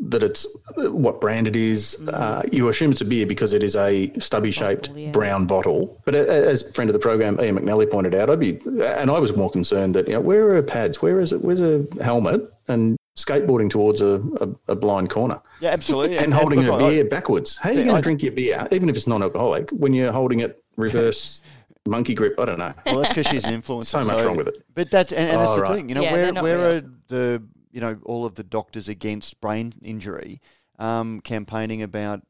that 0.08 0.22
it's 0.22 0.46
uh, 0.78 0.90
what 0.92 1.20
brand 1.20 1.46
it 1.46 1.54
is. 1.56 1.96
Uh, 2.08 2.42
you 2.50 2.68
assume 2.68 2.90
it's 2.90 3.00
a 3.00 3.04
beer 3.04 3.26
because 3.26 3.52
it 3.52 3.62
is 3.62 3.76
a 3.76 4.12
stubby 4.18 4.50
shaped 4.50 4.90
yeah. 4.96 5.10
brown 5.10 5.46
bottle. 5.46 6.00
But 6.04 6.14
a- 6.14 6.28
a- 6.30 6.48
as 6.50 6.62
friend 6.74 6.88
of 6.90 6.94
the 6.94 6.98
program, 6.98 7.38
Ian 7.40 7.58
McNally 7.58 7.88
pointed 7.90 8.14
out, 8.14 8.28
I'd 8.30 8.40
be, 8.40 8.58
and 8.82 9.10
I 9.10 9.18
was 9.18 9.36
more 9.36 9.50
concerned 9.50 9.94
that, 9.94 10.06
you 10.08 10.14
know, 10.14 10.20
where 10.20 10.54
are 10.54 10.62
pads? 10.62 11.00
Where 11.02 11.20
is 11.20 11.32
it? 11.32 11.42
Where's 11.42 11.60
a 11.60 11.86
helmet? 12.02 12.42
And 12.68 12.96
skateboarding 13.16 13.70
towards 13.70 14.00
a, 14.00 14.20
a, 14.40 14.72
a 14.72 14.76
blind 14.76 15.08
corner 15.10 15.40
Yeah, 15.60 15.70
absolutely. 15.70 16.18
and 16.18 16.32
holding 16.34 16.60
look, 16.60 16.80
a 16.80 16.84
I- 16.84 16.88
beer 16.90 17.04
backwards. 17.04 17.56
How 17.56 17.70
are 17.70 17.72
you 17.72 17.80
Yeah, 17.80 17.84
going 17.86 17.96
to 17.96 18.02
drink 18.02 18.22
your 18.22 18.32
beer, 18.32 18.68
even 18.70 18.88
if 18.88 18.96
it's 18.96 19.06
non 19.06 19.22
alcoholic, 19.22 19.70
when 19.70 19.92
you're 19.94 20.12
holding 20.12 20.40
it 20.40 20.62
reverse 20.76 21.40
monkey 21.86 22.14
grip? 22.14 22.38
I 22.38 22.44
don't 22.44 22.58
know. 22.58 22.74
Well, 22.84 22.98
that's 23.00 23.08
because 23.14 23.26
she's 23.26 23.44
an 23.44 23.60
influencer. 23.60 23.86
So 23.86 24.02
much 24.04 24.22
wrong 24.24 24.36
with 24.36 24.48
it. 24.48 24.62
But 24.74 24.90
that's 24.90 25.12
and, 25.12 25.30
and 25.30 25.40
that's 25.40 25.52
Oh, 25.52 25.56
the 25.56 25.62
right. 25.62 25.76
thing. 25.76 25.88
You 25.88 25.94
know, 25.94 26.02
Yeah, 26.02 26.12
where 26.12 26.32
they're 26.32 26.42
where 26.42 26.58
real. 26.58 26.76
are 26.84 26.90
the 27.08 27.42
you 27.72 27.80
know 27.80 27.98
all 28.04 28.24
of 28.26 28.34
the 28.34 28.44
doctors 28.44 28.88
against 28.88 29.40
brain 29.40 29.72
injury 29.82 30.40
um, 30.78 31.20
campaigning 31.20 31.82
about 31.82 32.20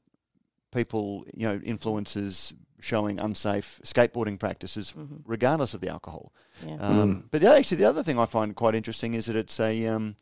people 0.73 1.25
you 1.35 1.47
know 1.49 1.59
influencers 1.59 2.53
showing 2.79 3.19
unsafe 3.19 3.81
skateboarding 3.85 4.39
practices 4.39 4.93
Mm-hmm. 4.97 5.17
regardless 5.25 5.75
of 5.75 5.81
the 5.81 5.89
alcohol. 5.89 6.33
Yeah. 6.65 6.77
Um, 6.77 7.25
But 7.31 7.41
the, 7.41 7.57
actually, 7.57 7.79
the 7.79 7.89
other 7.89 8.03
thing 8.03 8.19
I 8.19 8.27
find 8.27 8.55
quite 8.55 8.75
interesting 8.75 9.15
is 9.15 9.27
that 9.27 9.35
it's 9.37 9.59
a 9.59 9.87
um, 9.87 10.15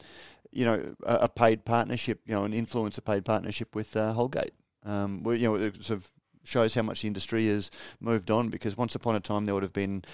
you 0.54 0.64
know 0.64 0.94
a, 1.04 1.14
a 1.14 1.28
paid 1.28 1.64
partnership, 1.64 2.20
you 2.26 2.34
know, 2.34 2.44
an 2.44 2.52
influencer 2.52 3.04
paid 3.04 3.24
partnership 3.24 3.74
with 3.74 3.96
uh, 3.96 4.12
Holgate. 4.12 4.54
Um, 4.86 5.22
where, 5.22 5.34
you 5.34 5.48
know, 5.48 5.54
it 5.54 5.82
sort 5.82 5.98
of 5.98 6.10
shows 6.44 6.74
how 6.74 6.82
much 6.82 7.02
the 7.02 7.08
industry 7.08 7.48
has 7.48 7.70
moved 8.00 8.30
on 8.30 8.50
because 8.50 8.76
once 8.76 8.94
upon 8.94 9.16
a 9.16 9.20
time 9.20 9.46
there 9.46 9.54
would 9.54 9.62
have 9.62 9.72
been 9.72 10.04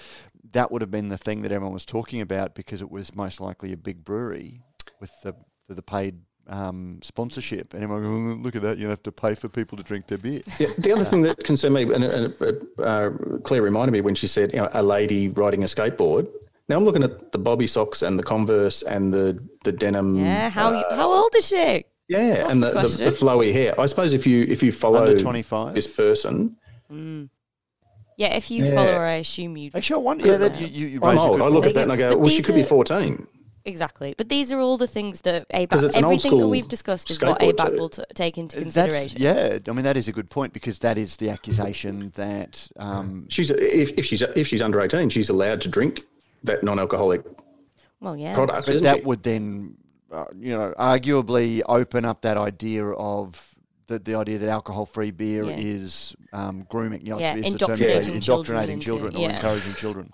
that 0.52 0.70
would 0.70 0.80
have 0.80 0.90
been 0.90 1.08
the 1.08 1.18
thing 1.18 1.42
that 1.42 1.52
everyone 1.52 1.74
was 1.74 1.84
talking 1.84 2.20
about 2.20 2.54
because 2.54 2.80
it 2.80 2.90
was 2.90 3.14
most 3.14 3.40
likely 3.40 3.72
a 3.72 3.76
big 3.76 4.04
brewery 4.04 4.62
with 5.00 5.12
the 5.22 5.34
the, 5.68 5.82
paid 5.82 6.20
um, 6.48 6.98
sponsorship 7.00 7.74
and 7.74 7.84
everyone 7.84 8.02
going, 8.02 8.32
"Oh, 8.32 8.34
look 8.34 8.56
at 8.56 8.62
that 8.62 8.78
you 8.78 8.88
have 8.88 9.02
to 9.04 9.12
pay 9.12 9.36
for 9.36 9.48
people 9.48 9.78
to 9.78 9.84
drink 9.84 10.08
their 10.08 10.18
beer 10.18 10.40
Yeah, 10.58 10.68
the 10.78 10.92
other 10.92 11.04
thing 11.04 11.22
that 11.22 11.44
concerned 11.44 11.74
me, 11.74 11.82
and, 11.82 12.02
and 12.02 12.34
uh, 12.82 13.10
Claire 13.44 13.62
reminded 13.62 13.92
me 13.92 14.00
when 14.00 14.16
she 14.16 14.26
said, 14.26 14.52
you 14.52 14.58
know, 14.58 14.68
a 14.72 14.82
lady 14.82 15.28
riding 15.28 15.62
a 15.62 15.66
skateboard. 15.66 16.28
Now 16.70 16.76
I'm 16.76 16.84
looking 16.84 17.02
at 17.02 17.32
the 17.32 17.38
bobby 17.38 17.66
socks 17.66 18.00
and 18.02 18.16
the 18.16 18.22
Converse 18.22 18.82
and 18.82 19.12
the 19.12 19.26
the 19.64 19.72
denim. 19.72 20.16
yeah, 20.16 20.48
how 20.50 20.68
how 20.94 21.10
old 21.12 21.34
is 21.36 21.48
she? 21.48 21.84
yeah, 22.08 22.34
That's 22.36 22.50
and 22.52 22.62
the 22.62 22.70
the, 22.70 22.82
the, 22.88 23.04
the 23.06 23.10
flowy 23.10 23.52
hair. 23.52 23.74
I 23.78 23.86
suppose 23.86 24.12
if 24.12 24.24
you 24.24 24.44
if 24.48 24.62
you 24.62 24.70
follow 24.70 25.00
under 25.00 25.18
25 25.20 25.74
this 25.74 25.88
person, 25.88 26.56
Yeah, 28.16 28.34
if 28.36 28.50
you 28.52 28.64
Yeah. 28.64 28.74
follow 28.76 28.92
her, 28.92 29.04
I 29.16 29.18
assume 29.26 29.56
you 29.56 29.70
actually 29.74 29.96
I 30.02 30.04
wonder 30.10 30.26
yeah 30.26 30.36
that 30.36 30.60
you, 30.60 30.66
you, 30.68 30.86
you 30.94 31.00
I'm 31.02 31.18
old. 31.18 31.40
I 31.42 31.48
look 31.48 31.66
at 31.66 31.74
that 31.74 31.82
and 31.84 31.92
I 31.92 31.96
go, 31.96 32.16
well, 32.16 32.28
she 32.28 32.36
these 32.36 32.46
could 32.46 32.54
be 32.54 32.62
14. 32.62 33.26
exactly. 33.64 34.14
But 34.16 34.28
these 34.28 34.52
are 34.52 34.60
all 34.60 34.76
the 34.76 34.86
things 34.96 35.22
that 35.22 35.48
'Cause 35.48 35.60
ABAC, 35.60 35.84
it's 35.88 35.96
an 35.96 36.04
old 36.04 36.12
everything 36.14 36.38
that 36.38 36.48
we've 36.48 36.68
discussed 36.68 37.10
is 37.10 37.20
what 37.20 37.40
skateboard 37.40 37.56
ABAC 37.56 37.78
will 37.80 37.88
t- 37.88 38.02
take 38.14 38.38
into 38.38 38.56
That's 38.60 38.64
consideration. 38.74 39.18
yeah. 39.20 39.58
I 39.68 39.72
mean, 39.72 39.84
that 39.90 39.96
is 39.96 40.06
a 40.06 40.12
good 40.12 40.30
point 40.30 40.52
because 40.52 40.78
that 40.86 40.96
is 40.98 41.16
the 41.16 41.30
accusation 41.30 42.12
that 42.14 42.68
um, 42.76 43.26
She's 43.28 43.50
if, 43.50 43.88
if 44.00 44.04
she's 44.04 44.22
if 44.42 44.46
she's 44.46 44.62
under 44.62 44.78
18, 44.80 45.10
she's 45.10 45.30
allowed 45.30 45.60
to 45.62 45.68
drink 45.68 46.04
that 46.44 46.62
non-alcoholic 46.64 47.22
Well, 48.00 48.16
yeah. 48.16 48.34
product. 48.34 48.66
but 48.66 48.82
that 48.82 48.98
she? 48.98 49.02
would 49.04 49.22
then, 49.22 49.76
uh, 50.12 50.24
you 50.38 50.56
know, 50.56 50.72
arguably 50.78 51.62
open 51.68 52.04
up 52.04 52.22
that 52.22 52.36
idea 52.36 52.84
of 52.86 53.54
the, 53.86 53.98
the 53.98 54.14
idea 54.14 54.38
that 54.38 54.48
alcohol-free 54.48 55.10
beer 55.10 55.44
Yeah. 55.44 55.56
is 55.58 56.14
um, 56.32 56.66
grooming, 56.70 57.04
you 57.04 57.12
know, 57.12 57.18
Yeah, 57.18 57.34
is 57.34 57.52
the 57.52 57.58
term 57.58 57.70
indoctrinating 57.72 58.14
used, 58.14 58.26
children 58.26 58.68
into- 58.70 58.84
children 58.86 59.16
or 59.16 59.20
yeah. 59.20 59.30
encouraging 59.34 59.74
children. 59.74 60.12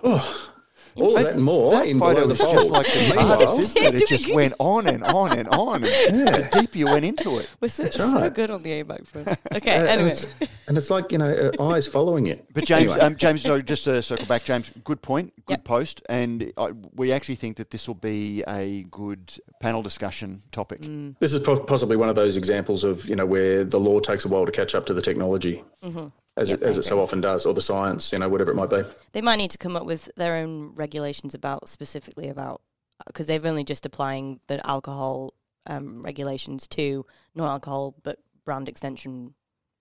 All 0.97 1.16
of 1.16 1.22
that 1.24 1.38
more 1.38 1.72
That 1.72 1.86
in 1.88 1.99
photo 1.99 2.26
was 2.26 2.38
just 2.38 2.70
like 2.70 2.86
the 2.86 2.99
Meanwhile- 3.16 3.38
TARDIS, 3.40 3.59
isn't 3.59 3.82
it? 3.82 3.94
It 4.03 4.09
just 4.09 4.32
went 4.34 4.55
on 4.59 4.86
and 4.86 5.05
on 5.05 5.38
and 5.38 5.49
on. 5.49 5.82
The 6.26 6.49
deeper 6.53 6.78
you 6.78 6.86
went 6.86 7.05
into 7.05 7.38
it. 7.38 7.49
We're 7.61 7.68
so, 7.68 7.82
That's 7.84 7.97
so 7.97 8.30
good 8.30 8.51
on 8.51 8.62
the 8.62 8.70
ABAC 8.82 9.07
front. 9.07 9.28
Okay, 9.55 9.76
Uh, 9.76 9.80
and, 9.80 9.88
anyway. 9.88 10.11
it's, 10.11 10.26
and 10.68 10.76
it's 10.78 10.90
like 10.90 11.12
you 11.12 11.18
know 11.18 11.51
uh, 11.59 11.62
eyes 11.70 11.86
following 11.86 12.26
it. 12.26 12.47
But 12.53 12.64
James, 12.64 12.92
Anyway. 12.92 13.07
um, 13.07 13.16
James, 13.16 13.44
no, 13.47 13.61
just 13.61 13.84
to 13.84 14.03
circle 14.03 14.26
back, 14.26 14.44
James, 14.44 14.70
good 14.84 15.01
point, 15.03 15.32
good 15.47 15.59
Yep. 15.59 15.64
post, 15.64 16.03
and 16.09 16.53
I, 16.57 16.72
we 16.94 17.12
actually 17.12 17.36
think 17.36 17.57
that 17.59 17.70
this 17.70 17.86
will 17.86 17.94
be 17.94 18.42
a 18.49 18.84
good 18.90 19.34
panel 19.61 19.82
discussion 19.82 20.42
topic. 20.53 20.80
Mm. 20.82 21.16
This 21.20 21.32
is 21.34 21.40
po- 21.42 21.61
possibly 21.61 21.97
one 21.97 22.09
of 22.09 22.14
those 22.16 22.36
examples 22.36 22.84
of 22.84 23.09
you 23.09 23.16
know 23.16 23.26
where 23.26 23.64
the 23.64 23.78
law 23.78 24.01
takes 24.01 24.24
a 24.24 24.28
while 24.28 24.47
to 24.47 24.53
catch 24.53 24.74
up 24.74 24.86
to 24.86 24.94
the 24.94 25.03
technology, 25.03 25.62
Mm-hmm. 25.82 26.07
As 26.37 26.51
it, 26.51 26.62
as 26.62 26.76
it 26.78 26.84
so 26.84 27.01
often 27.01 27.20
does, 27.20 27.47
or 27.47 27.55
the 27.55 27.62
science, 27.62 28.12
you 28.12 28.18
know, 28.18 28.28
whatever 28.28 28.51
it 28.51 28.55
might 28.55 28.70
be. 28.70 28.82
They 29.12 29.22
might 29.22 29.37
need 29.37 29.51
to 29.53 29.59
come 29.59 29.76
up 29.76 29.87
with 29.87 30.11
their 30.16 30.37
own 30.37 30.72
regulations 30.74 31.34
about 31.34 31.68
specifically 31.68 32.28
about 32.28 32.61
because 33.07 33.26
they've 33.26 33.45
only 33.45 33.64
just 33.64 33.84
applying 33.87 34.41
the 34.47 34.64
alcohol 34.66 35.34
um, 35.66 36.03
regulations 36.03 36.66
to 36.68 37.05
non-alcohol, 37.34 37.95
but 38.03 38.18
brand 38.45 38.68
extension 38.68 39.34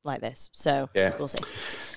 like 0.04 0.22
this. 0.22 0.50
So 0.54 0.90
Yeah. 0.94 1.16
we'll 1.18 1.28
see. 1.28 1.44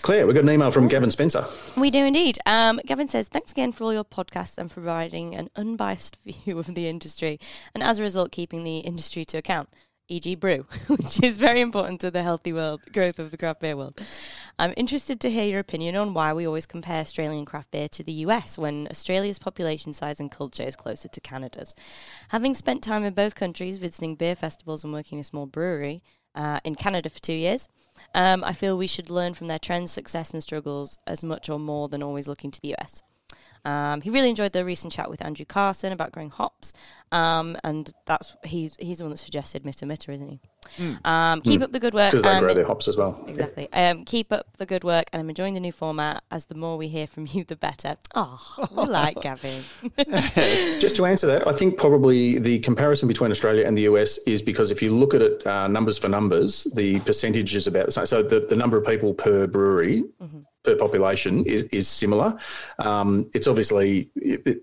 Claire, 0.02 0.26
we 0.26 0.32
got 0.32 0.42
an 0.44 0.50
email 0.50 0.70
from 0.70 0.88
Gavin 0.88 1.10
Spencer. 1.10 1.44
We 1.76 1.90
do 1.90 2.04
indeed. 2.04 2.38
Um, 2.46 2.80
Gavin 2.86 3.06
says, 3.08 3.28
Thanks 3.28 3.52
again 3.52 3.72
for 3.72 3.84
all 3.84 3.92
your 3.92 4.04
podcasts 4.04 4.56
and 4.58 4.70
providing 4.70 5.36
an 5.36 5.50
unbiased 5.56 6.16
view 6.24 6.58
of 6.58 6.74
the 6.74 6.88
industry, 6.88 7.38
and 7.74 7.82
as 7.82 7.98
a 7.98 8.02
result, 8.02 8.32
keeping 8.32 8.64
the 8.64 8.78
industry 8.78 9.24
to 9.26 9.36
account, 9.38 9.68
e.g., 10.08 10.34
brew, 10.36 10.66
which 10.86 11.22
is 11.22 11.36
very 11.36 11.60
important 11.60 12.00
to 12.00 12.10
the 12.10 12.22
healthy 12.22 12.52
world 12.52 12.80
growth 12.92 13.18
of 13.18 13.30
the 13.30 13.36
craft 13.36 13.60
beer 13.60 13.76
world. 13.76 14.00
I'm 14.60 14.74
interested 14.76 15.20
to 15.20 15.30
hear 15.30 15.44
your 15.44 15.60
opinion 15.60 15.94
on 15.94 16.14
why 16.14 16.32
we 16.32 16.46
always 16.46 16.66
compare 16.66 17.00
Australian 17.00 17.44
craft 17.44 17.70
beer 17.70 17.88
to 17.88 18.02
the 18.02 18.12
US 18.24 18.58
when 18.58 18.88
Australia's 18.90 19.38
population 19.38 19.92
size 19.92 20.18
and 20.18 20.30
culture 20.30 20.64
is 20.64 20.74
closer 20.74 21.08
to 21.08 21.20
Canada's. 21.20 21.76
Having 22.30 22.54
spent 22.54 22.82
time 22.82 23.04
in 23.04 23.14
both 23.14 23.34
countries 23.36 23.78
visiting 23.78 24.16
beer 24.16 24.34
festivals 24.34 24.82
and 24.82 24.92
working 24.92 25.18
in 25.18 25.20
a 25.20 25.24
small 25.24 25.46
brewery, 25.46 26.02
uh, 26.34 26.60
in 26.64 26.74
Canada 26.74 27.08
for 27.08 27.20
two 27.20 27.32
years. 27.32 27.68
Um, 28.14 28.44
I 28.44 28.52
feel 28.52 28.78
we 28.78 28.86
should 28.86 29.10
learn 29.10 29.34
from 29.34 29.48
their 29.48 29.58
trends, 29.58 29.90
success, 29.90 30.32
and 30.32 30.42
struggles 30.42 30.96
as 31.06 31.24
much 31.24 31.48
or 31.48 31.58
more 31.58 31.88
than 31.88 32.02
always 32.02 32.28
looking 32.28 32.50
to 32.52 32.60
the 32.60 32.74
US. 32.76 33.02
Um, 33.68 34.00
he 34.00 34.08
really 34.08 34.30
enjoyed 34.30 34.52
the 34.52 34.64
recent 34.64 34.94
chat 34.94 35.10
with 35.10 35.22
Andrew 35.22 35.44
Carson 35.44 35.92
about 35.92 36.10
growing 36.10 36.30
hops, 36.30 36.72
um, 37.12 37.54
and 37.64 37.92
that's 38.06 38.34
he's 38.42 38.76
he's 38.76 38.98
the 38.98 39.04
one 39.04 39.10
that 39.10 39.18
suggested 39.18 39.62
Mitta 39.62 39.84
Mitta, 39.84 40.10
isn't 40.10 40.28
he? 40.28 40.40
Um, 41.04 41.42
keep 41.42 41.60
up 41.60 41.72
the 41.72 41.78
good 41.78 41.92
work. 41.92 42.12
Because 42.12 42.22
they 42.22 42.38
grow 42.38 42.54
their 42.54 42.66
hops 42.66 42.88
as 42.88 42.96
well. 42.96 43.22
Exactly. 43.26 43.70
Um, 43.74 44.06
keep 44.06 44.32
up 44.32 44.56
the 44.56 44.64
good 44.64 44.84
work, 44.84 45.08
and 45.12 45.20
I'm 45.20 45.28
enjoying 45.28 45.52
the 45.52 45.60
new 45.60 45.72
format. 45.72 46.24
As 46.30 46.46
the 46.46 46.54
more 46.54 46.78
we 46.78 46.88
hear 46.88 47.06
from 47.06 47.26
you, 47.28 47.44
the 47.44 47.56
better. 47.56 47.96
Oh, 48.14 48.68
we 48.70 48.84
like 48.84 49.20
Gavin. 49.20 49.62
Just 50.80 50.96
to 50.96 51.04
answer 51.04 51.26
that, 51.26 51.46
I 51.46 51.52
think 51.52 51.76
probably 51.76 52.38
the 52.38 52.60
comparison 52.60 53.06
between 53.06 53.30
Australia 53.30 53.66
and 53.66 53.76
the 53.76 53.82
US 53.82 54.16
is 54.26 54.40
because 54.40 54.70
if 54.70 54.80
you 54.80 54.96
look 54.96 55.12
at 55.12 55.20
it 55.20 55.46
uh, 55.46 55.68
numbers 55.68 55.98
for 55.98 56.08
numbers, 56.08 56.66
the 56.74 57.00
percentage 57.00 57.54
is 57.54 57.66
about 57.66 57.84
the 57.84 57.92
same. 57.92 58.06
So 58.06 58.22
the, 58.22 58.40
the 58.40 58.56
number 58.56 58.78
of 58.78 58.86
people 58.86 59.12
per 59.12 59.46
brewery. 59.46 60.04
Per 60.68 60.76
population 60.76 61.44
is, 61.46 61.62
is 61.64 61.88
similar. 61.88 62.36
Um, 62.78 63.30
it's 63.34 63.46
obviously 63.46 64.10
it, 64.16 64.46
it- 64.46 64.62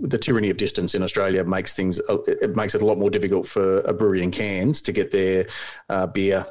the 0.00 0.16
tyranny 0.18 0.48
of 0.50 0.56
distance 0.58 0.94
in 0.94 1.02
Australia 1.02 1.42
makes 1.42 1.74
things 1.74 2.00
it 2.28 2.54
makes 2.54 2.74
it 2.76 2.82
a 2.82 2.86
lot 2.86 2.98
more 2.98 3.10
difficult 3.10 3.44
for 3.48 3.80
a 3.80 3.92
brewery 3.92 4.22
in 4.22 4.30
Cairns 4.30 4.80
to 4.82 4.92
get 4.92 5.10
their 5.10 5.46
uh, 5.88 6.06
beer 6.06 6.46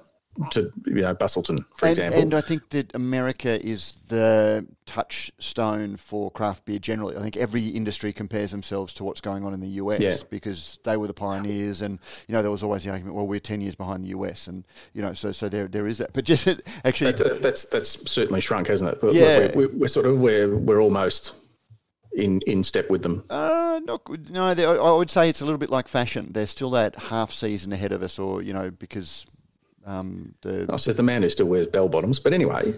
to 0.51 0.71
you 0.85 1.01
know 1.01 1.15
Busselton, 1.15 1.65
for 1.75 1.85
And, 1.87 1.97
example. 1.97 2.21
and 2.21 2.33
I 2.33 2.41
think 2.41 2.69
that 2.69 2.93
America 2.95 3.65
is 3.65 3.93
the 4.09 4.65
touchstone 4.85 5.95
for 5.95 6.29
craft 6.31 6.65
beer 6.65 6.79
generally. 6.79 7.15
I 7.17 7.21
think 7.21 7.37
every 7.37 7.67
industry 7.69 8.11
compares 8.13 8.51
themselves 8.51 8.93
to 8.95 9.03
what's 9.03 9.21
going 9.21 9.45
on 9.45 9.53
in 9.53 9.59
the 9.61 9.67
US 9.81 9.99
Yeah. 10.01 10.15
because 10.29 10.79
they 10.83 10.97
were 10.97 11.07
the 11.07 11.13
pioneers, 11.13 11.81
and 11.81 11.99
you 12.27 12.33
know 12.33 12.41
there 12.41 12.51
was 12.51 12.63
always 12.63 12.83
the 12.83 12.91
argument, 12.91 13.15
well, 13.15 13.27
we're 13.27 13.39
ten 13.39 13.61
years 13.61 13.75
behind 13.75 14.03
the 14.03 14.09
US, 14.09 14.47
and 14.47 14.65
you 14.93 15.01
know, 15.01 15.13
so 15.13 15.31
so 15.31 15.47
there 15.49 15.67
there 15.67 15.87
is 15.87 15.97
that. 15.99 16.11
But 16.13 16.25
just 16.25 16.47
actually, 16.83 17.11
That's, 17.13 17.39
that's 17.39 17.65
that's 17.65 18.11
certainly 18.11 18.41
shrunk, 18.41 18.67
hasn't 18.67 18.91
it? 18.91 19.01
But 19.01 19.13
Yeah. 19.13 19.51
we're, 19.55 19.67
we're, 19.67 19.73
we're 19.77 19.87
sort 19.87 20.05
of 20.05 20.19
we're 20.19 20.55
we're 20.55 20.81
almost 20.81 21.35
in 22.13 22.41
in 22.47 22.63
step 22.63 22.89
with 22.89 23.03
them. 23.03 23.23
Uh, 23.29 23.79
not. 23.85 24.01
No, 24.29 24.45
I 24.47 24.53
I 24.53 24.91
would 24.97 25.09
say 25.09 25.29
it's 25.29 25.41
a 25.41 25.45
little 25.45 25.57
bit 25.59 25.69
like 25.69 25.87
fashion. 25.87 26.29
There's 26.31 26.49
still 26.49 26.69
that 26.71 26.95
half 26.95 27.31
season 27.31 27.73
ahead 27.73 27.91
of 27.91 28.01
us, 28.03 28.17
or 28.19 28.41
you 28.41 28.53
know, 28.53 28.71
because 28.71 29.25
um, 29.85 30.33
the 30.41 30.65
Oh, 30.69 30.77
says 30.77 30.95
the 30.95 31.03
man 31.03 31.21
who 31.21 31.29
still 31.29 31.45
wears 31.45 31.67
bell 31.67 31.87
bottoms. 31.87 32.19
But 32.19 32.33
anyway, 32.33 32.73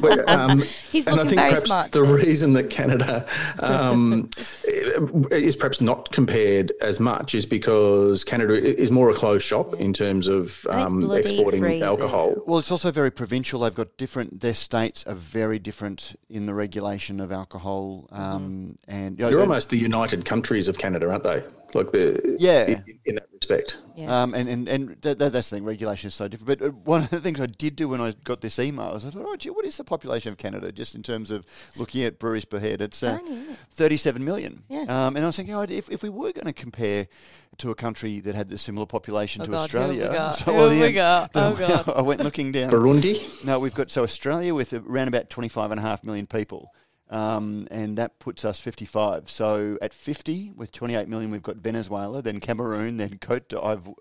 but, 0.00 0.28
um, 0.28 0.58
He's 0.92 1.06
and 1.06 1.18
I 1.20 1.24
think 1.24 1.36
very 1.36 1.50
perhaps 1.50 1.66
smart. 1.66 1.92
the 1.92 2.02
reason 2.02 2.52
that 2.52 2.68
Canada 2.70 3.26
um, 3.60 4.28
is 5.30 5.56
perhaps 5.56 5.80
not 5.80 6.12
compared 6.12 6.72
as 6.80 7.00
much 7.00 7.34
is 7.34 7.46
because 7.46 8.22
Canada 8.24 8.54
is 8.54 8.90
more 8.90 9.08
a 9.08 9.14
closed 9.14 9.44
shop 9.46 9.74
in 9.76 9.92
terms 9.92 10.28
of 10.28 10.66
um, 10.68 11.10
exporting 11.12 11.60
freezing. 11.60 11.82
alcohol. 11.82 12.34
well, 12.46 12.58
it's 12.58 12.70
also 12.70 12.90
very 12.90 13.10
provincial. 13.10 13.60
They've 13.60 13.74
got 13.74 13.96
different. 13.96 14.40
Their 14.40 14.54
states 14.54 15.06
are 15.06 15.14
very 15.14 15.58
different 15.58 16.14
in 16.28 16.46
the 16.46 16.54
regulation 16.54 17.20
of 17.20 17.32
alcohol, 17.32 18.08
um, 18.12 18.78
and 18.86 19.18
you 19.18 19.24
know, 19.24 19.30
You're 19.30 19.40
almost 19.40 19.70
the 19.70 19.78
United 19.78 20.24
Countries 20.24 20.68
of 20.68 20.76
Canada, 20.78 21.10
aren't 21.10 21.24
they? 21.24 21.42
Like 21.74 21.90
the 21.92 22.36
Yeah. 22.38 22.66
in, 22.66 22.98
in 23.04 23.14
that 23.16 23.28
respect. 23.32 23.78
Yeah. 23.96 24.22
Um, 24.22 24.34
and 24.34 24.48
and, 24.48 24.68
and 24.68 24.88
th- 25.02 25.18
th- 25.18 25.32
that's 25.32 25.50
the 25.50 25.56
thing, 25.56 25.64
regulation 25.64 26.08
is 26.08 26.14
so 26.14 26.28
different. 26.28 26.58
But 26.60 26.66
uh, 26.68 26.70
one 26.70 27.02
of 27.04 27.10
the 27.10 27.20
things 27.20 27.40
I 27.40 27.46
did 27.46 27.76
do 27.76 27.88
when 27.88 28.00
I 28.00 28.12
got 28.24 28.40
this 28.40 28.58
email 28.58 28.94
is 28.94 29.04
I 29.04 29.10
thought, 29.10 29.24
oh, 29.26 29.36
gee, 29.36 29.50
what 29.50 29.64
is 29.64 29.76
the 29.76 29.84
population 29.84 30.32
of 30.32 30.38
Canada 30.38 30.70
just 30.72 30.94
in 30.94 31.02
terms 31.02 31.30
of 31.30 31.46
looking 31.78 32.02
at 32.04 32.18
breweries 32.18 32.44
per 32.44 32.58
head? 32.58 32.80
It's 32.82 33.02
uh, 33.02 33.18
Tiny, 33.18 33.30
isn't 33.32 33.50
it? 33.52 33.58
37 33.70 34.24
million. 34.24 34.62
Yeah. 34.68 34.82
Um, 34.82 35.16
and 35.16 35.18
I 35.18 35.26
was 35.26 35.36
thinking, 35.36 35.54
oh, 35.54 35.62
if, 35.62 35.90
if 35.90 36.02
we 36.02 36.08
were 36.08 36.32
going 36.32 36.46
to 36.46 36.52
compare 36.52 37.06
to 37.58 37.70
a 37.70 37.74
country 37.74 38.20
that 38.20 38.34
had 38.34 38.50
a 38.52 38.58
similar 38.58 38.86
population 38.86 39.42
Oh 39.42 39.44
to 39.46 39.50
God, 39.50 39.70
who 39.70 39.78
we 39.78 39.84
Australia, 40.02 40.32
so, 40.36 40.44
Who 40.46 40.52
well, 40.52 40.68
have 40.70 40.78
we 40.78 40.86
the- 40.86 40.92
got? 40.92 41.30
Oh, 41.34 41.54
God. 41.54 41.88
I 41.96 42.02
went 42.02 42.22
looking 42.22 42.52
down. 42.52 42.70
Burundi. 42.70 43.44
No, 43.44 43.58
we've 43.58 43.74
got 43.74 43.90
so 43.90 44.02
Australia 44.04 44.54
with 44.54 44.72
around 44.72 45.08
about 45.08 45.28
25 45.30 45.70
and 45.70 45.78
a 45.80 45.82
half 45.82 46.02
million 46.04 46.26
people. 46.26 46.72
Um, 47.12 47.68
and 47.70 47.98
that 47.98 48.18
puts 48.18 48.42
us 48.42 48.58
55. 48.58 49.30
So 49.30 49.76
at 49.82 49.92
50, 49.92 50.52
with 50.56 50.72
28 50.72 51.08
million, 51.08 51.30
we've 51.30 51.42
got 51.42 51.56
Venezuela, 51.56 52.22
then 52.22 52.40
Cameroon, 52.40 52.96
then 52.96 53.18
Cote 53.18 53.50
d'Ivoire, 53.50 53.94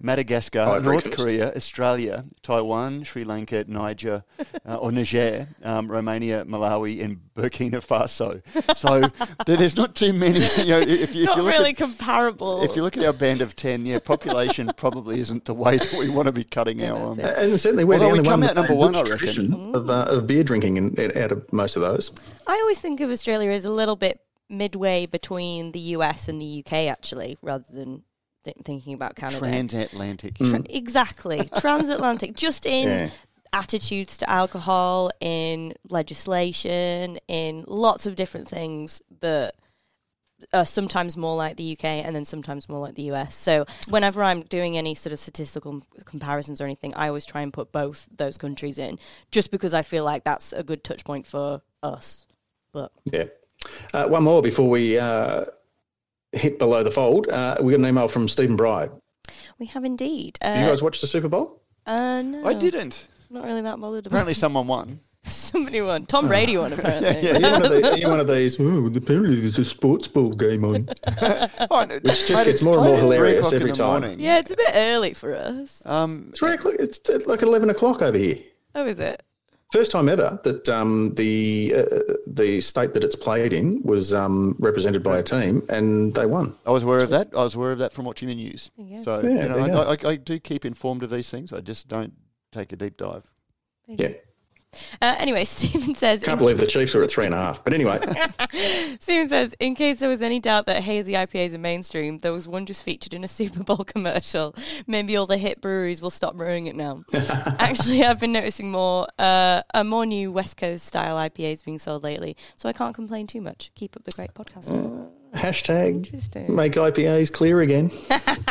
Madagascar, 0.00 0.60
Ivory 0.60 0.82
North 0.82 1.04
Coast. 1.04 1.16
Korea, 1.16 1.52
Australia, 1.54 2.24
Taiwan, 2.42 3.04
Sri 3.04 3.24
Lanka, 3.24 3.64
Niger, 3.66 4.24
uh, 4.68 4.76
or 4.76 4.92
Niger, 4.92 5.48
um, 5.62 5.90
Romania, 5.90 6.44
Malawi, 6.44 7.02
and 7.02 7.20
Burkina 7.36 7.80
Faso. 7.84 8.42
So 8.76 9.02
there's 9.46 9.76
not 9.76 9.94
too 9.94 10.12
many. 10.12 10.40
You 10.62 10.68
know, 10.68 10.78
if 10.80 11.14
you, 11.14 11.22
if 11.22 11.26
Not 11.26 11.36
you 11.38 11.42
look 11.42 11.52
really 11.52 11.70
at, 11.70 11.76
comparable. 11.76 12.62
if 12.62 12.76
you 12.76 12.82
look 12.82 12.96
at 12.96 13.04
our 13.04 13.12
band 13.12 13.40
of 13.40 13.56
10, 13.56 13.86
yeah, 13.86 13.98
population 13.98 14.70
probably 14.76 15.18
isn't 15.20 15.44
the 15.46 15.54
way 15.54 15.76
that 15.78 15.92
we 15.94 16.08
want 16.08 16.26
to 16.26 16.32
be 16.32 16.44
cutting 16.44 16.82
our. 16.84 17.12
Um, 17.12 17.18
And 17.20 17.58
certainly 17.60 17.84
we're 17.84 17.94
Although 17.94 18.06
the 18.08 18.12
we 18.12 18.18
only 18.18 18.30
come 18.30 18.40
one 18.40 18.48
out 18.50 18.54
number 18.56 18.74
one, 18.74 18.92
rich 18.92 19.10
I 19.22 19.26
reckon. 19.26 19.74
of, 19.74 19.88
uh, 19.90 20.04
of 20.08 20.26
beer 20.26 20.44
drinking 20.44 20.76
in, 20.76 20.94
in- 21.00 21.16
out 21.20 21.32
of 21.32 21.50
most 21.52 21.74
of 21.76 21.82
those. 21.82 22.10
I 22.46 22.52
always 22.54 22.78
think 22.80 23.00
of 23.00 23.10
Australia 23.10 23.50
as 23.50 23.64
a 23.64 23.70
little 23.70 23.96
bit 23.96 24.20
midway 24.48 25.06
between 25.06 25.72
the 25.72 25.80
US 25.96 26.28
and 26.28 26.40
the 26.40 26.62
UK, 26.64 26.72
actually, 26.88 27.38
rather 27.42 27.64
than 27.72 28.02
th- 28.44 28.56
thinking 28.64 28.94
about 28.94 29.16
Canada. 29.16 29.38
transatlantic. 29.38 30.36
Tra- 30.36 30.62
exactly. 30.70 31.48
Transatlantic. 31.60 32.34
Just 32.34 32.66
in 32.66 32.88
Yeah. 32.88 33.10
attitudes 33.52 34.18
to 34.18 34.30
alcohol, 34.30 35.10
in 35.20 35.74
legislation, 35.88 37.18
in 37.28 37.64
lots 37.66 38.06
of 38.06 38.14
different 38.14 38.48
things 38.48 39.02
that 39.20 39.54
are 40.52 40.66
sometimes 40.66 41.16
more 41.16 41.36
like 41.36 41.56
the 41.56 41.72
UK 41.72 41.84
and 41.84 42.16
then 42.16 42.24
sometimes 42.24 42.68
more 42.68 42.80
like 42.80 42.96
the 42.96 43.04
US. 43.12 43.34
So 43.34 43.64
whenever 43.88 44.24
I'm 44.24 44.42
doing 44.42 44.76
any 44.76 44.94
sort 44.96 45.12
of 45.12 45.20
statistical 45.20 45.82
comparisons 46.04 46.60
or 46.60 46.64
anything, 46.64 46.92
I 46.94 47.06
always 47.08 47.24
try 47.24 47.42
and 47.42 47.52
put 47.52 47.70
both 47.70 48.08
those 48.16 48.36
countries 48.38 48.76
in 48.78 48.98
just 49.30 49.50
because 49.52 49.72
I 49.72 49.82
feel 49.82 50.04
like 50.04 50.24
that's 50.24 50.52
a 50.52 50.64
good 50.64 50.82
touch 50.82 51.04
point 51.04 51.26
for 51.28 51.62
us. 51.82 52.26
But 52.72 52.90
Yeah. 53.04 53.26
Uh, 53.94 54.08
one 54.08 54.24
more 54.24 54.42
before 54.42 54.68
we 54.68 54.98
uh, 54.98 55.44
hit 56.32 56.58
below 56.58 56.82
the 56.82 56.90
fold. 56.90 57.28
Uh, 57.28 57.56
we 57.60 57.72
got 57.72 57.80
an 57.80 57.86
email 57.86 58.08
from 58.08 58.28
Stephen 58.28 58.56
Bride. 58.56 58.90
we 59.58 59.66
have 59.66 59.84
indeed. 59.84 60.38
Did 60.42 60.56
you 60.58 60.64
Uh, 60.64 60.68
guys 60.70 60.82
watch 60.82 61.00
the 61.00 61.06
Super 61.06 61.28
Bowl? 61.28 61.62
uh, 61.86 62.22
no, 62.22 62.46
I 62.46 62.54
didn't. 62.54 63.08
Not 63.30 63.44
really 63.44 63.62
that 63.62 63.80
bothered 63.80 64.06
about 64.06 64.08
Apparently, 64.08 64.34
someone 64.34 64.66
won. 64.66 65.00
Somebody 65.24 65.80
won. 65.80 66.04
Tom 66.06 66.26
Brady 66.26 66.56
won, 66.56 66.72
apparently. 66.74 67.30
Are 67.30 67.34
you 67.38 67.42
one 67.52 67.64
of, 67.64 67.70
the, 67.70 68.04
are 68.04 68.10
one 68.10 68.20
of 68.20 68.26
these? 68.26 68.60
Oh, 68.60 68.86
apparently 68.94 69.36
there's 69.40 69.58
a 69.58 69.64
sports 69.64 70.08
ball 70.08 70.32
game 70.32 70.64
on. 70.64 70.88
Oh, 71.70 71.84
no, 71.88 71.94
Which 72.02 72.26
just 72.26 72.28
gets 72.28 72.48
it's 72.48 72.62
more 72.62 72.74
and 72.74 72.82
more 72.84 72.98
played 72.98 73.00
three 73.06 73.16
hilarious 73.16 73.46
o'clock 73.46 73.52
every 73.54 73.72
time. 73.72 74.00
morning. 74.02 74.20
Yeah, 74.20 74.38
it's 74.40 74.50
a 74.50 74.56
bit 74.56 74.70
early 74.74 75.14
for 75.14 75.34
us. 75.36 75.80
Um, 75.86 76.32
Three 76.34 76.52
o'clock. 76.54 76.74
It's 76.80 77.00
uh, 77.08 77.20
like 77.26 77.42
eleven 77.42 77.70
o'clock 77.70 78.02
over 78.02 78.18
here. 78.18 78.38
Oh, 78.74 78.84
is 78.84 78.98
it? 78.98 79.22
First 79.72 79.90
time 79.90 80.10
ever 80.10 80.38
that 80.44 80.68
um, 80.68 81.14
the 81.14 81.72
uh, 81.74 82.12
the 82.26 82.60
state 82.60 82.92
that 82.92 83.02
it's 83.02 83.16
played 83.16 83.54
in 83.54 83.82
was 83.82 84.12
um, 84.12 84.54
represented 84.58 85.02
by 85.02 85.16
a 85.16 85.22
team, 85.22 85.62
and 85.70 86.14
they 86.14 86.26
won. 86.26 86.54
I 86.66 86.70
was 86.72 86.84
aware 86.84 86.98
of 86.98 87.08
that. 87.08 87.30
I 87.32 87.42
was 87.42 87.54
aware 87.54 87.72
of 87.72 87.78
that 87.78 87.90
from 87.90 88.04
watching 88.04 88.28
the 88.28 88.34
news. 88.34 88.70
you 88.76 88.98
go. 88.98 89.02
So 89.02 89.20
Yeah, 89.22 89.30
you 89.30 89.62
you 89.62 89.68
know, 89.68 89.82
I, 89.82 89.92
I, 89.94 90.10
I 90.10 90.16
do 90.16 90.38
keep 90.38 90.66
informed 90.66 91.02
of 91.02 91.08
these 91.08 91.30
things. 91.30 91.54
I 91.54 91.60
just 91.62 91.88
don't 91.88 92.12
take 92.50 92.74
a 92.74 92.76
deep 92.76 92.98
dive. 92.98 93.24
Yeah. 93.86 94.10
Uh, 95.00 95.16
anyway, 95.18 95.44
Stephen 95.52 95.94
says. 95.94 96.22
Can't 96.22 96.38
believe 96.38 96.58
the 96.58 96.66
Chiefs 96.66 96.94
are 96.94 97.02
at 97.02 97.10
three 97.10 97.26
and 97.26 97.34
a 97.34 97.38
half. 97.38 97.62
But 97.64 97.74
anyway, 97.74 98.00
Stephen 99.00 99.28
says, 99.28 99.54
in 99.60 99.74
case 99.74 100.00
there 100.00 100.08
was 100.08 100.22
any 100.22 100.40
doubt 100.40 100.66
that 100.66 100.82
hazy 100.82 101.12
IPAs 101.12 101.54
are 101.54 101.58
mainstream, 101.58 102.18
there 102.18 102.32
was 102.32 102.48
one 102.48 102.66
just 102.66 102.82
featured 102.84 103.14
in 103.14 103.24
a 103.24 103.28
Super 103.28 103.62
Bowl 103.62 103.76
commercial. 103.84 104.54
Maybe 104.86 105.16
all 105.16 105.26
the 105.26 105.38
hit 105.38 105.60
breweries 105.60 106.00
will 106.00 106.10
stop 106.10 106.36
brewing 106.36 106.66
it 106.66 106.76
now. 106.76 107.04
Actually, 107.58 108.04
I've 108.04 108.20
been 108.20 108.32
noticing 108.32 108.70
more, 108.70 109.06
uh, 109.18 109.62
a 109.74 109.84
more 109.84 110.06
new 110.06 110.32
West 110.32 110.56
Coast 110.56 110.86
style 110.86 111.16
IPAs 111.16 111.64
being 111.64 111.78
sold 111.78 112.02
lately, 112.02 112.36
so 112.56 112.68
I 112.68 112.72
can't 112.72 112.94
complain 112.94 113.26
too 113.26 113.40
much. 113.40 113.70
Keep 113.74 113.96
up 113.96 114.04
the 114.04 114.12
great 114.12 114.34
podcast. 114.34 115.10
Hashtag 115.34 116.48
make 116.50 116.72
IPAs 116.72 117.32
clear 117.32 117.60
again. 117.60 117.90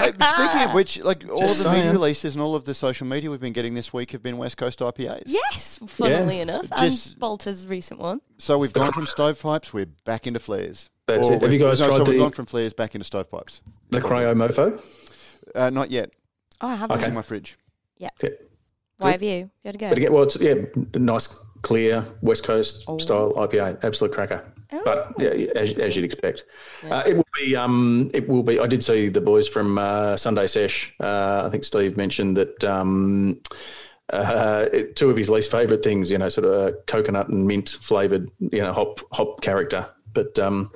Hey, 0.01 0.13
speaking 0.13 0.67
of 0.67 0.73
which, 0.73 0.99
like 1.03 1.29
all 1.29 1.41
Just 1.41 1.59
of 1.59 1.65
the 1.65 1.71
media 1.77 1.91
releases 1.91 2.33
and 2.35 2.41
all 2.41 2.55
of 2.55 2.63
the 2.65 2.73
social 2.73 3.05
media 3.05 3.29
we've 3.29 3.39
been 3.39 3.53
getting 3.53 3.75
this 3.75 3.93
week 3.93 4.11
have 4.13 4.23
been 4.23 4.37
West 4.37 4.57
Coast 4.57 4.79
IPAs. 4.79 5.23
Yes, 5.27 5.79
funnily 5.85 6.37
Yeah. 6.37 6.41
enough, 6.43 6.67
Just- 6.79 7.11
and 7.11 7.19
Balter's 7.19 7.67
recent 7.67 7.99
one. 7.99 8.19
So 8.39 8.57
we've 8.57 8.73
gone 8.73 8.93
from 8.93 9.05
stovepipes, 9.05 9.73
we're 9.73 9.85
back 10.05 10.25
into 10.25 10.39
flares. 10.39 10.89
That's 11.05 11.29
Or 11.29 11.33
it. 11.33 11.41
Have 11.43 11.53
you 11.53 11.59
guys 11.59 11.79
no, 11.81 11.87
tried 11.87 11.97
so 11.97 12.03
we've 12.05 12.19
gone 12.19 12.31
from 12.31 12.47
flares 12.47 12.73
back 12.73 12.95
into 12.95 13.05
stovepipes. 13.05 13.61
The 13.91 13.99
Cryo 14.01 14.33
Mofo. 14.33 14.81
Uh, 15.53 15.69
not 15.69 15.91
yet. 15.91 16.09
Oh, 16.61 16.67
I 16.69 16.75
haven't. 16.75 16.95
It's 16.95 17.03
Okay. 17.03 17.09
in 17.09 17.15
my 17.15 17.21
fridge. 17.21 17.59
Yeah. 17.97 18.09
Why 18.97 19.11
have 19.11 19.21
you? 19.21 19.29
You 19.29 19.49
had 19.65 19.73
to 19.73 19.77
go. 19.77 19.89
But 19.89 19.97
again, 19.99 20.13
well, 20.13 20.23
it's 20.23 20.37
yeah, 20.39 20.55
nice, 20.95 21.27
clear 21.61 22.05
West 22.21 22.43
Coast 22.43 22.85
Oh. 22.87 22.97
style 22.97 23.33
IPA, 23.35 23.77
absolute 23.83 24.13
cracker. 24.13 24.43
But 24.71 25.13
yeah, 25.19 25.29
as, 25.55 25.73
as 25.73 25.95
you'd 25.95 26.05
expect, 26.05 26.45
Yeah. 26.83 26.95
uh, 26.99 27.03
it 27.05 27.17
will 27.17 27.27
be. 27.37 27.55
Um, 27.55 28.09
it 28.13 28.27
will 28.29 28.43
be. 28.43 28.57
I 28.59 28.67
did 28.67 28.83
see 28.83 29.09
the 29.09 29.19
boys 29.21 29.47
from 29.47 29.77
uh, 29.77 30.15
Sunday 30.17 30.47
Sesh. 30.47 30.93
Uh, 30.99 31.43
I 31.45 31.49
think 31.49 31.63
Steve 31.65 31.97
mentioned 31.97 32.37
that 32.37 32.63
um, 32.63 33.39
uh, 34.13 34.67
it- 34.71 34.95
two 34.95 35.09
of 35.09 35.17
his 35.17 35.29
least 35.29 35.51
favourite 35.51 35.83
things, 35.83 36.09
you 36.09 36.17
know, 36.17 36.29
sort 36.29 36.45
of 36.47 36.85
coconut 36.85 37.27
and 37.29 37.45
mint 37.45 37.69
flavoured, 37.81 38.31
you 38.39 38.61
know, 38.61 38.71
hop 38.71 39.01
hop 39.11 39.41
character. 39.41 39.87
But 40.13 40.37
um, 40.39 40.71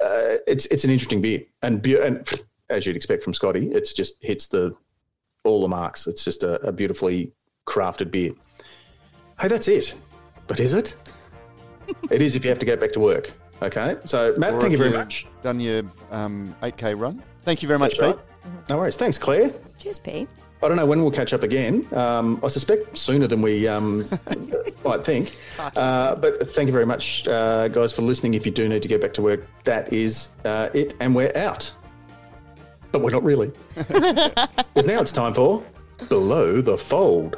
uh, 0.00 0.36
it's 0.46 0.66
it's 0.66 0.84
an 0.84 0.90
interesting 0.90 1.22
beer, 1.22 1.42
and 1.62 1.80
beer, 1.80 2.02
and 2.02 2.28
as 2.68 2.84
you'd 2.84 2.96
expect 2.96 3.22
from 3.22 3.32
Scotty, 3.32 3.68
it's 3.70 3.92
just 3.92 4.14
hits 4.22 4.48
the 4.48 4.74
all 5.44 5.60
the 5.62 5.68
marks. 5.68 6.06
It's 6.08 6.24
just 6.24 6.42
a, 6.42 6.54
a 6.66 6.72
beautifully 6.72 7.32
crafted 7.66 8.10
beer. 8.10 8.32
Hey, 9.40 9.46
that's 9.48 9.68
it. 9.68 9.94
But 10.48 10.58
is 10.60 10.72
it? 10.72 10.96
It 12.10 12.22
is 12.22 12.36
if 12.36 12.44
you 12.44 12.50
have 12.50 12.58
to 12.58 12.66
get 12.66 12.80
back 12.80 12.92
to 12.92 13.00
work. 13.00 13.32
Okay. 13.62 13.96
So, 14.04 14.34
Matt, 14.36 14.54
Or 14.54 14.60
thank 14.60 14.72
you 14.72 14.78
very 14.78 14.90
much. 14.90 15.26
Done 15.42 15.60
your 15.60 15.82
um, 16.10 16.54
8K 16.62 16.98
run. 16.98 17.22
Thank 17.44 17.62
you 17.62 17.68
very 17.68 17.78
much, 17.78 17.96
That's 17.98 18.12
Pete. 18.14 18.24
right. 18.44 18.68
No 18.68 18.78
worries. 18.78 18.96
Thanks, 18.96 19.18
Claire. 19.18 19.50
Cheers, 19.78 19.98
Pete. 19.98 20.28
I 20.62 20.68
don't 20.68 20.76
know 20.76 20.86
when 20.86 21.00
we'll 21.02 21.10
catch 21.10 21.32
up 21.32 21.42
again. 21.42 21.86
Um, 21.92 22.40
I 22.42 22.48
suspect 22.48 22.96
sooner 22.96 23.26
than 23.26 23.42
we 23.42 23.68
um, 23.68 24.08
might 24.84 25.04
think. 25.04 25.36
Uh, 25.58 26.14
but 26.16 26.50
thank 26.50 26.66
you 26.66 26.72
very 26.72 26.86
much, 26.86 27.28
uh, 27.28 27.68
guys, 27.68 27.92
for 27.92 28.02
listening. 28.02 28.34
If 28.34 28.46
you 28.46 28.52
do 28.52 28.68
need 28.68 28.82
to 28.82 28.88
get 28.88 29.00
back 29.00 29.12
to 29.14 29.22
work, 29.22 29.46
that 29.64 29.92
is 29.92 30.28
uh, 30.44 30.70
it, 30.74 30.94
and 31.00 31.14
we're 31.14 31.32
out. 31.36 31.72
But 32.92 33.02
we're 33.02 33.10
not 33.10 33.22
really. 33.24 33.52
Because 34.76 34.86
now 34.86 35.00
it's 35.00 35.12
time 35.12 35.32
for 35.34 35.62
Below 36.08 36.60
the 36.60 36.76
Fold. 36.76 37.36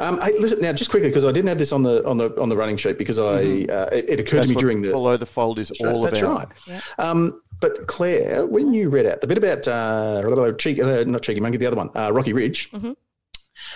Um, 0.00 0.20
hey, 0.20 0.32
listen 0.38 0.60
now, 0.60 0.72
just 0.72 0.90
quickly 0.90 1.08
because 1.10 1.24
I 1.24 1.30
didn't 1.32 1.48
have 1.48 1.58
this 1.58 1.72
on 1.72 1.82
the 1.82 2.04
on 2.08 2.16
the 2.16 2.28
on 2.40 2.48
the 2.48 2.56
running 2.56 2.76
sheet 2.78 2.96
because 2.98 3.18
I 3.18 3.24
uh, 3.70 3.88
it, 3.92 4.08
it 4.08 4.20
occurred 4.20 4.24
Mm-hmm. 4.24 4.36
That's 4.36 4.46
to 4.46 4.48
me 4.48 4.54
what 4.54 4.60
during 4.60 4.82
the 4.82 4.90
below 4.90 5.16
the 5.16 5.26
fold 5.26 5.58
is 5.58 5.70
all 5.82 6.02
that's 6.02 6.18
about. 6.20 6.52
right. 6.66 6.82
Um, 6.98 7.42
but 7.60 7.86
Claire, 7.86 8.46
when 8.46 8.72
you 8.72 8.88
read 8.88 9.04
out 9.06 9.20
the 9.20 9.26
bit 9.26 9.36
about 9.38 9.68
uh, 9.68 10.52
cheeky, 10.58 10.80
uh, 10.82 11.04
not 11.04 11.22
cheeky 11.22 11.40
monkey, 11.40 11.58
the 11.58 11.66
other 11.66 11.76
one, 11.76 11.90
uh, 11.94 12.10
Rocky 12.10 12.32
Ridge, 12.32 12.70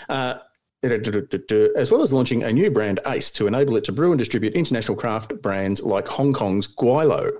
uh, 0.09 0.35
as 0.83 1.91
well 1.91 2.03
as 2.03 2.13
launching 2.13 2.43
a 2.45 2.53
new 2.53 2.71
brand, 2.71 3.01
Ace, 3.07 3.31
to 3.33 3.47
enable 3.47 3.77
it 3.77 3.85
to 3.85 3.93
brew 3.93 4.13
and 4.13 4.19
distribute 4.19 4.55
international 4.55 4.97
craft 4.97 5.41
brands 5.43 5.83
like 5.83 6.09
Hong 6.09 6.33
Kong's 6.33 6.67
Gweilo. 6.67 7.31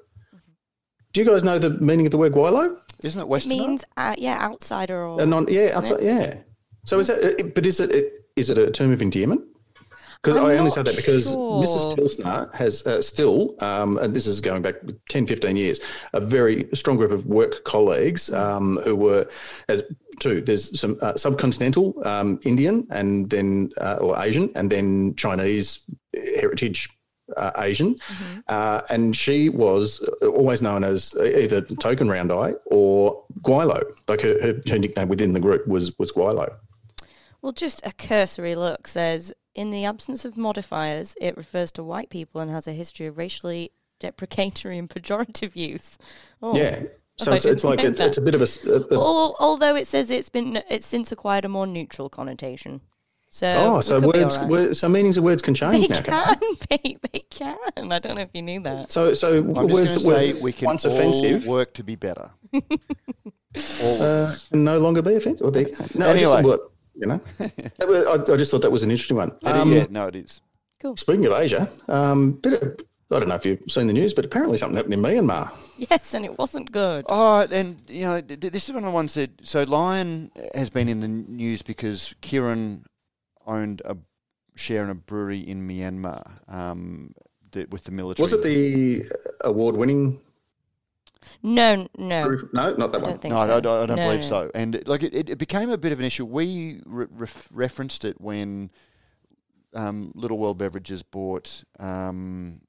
Do 1.13 1.21
you 1.21 1.27
guys 1.27 1.45
know 1.45 1.59
the 1.59 1.71
meaning 1.71 2.07
of 2.07 2.13
the 2.13 2.19
word 2.19 2.33
Gweilo? 2.33 2.77
Isn't 3.03 3.21
it 3.21 3.25
It 3.25 3.29
Western? 3.29 3.51
means, 3.59 3.85
uh, 3.97 4.15
yeah, 4.19 4.39
outsider 4.43 4.99
or. 5.07 5.21
Uh, 5.21 5.25
non, 5.25 5.47
yeah, 5.49 5.71
outside, 5.75 6.03
yeah. 6.03 6.39
So 6.85 6.99
is 6.99 7.07
that? 7.07 7.41
uh, 7.41 7.45
But 7.55 7.65
is 7.67 7.81
it? 7.81 8.13
Is 8.37 8.51
it 8.51 8.59
a 8.59 8.71
term 8.71 8.93
of 8.93 9.01
endearment? 9.01 9.43
Because 10.25 10.37
I'm 10.37 10.59
only 10.59 10.71
say 10.71 10.83
that 10.83 10.97
because 10.97 11.31
sure. 11.31 11.63
Mrs. 11.63 11.97
Pilsner 11.97 12.51
has 12.55 12.87
uh, 12.87 13.03
still, 13.03 13.55
um, 13.61 13.99
and 13.99 14.17
this 14.17 14.27
is 14.27 14.41
going 14.41 14.63
back 14.63 14.77
10, 15.11 15.27
15 15.27 15.55
years, 15.55 15.81
a 16.15 16.21
very 16.21 16.67
strong 16.73 16.97
group 16.97 17.11
of 17.11 17.27
work 17.27 17.63
colleagues 17.65 18.33
um, 18.33 18.81
who 18.85 18.97
were, 18.97 19.29
as 19.69 19.85
two, 20.21 20.41
there's 20.41 20.79
some 20.79 20.97
uh, 21.03 21.13
subcontinental 21.13 22.05
um, 22.07 22.41
Indian 22.45 22.87
and 22.91 23.29
then, 23.29 23.71
uh, 23.79 23.99
or 24.01 24.19
Asian, 24.19 24.51
and 24.55 24.71
then 24.71 25.15
Chinese 25.17 25.85
heritage 26.41 26.89
uh, 27.37 27.51
Asian. 27.59 27.95
Uh, 28.49 28.81
and 28.89 29.15
she 29.15 29.51
was 29.51 30.01
always 30.23 30.63
known 30.63 30.85
as 30.85 31.15
either 31.21 31.61
the 31.61 31.77
token 31.77 32.09
round 32.09 32.33
eye 32.33 32.55
or 32.67 33.25
Gweilo. 33.43 33.83
Like 34.09 34.23
her, 34.23 34.41
her, 34.41 34.61
her 34.69 34.79
nickname 34.79 35.09
within 35.09 35.35
the 35.35 35.41
group 35.41 35.67
was, 35.69 35.97
was 35.99 36.13
Gweilo. 36.13 36.55
Well, 37.45 37.53
just 37.53 37.85
a 37.85 37.93
cursory 37.93 38.55
look 38.55 38.89
says 38.89 39.31
in 39.55 39.71
the 39.71 39.85
absence 39.85 40.25
of 40.25 40.35
modifiers, 40.35 41.15
it 41.21 41.37
refers 41.37 41.71
to 41.73 41.85
white 41.85 42.09
people 42.09 42.41
and 42.41 42.51
has 42.51 42.67
a 42.67 42.73
history 42.73 43.05
of 43.05 43.19
racially 43.19 43.71
deprecatory 44.01 44.79
and 44.79 44.89
pejorative 44.89 45.55
use. 45.55 45.99
Oh. 46.43 46.57
Yeah. 46.57 46.85
So 47.19 47.33
I 47.33 47.37
it's, 47.37 47.45
it's 47.45 47.63
like 47.63 47.81
it's, 47.81 48.01
it's 48.01 48.17
a 48.17 48.23
bit 48.23 48.35
of 48.35 48.41
a. 48.41 48.95
Al- 48.95 49.37
although 49.39 49.77
it 49.77 49.87
says 49.87 50.11
it's 50.11 50.31
been 50.31 50.63
it's 50.71 50.87
since 50.87 51.13
acquired 51.13 51.45
a 51.45 51.51
more 51.51 51.67
neutral 51.67 52.09
connotation. 52.09 52.81
So 53.29 53.55
oh, 53.59 53.81
so 53.83 54.01
could 54.01 54.13
be 54.13 54.19
words, 54.21 54.37
all 54.37 54.43
right. 54.45 54.51
word, 54.51 54.77
so 54.79 54.89
meanings 54.89 55.19
of 55.19 55.25
words 55.25 55.43
can 55.43 55.55
change 55.55 55.87
they 55.89 55.95
now. 55.95 56.01
can't 56.01 56.69
they? 56.71 56.79
can 56.79 56.99
they 57.13 57.19
can. 57.29 57.59
I 57.93 57.99
don't 57.99 58.15
know 58.15 58.23
if 58.23 58.31
you 58.33 58.41
knew 58.41 58.61
that. 58.61 58.91
So 58.91 59.13
so 59.13 59.37
I'm 59.37 59.69
words 59.69 60.03
that 60.03 60.09
were 60.09 60.17
say 60.17 60.41
we 60.41 60.53
can 60.53 60.65
once 60.65 60.87
all 60.87 60.95
offensive 60.95 61.47
work 61.47 61.75
to 61.75 61.83
be 61.83 61.95
better. 61.95 62.31
all 62.55 64.03
uh, 64.03 64.35
can 64.51 64.65
no 64.65 64.79
longer 64.79 65.03
be 65.03 65.15
offensive. 65.15 65.43
Well, 65.45 65.51
there 65.51 65.69
you. 65.69 65.77
No, 65.95 66.09
I 66.09 66.15
just 66.15 66.35
Anyway. 66.35 66.43
thought, 66.43 66.73
you 66.95 67.07
know, 67.07 67.17
That 67.39 67.89
was- 67.89 68.07
I, 68.07 68.33
I 68.33 68.37
just 68.37 68.51
thought 68.51 68.63
that 68.63 68.71
was 68.73 68.83
an 68.83 68.91
interesting 68.91 69.17
one. 69.17 69.33
Um, 69.45 69.73
yeah, 69.73 69.87
no, 69.91 70.07
it 70.07 70.17
is. 70.17 70.41
Cool. 70.81 70.97
Speaking 70.97 71.27
of 71.27 71.33
Asia, 71.33 71.69
um, 71.89 72.33
bit 72.33 72.61
of, 72.63 72.77
I 73.11 73.19
don't 73.21 73.29
know 73.29 73.35
if 73.37 73.47
you've 73.47 73.61
seen 73.69 73.87
the 73.87 73.93
news, 73.93 74.13
but 74.13 74.25
apparently 74.25 74.59
something 74.59 74.77
happened 74.77 74.95
in 74.95 75.01
Myanmar. 75.01 75.51
Yes, 75.79 76.15
and 76.15 76.25
it 76.25 76.39
wasn't 76.39 76.71
good. 76.73 77.05
Oh, 77.09 77.47
and 77.51 77.77
you 77.89 78.03
know, 78.03 78.21
th- 78.21 78.41
th- 78.41 78.53
this 78.53 78.69
is 78.69 78.75
one 78.75 78.85
of 78.85 78.91
the 78.91 78.95
ones 78.95 79.15
that 79.15 79.31
so 79.47 79.63
Lion 79.63 80.31
has 80.55 80.71
been 80.71 80.89
in 80.89 81.01
the 81.01 81.09
news 81.09 81.63
because 81.63 82.15
Kirin 82.23 82.85
owned 83.47 83.83
a 83.85 83.97
share 84.57 84.85
in 84.85 84.91
a 84.91 84.95
brewery 84.95 85.41
in 85.41 85.67
Myanmar 85.69 86.23
um, 86.53 87.15
the, 87.53 87.67
with 87.71 87.85
the 87.85 87.91
military. 87.93 88.23
Was 88.23 88.33
it 88.33 88.43
the 88.43 89.03
award-winning? 89.43 90.21
No, 91.43 91.87
no, 91.99 92.27
brew- 92.27 92.49
No, 92.53 92.75
not 92.75 92.93
that 92.93 92.99
I 92.99 93.03
one. 93.03 93.11
don't 93.11 93.21
think 93.23 93.33
No, 93.35 93.41
I 93.41 93.47
don't, 93.47 93.67
I 93.67 93.87
don't 93.87 93.97
No, 93.97 94.07
believe 94.07 94.21
no. 94.21 94.27
so. 94.27 94.51
And 94.55 94.75
it- 94.75 94.89
like 94.89 95.03
it, 95.03 95.15
it, 95.15 95.31
it 95.31 95.39
became 95.39 95.71
a 95.71 95.79
bit 95.79 95.93
of 95.93 95.99
an 96.01 96.05
issue. 96.05 96.25
We 96.25 96.81
re- 96.87 97.07
ref- 97.11 97.49
referenced 97.53 98.05
it 98.05 98.21
when 98.21 98.71
um, 99.75 100.13
Little 100.15 100.39
World 100.39 100.59
Beverages 100.59 101.03
bought 101.03 101.65
um, 101.81 102.61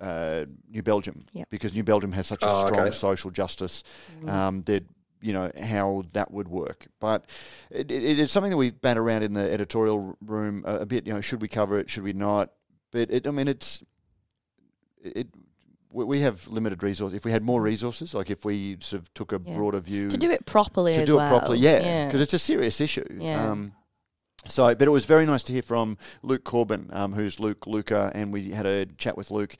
uh, 0.00 0.44
New 0.68 0.82
Belgium 0.82 1.24
Yep. 1.32 1.48
because 1.50 1.74
New 1.74 1.84
Belgium 1.84 2.12
has 2.12 2.26
such 2.26 2.42
a 2.42 2.46
Oh, 2.48 2.66
strong 2.66 2.80
okay. 2.88 2.90
social 2.90 3.30
justice 3.30 3.82
Mm. 4.20 4.28
um, 4.30 4.62
that 4.64 4.84
you 5.24 5.32
know 5.32 5.52
how 5.62 6.02
that 6.14 6.32
would 6.32 6.48
work. 6.48 6.88
But 6.98 7.30
it, 7.70 7.90
it, 7.92 8.18
it's 8.18 8.32
something 8.32 8.50
that 8.50 8.56
we 8.56 8.70
bat 8.72 8.98
around 8.98 9.22
in 9.22 9.32
the 9.34 9.50
editorial 9.52 10.16
room 10.20 10.64
a, 10.66 10.78
a 10.78 10.86
bit. 10.86 11.06
You 11.06 11.14
know, 11.14 11.20
should 11.20 11.40
we 11.40 11.46
cover 11.48 11.78
it? 11.78 11.88
Should 11.88 12.02
we 12.02 12.12
not? 12.12 12.50
But 12.90 13.08
it, 13.10 13.26
I 13.28 13.30
mean, 13.30 13.46
it's 13.48 13.82
it. 15.02 15.28
We 15.92 16.04
we 16.04 16.20
have 16.20 16.46
limited 16.48 16.82
resources. 16.82 17.16
If 17.16 17.24
we 17.24 17.32
had 17.32 17.42
more 17.42 17.60
resources, 17.62 18.14
like 18.14 18.30
if 18.30 18.44
we 18.44 18.78
sort 18.80 19.02
of 19.02 19.12
took 19.14 19.32
a 19.32 19.40
Yeah. 19.44 19.54
broader 19.56 19.80
view 19.80 20.08
to 20.10 20.16
do 20.16 20.30
it 20.30 20.46
properly 20.46 20.94
to 20.94 21.04
do 21.06 21.16
well. 21.16 21.26
it 21.26 21.30
properly, 21.30 21.58
yeah, 21.58 21.80
yeah. 21.80 22.06
because 22.06 22.20
it's 22.20 22.34
a 22.34 22.38
serious 22.38 22.80
issue. 22.80 23.04
Yeah. 23.10 23.50
Um, 23.50 23.72
so, 24.48 24.74
but 24.74 24.88
it 24.88 24.90
was 24.90 25.04
very 25.04 25.24
nice 25.24 25.44
to 25.44 25.52
hear 25.52 25.62
from 25.62 25.98
Luke 26.22 26.42
Corbin, 26.44 26.88
um, 26.92 27.12
who's 27.12 27.38
Luke 27.38 27.66
Luca, 27.66 28.10
and 28.14 28.32
we 28.32 28.50
had 28.50 28.66
a 28.66 28.86
chat 28.86 29.16
with 29.16 29.30
Luke 29.30 29.56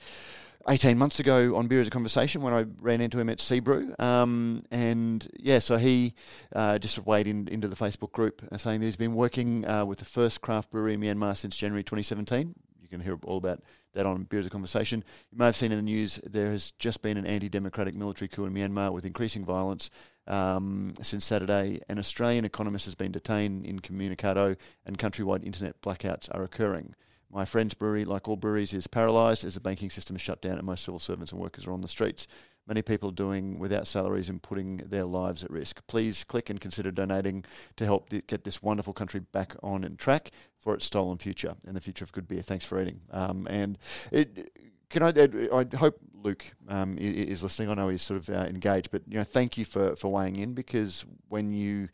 18 0.67 0.97
months 0.97 1.19
ago 1.19 1.55
on 1.55 1.67
Beer 1.67 1.79
as 1.79 1.87
a 1.87 1.89
Conversation 1.91 2.41
when 2.41 2.53
I 2.53 2.65
ran 2.79 3.01
into 3.01 3.19
him 3.19 3.29
at 3.29 3.37
Seabrew. 3.37 3.97
Um, 3.99 4.59
and 4.71 5.25
yeah, 5.39 5.59
so 5.59 5.77
he 5.77 6.13
uh, 6.55 6.79
just 6.79 7.05
weighed 7.05 7.27
in, 7.27 7.47
into 7.49 7.67
the 7.67 7.75
Facebook 7.75 8.11
group 8.11 8.41
uh, 8.51 8.57
saying 8.57 8.79
that 8.79 8.85
he's 8.85 8.95
been 8.95 9.13
working 9.13 9.65
uh, 9.67 9.85
with 9.85 9.99
the 9.99 10.05
first 10.05 10.41
craft 10.41 10.71
brewery 10.71 10.93
in 10.93 11.01
Myanmar 11.01 11.35
since 11.35 11.55
January 11.57 11.83
2017. 11.83 12.53
Can 12.93 13.01
hear 13.01 13.17
all 13.23 13.37
about 13.37 13.61
that 13.93 14.05
on 14.05 14.23
Beer 14.23 14.39
of 14.39 14.49
Conversation. 14.51 15.03
You 15.31 15.37
may 15.37 15.45
have 15.45 15.55
seen 15.55 15.71
in 15.71 15.77
the 15.77 15.83
news 15.83 16.19
there 16.23 16.51
has 16.51 16.71
just 16.77 17.01
been 17.01 17.17
an 17.17 17.25
anti 17.25 17.49
democratic 17.49 17.95
military 17.95 18.27
coup 18.27 18.45
in 18.45 18.53
Myanmar 18.53 18.91
with 18.91 19.05
increasing 19.05 19.43
violence 19.43 19.89
um, 20.27 20.93
since 21.01 21.25
Saturday. 21.25 21.79
An 21.89 21.97
Australian 21.97 22.45
economist 22.45 22.85
has 22.85 22.93
been 22.93 23.11
detained 23.11 23.65
in 23.65 23.79
Communicado, 23.79 24.57
and 24.85 24.99
countrywide 24.99 25.43
internet 25.43 25.81
blackouts 25.81 26.29
are 26.31 26.43
occurring. 26.43 26.93
My 27.31 27.45
friend's 27.45 27.73
brewery, 27.73 28.05
like 28.05 28.27
all 28.27 28.37
breweries, 28.37 28.75
is 28.75 28.85
paralysed 28.85 29.43
as 29.43 29.55
the 29.55 29.59
banking 29.59 29.89
system 29.89 30.15
is 30.15 30.21
shut 30.21 30.39
down 30.39 30.59
and 30.59 30.63
most 30.67 30.85
civil 30.85 30.99
servants 30.99 31.31
and 31.31 31.41
workers 31.41 31.65
are 31.65 31.73
on 31.73 31.81
the 31.81 31.87
streets. 31.87 32.27
Many 32.67 32.81
people 32.81 33.11
doing 33.11 33.59
without 33.59 33.87
salaries 33.87 34.29
and 34.29 34.41
putting 34.41 34.77
their 34.77 35.03
lives 35.03 35.43
at 35.43 35.51
risk. 35.51 35.85
Please 35.87 36.23
click 36.23 36.49
and 36.49 36.61
consider 36.61 36.91
donating 36.91 37.43
to 37.75 37.85
help 37.85 38.09
th- 38.09 38.27
get 38.27 38.43
this 38.43 38.61
wonderful 38.61 38.93
country 38.93 39.19
back 39.19 39.55
on 39.61 39.83
and 39.83 39.99
track 39.99 40.31
for 40.59 40.73
its 40.73 40.85
stolen 40.85 41.17
future 41.17 41.55
and 41.67 41.75
the 41.75 41.81
future 41.81 42.03
of 42.03 42.11
good 42.11 42.27
beer. 42.27 42.41
Thanks 42.41 42.65
for 42.65 42.77
reading. 42.77 43.01
Um, 43.11 43.47
and 43.49 43.77
it, 44.11 44.51
can 44.89 45.03
I? 45.03 45.09
I 45.51 45.75
hope 45.75 45.97
Luke 46.13 46.45
um, 46.69 46.97
is 46.99 47.41
listening. 47.41 47.69
I 47.69 47.73
know 47.73 47.89
he's 47.89 48.03
sort 48.03 48.19
of 48.19 48.29
uh, 48.33 48.43
engaged, 48.43 48.91
but 48.91 49.01
you 49.07 49.17
know, 49.17 49.23
thank 49.23 49.57
you 49.57 49.65
for 49.65 49.95
for 49.95 50.11
weighing 50.11 50.37
in 50.37 50.53
because 50.53 51.03
when 51.29 51.51
you 51.51 51.89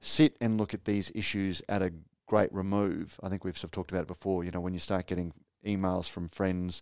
sit 0.00 0.36
and 0.40 0.56
look 0.56 0.72
at 0.72 0.84
these 0.84 1.10
issues 1.14 1.62
at 1.68 1.82
a 1.82 1.92
great 2.26 2.52
remove, 2.54 3.18
I 3.22 3.28
think 3.28 3.44
we've 3.44 3.58
sort 3.58 3.64
of 3.64 3.70
talked 3.72 3.90
about 3.90 4.02
it 4.02 4.08
before. 4.08 4.44
You 4.44 4.52
know, 4.52 4.60
when 4.60 4.72
you 4.72 4.78
start 4.78 5.06
getting 5.06 5.32
emails 5.66 6.08
from 6.08 6.28
friends 6.28 6.80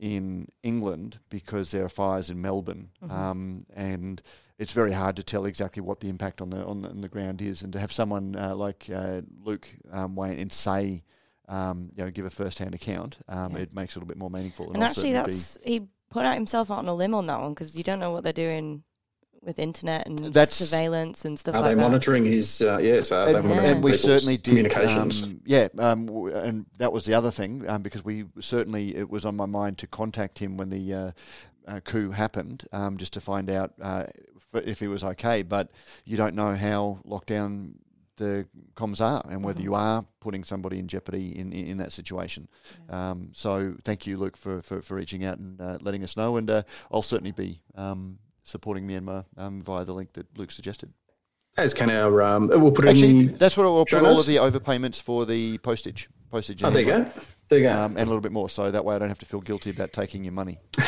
in 0.00 0.48
England 0.62 1.18
because 1.28 1.70
there 1.70 1.84
are 1.84 1.88
fires 1.88 2.30
in 2.30 2.40
Melbourne, 2.40 2.88
mm-hmm. 3.04 3.12
um, 3.12 3.58
and 3.76 4.20
it's 4.58 4.72
very 4.72 4.92
hard 4.92 5.14
to 5.16 5.22
tell 5.22 5.44
exactly 5.44 5.82
what 5.82 6.00
the 6.00 6.08
impact 6.08 6.40
on 6.40 6.50
the 6.50 6.64
on 6.64 6.82
the, 6.82 6.88
on 6.88 7.02
the 7.02 7.08
ground 7.08 7.42
is. 7.42 7.62
And 7.62 7.72
to 7.74 7.78
have 7.78 7.92
someone 7.92 8.34
uh, 8.34 8.56
like 8.56 8.88
uh, 8.92 9.20
Luke 9.44 9.68
um, 9.92 10.16
in 10.18 10.38
and 10.38 10.52
say, 10.52 11.04
um, 11.48 11.90
you 11.94 12.02
know, 12.02 12.10
give 12.10 12.24
a 12.24 12.30
first-hand 12.30 12.74
account, 12.74 13.18
um, 13.28 13.52
yeah. 13.52 13.62
it 13.62 13.74
makes 13.74 13.92
it 13.92 13.96
a 13.96 13.98
little 14.00 14.08
bit 14.08 14.16
more 14.16 14.30
meaningful. 14.30 14.66
And, 14.68 14.76
and 14.76 14.84
actually, 14.84 15.12
that's 15.12 15.58
he 15.62 15.82
put 16.08 16.24
out 16.24 16.34
himself 16.34 16.70
out 16.70 16.78
on 16.78 16.88
a 16.88 16.94
limb 16.94 17.14
on 17.14 17.26
that 17.26 17.40
one 17.40 17.52
because 17.52 17.76
you 17.76 17.84
don't 17.84 18.00
know 18.00 18.10
what 18.10 18.24
they're 18.24 18.32
doing 18.32 18.82
with 19.42 19.58
internet 19.58 20.06
and 20.06 20.18
That's, 20.18 20.56
surveillance 20.56 21.24
and 21.24 21.38
stuff. 21.38 21.54
Are 21.54 21.62
like 21.62 21.76
they 21.76 21.82
monitoring 21.82 22.24
his? 22.24 22.60
Uh, 22.60 22.78
yes, 22.78 23.10
are 23.10 23.26
and, 23.26 23.36
they 23.36 23.40
monitoring 23.40 23.74
and 23.74 23.84
we 23.84 23.94
certainly 23.94 24.36
did 24.36 24.44
communications. 24.44 25.22
Um, 25.22 25.40
yeah, 25.44 25.68
um, 25.78 26.08
and 26.34 26.66
that 26.78 26.92
was 26.92 27.04
the 27.04 27.14
other 27.14 27.30
thing 27.30 27.68
um, 27.68 27.82
because 27.82 28.04
we 28.04 28.26
certainly 28.38 28.96
it 28.96 29.08
was 29.08 29.24
on 29.24 29.36
my 29.36 29.46
mind 29.46 29.78
to 29.78 29.86
contact 29.86 30.38
him 30.38 30.56
when 30.56 30.68
the 30.68 30.94
uh, 30.94 31.10
uh, 31.66 31.80
coup 31.80 32.10
happened, 32.10 32.66
um, 32.72 32.98
just 32.98 33.12
to 33.14 33.20
find 33.20 33.50
out 33.50 33.72
uh, 33.80 34.04
if 34.52 34.80
he 34.80 34.88
was 34.88 35.02
okay. 35.02 35.42
But 35.42 35.70
you 36.04 36.16
don't 36.16 36.34
know 36.34 36.54
how 36.54 37.00
lockdown 37.06 37.74
the 38.16 38.46
comms 38.74 39.00
are 39.00 39.22
and 39.30 39.42
whether 39.42 39.60
mm-hmm. 39.60 39.70
you 39.70 39.74
are 39.74 40.04
putting 40.20 40.44
somebody 40.44 40.78
in 40.78 40.86
jeopardy 40.86 41.36
in, 41.38 41.52
in, 41.52 41.66
in 41.68 41.76
that 41.78 41.90
situation. 41.90 42.48
Yeah. 42.88 43.10
Um, 43.10 43.30
so 43.32 43.76
thank 43.82 44.06
you, 44.06 44.18
Luke, 44.18 44.36
for, 44.36 44.60
for, 44.60 44.82
for 44.82 44.94
reaching 44.94 45.24
out 45.24 45.38
and 45.38 45.58
uh, 45.58 45.78
letting 45.80 46.02
us 46.02 46.18
know. 46.18 46.36
And 46.36 46.50
uh, 46.50 46.62
I'll 46.92 47.00
certainly 47.00 47.32
be 47.32 47.62
um, 47.74 48.18
supporting 48.50 48.86
Myanmar 48.86 49.24
um, 49.36 49.62
via 49.62 49.84
the 49.84 49.94
link 49.94 50.12
that 50.14 50.26
Luke 50.36 50.50
suggested. 50.50 50.92
As 51.56 51.74
can 51.74 51.90
our, 51.90 52.22
um, 52.22 52.48
we'll 52.48 52.72
put 52.72 52.86
Actually, 52.88 53.26
that's 53.26 53.56
what 53.56 53.66
I'll 53.66 53.84
put 53.84 54.02
all 54.04 54.20
of 54.20 54.26
the 54.26 54.36
overpayments 54.36 55.02
for 55.02 55.26
the 55.26 55.58
postage. 55.58 56.08
Postage. 56.30 56.62
Oh, 56.62 56.70
there 56.70 56.82
you 56.82 56.86
go. 56.86 57.10
There 57.48 57.58
you 57.58 57.64
go. 57.64 57.72
Um, 57.72 57.96
and 57.96 58.04
a 58.04 58.06
little 58.06 58.20
bit 58.20 58.30
more, 58.30 58.48
so 58.48 58.70
that 58.70 58.84
way 58.84 58.94
I 58.94 58.98
don't 59.00 59.08
have 59.08 59.18
to 59.18 59.26
feel 59.26 59.40
guilty 59.40 59.70
about 59.70 59.92
taking 59.92 60.22
your 60.22 60.32
money. 60.32 60.60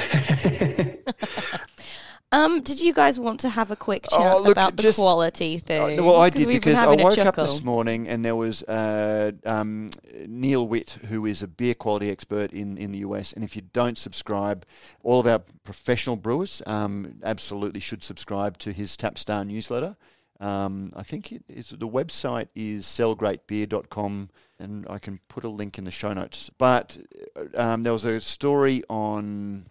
Um, 2.32 2.62
did 2.62 2.80
you 2.80 2.94
guys 2.94 3.20
want 3.20 3.40
to 3.40 3.50
have 3.50 3.70
a 3.70 3.76
quick 3.76 4.04
chat 4.10 4.18
oh, 4.18 4.42
look, 4.42 4.52
about 4.52 4.76
the 4.78 4.84
just, 4.84 4.98
quality 4.98 5.58
thing? 5.58 6.00
Uh, 6.00 6.02
well, 6.02 6.16
I 6.16 6.30
did 6.30 6.48
because 6.48 6.76
I 6.76 6.86
woke 6.94 7.18
up 7.18 7.36
this 7.36 7.62
morning 7.62 8.08
and 8.08 8.24
there 8.24 8.34
was 8.34 8.62
uh, 8.62 9.32
um, 9.44 9.90
Neil 10.26 10.66
Witt, 10.66 10.96
who 11.08 11.26
is 11.26 11.42
a 11.42 11.46
beer 11.46 11.74
quality 11.74 12.10
expert 12.10 12.50
in, 12.52 12.78
in 12.78 12.92
the 12.92 12.98
US. 12.98 13.34
And 13.34 13.44
if 13.44 13.54
you 13.54 13.60
don't 13.60 13.98
subscribe, 13.98 14.64
all 15.02 15.20
of 15.20 15.26
our 15.26 15.40
professional 15.62 16.16
brewers 16.16 16.62
um, 16.64 17.16
absolutely 17.22 17.80
should 17.80 18.02
subscribe 18.02 18.56
to 18.58 18.72
his 18.72 18.96
Tapstar 18.96 19.46
newsletter. 19.46 19.96
Um, 20.40 20.90
I 20.96 21.02
think 21.02 21.32
it 21.32 21.44
is, 21.48 21.68
the 21.68 21.86
website 21.86 22.48
is 22.54 22.86
sellgreatbeer.com, 22.86 24.30
and 24.58 24.86
I 24.88 24.98
can 24.98 25.20
put 25.28 25.44
a 25.44 25.48
link 25.48 25.78
in 25.78 25.84
the 25.84 25.90
show 25.90 26.12
notes. 26.14 26.50
But 26.56 26.96
uh, 27.36 27.60
um, 27.62 27.82
there 27.82 27.92
was 27.92 28.04
a 28.04 28.20
story 28.20 28.82
on 28.88 29.66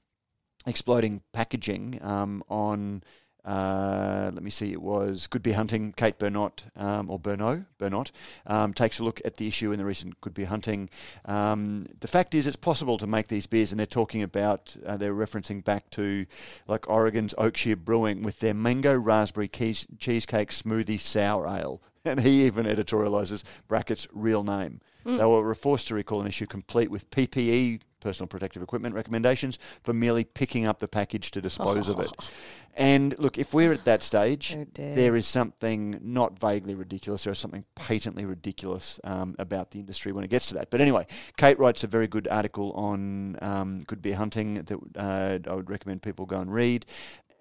exploding 0.66 1.22
packaging 1.34 2.00
um, 2.02 2.44
on. 2.50 3.04
Uh, 3.44 4.30
let 4.36 4.44
me 4.44 4.52
see, 4.52 4.72
it 4.72 4.82
was 4.82 5.26
Good 5.26 5.42
Beer 5.42 5.56
Hunting. 5.56 5.94
Kate 5.94 6.20
Bernot, 6.20 6.64
um, 6.76 7.10
or 7.10 7.18
Bernot, 7.18 7.66
Bernot, 7.80 8.12
um, 8.46 8.72
takes 8.72 9.00
a 9.00 9.04
look 9.04 9.20
at 9.26 9.38
the 9.38 9.48
issue 9.48 9.72
in 9.72 9.80
the 9.80 9.86
recent 9.86 10.22
Good 10.22 10.36
Beer 10.36 10.46
Hunting. 10.46 10.92
Um, 11.26 11.88
the 12.02 12.08
fact 12.08 12.36
is, 12.36 12.46
it's 12.46 12.56
possible 12.56 13.00
to 13.00 13.08
make 13.08 13.30
these 13.30 13.48
beers, 13.48 13.72
and 13.72 13.80
they're 13.80 13.88
talking 13.88 14.22
about, 14.22 14.76
uh, 14.86 14.96
they're 14.96 15.16
referencing 15.16 15.64
back 15.64 15.90
to 15.92 16.28
like 16.68 16.88
Oregon's 16.88 17.34
Oakshire 17.34 17.78
Brewing 17.78 18.22
with 18.22 18.40
their 18.42 18.54
mango 18.54 18.96
raspberry 18.96 19.48
keys, 19.48 19.88
cheesecake 19.98 20.50
smoothie 20.50 21.00
sour 21.00 21.48
ale. 21.48 21.82
And 22.04 22.20
he 22.20 22.48
even 22.48 22.66
editorializes 22.66 23.44
brackets 23.68 24.08
real 24.12 24.44
name. 24.44 24.82
Mm. 25.06 25.20
They 25.20 25.26
were 25.26 25.54
forced 25.54 25.88
to 25.90 25.94
recall 25.94 26.22
an 26.22 26.26
issue 26.26 26.48
complete 26.48 26.90
with 26.90 27.10
PPE 27.12 27.82
personal 28.02 28.28
protective 28.28 28.62
equipment 28.62 28.94
recommendations 28.96 29.58
for 29.84 29.94
merely 29.94 30.24
picking 30.24 30.66
up 30.66 30.80
the 30.80 30.88
package 30.88 31.32
to 31.32 31.42
dispose 31.42 31.90
oh. 31.90 31.94
of 31.94 32.00
it. 32.02 32.12
And 32.76 33.18
look, 33.20 33.38
if 33.38 33.54
we're 33.54 33.74
at 33.74 33.86
that 33.86 34.02
stage, 34.02 34.56
oh 34.58 34.66
there 34.76 35.16
is 35.16 35.28
something 35.28 36.00
not 36.02 36.40
vaguely 36.40 36.74
ridiculous, 36.76 37.26
there 37.26 37.34
is 37.34 37.40
something 37.40 37.66
patently 37.76 38.26
ridiculous 38.26 39.00
um, 39.04 39.36
about 39.40 39.72
the 39.72 39.80
industry 39.80 40.12
when 40.12 40.24
it 40.24 40.30
gets 40.30 40.48
to 40.50 40.54
that. 40.56 40.70
But 40.70 40.80
anyway, 40.82 41.06
Kate 41.38 41.60
writes 41.60 41.84
a 41.84 41.88
very 41.88 42.08
good 42.08 42.28
article 42.30 42.72
on 42.72 43.38
um, 43.42 43.80
good 43.80 44.02
beer 44.02 44.16
hunting 44.16 44.56
that 44.56 44.80
uh, 44.96 45.40
I 45.50 45.54
would 45.54 45.70
recommend 45.70 46.02
people 46.02 46.26
go 46.26 46.40
and 46.40 46.52
read. 46.54 46.86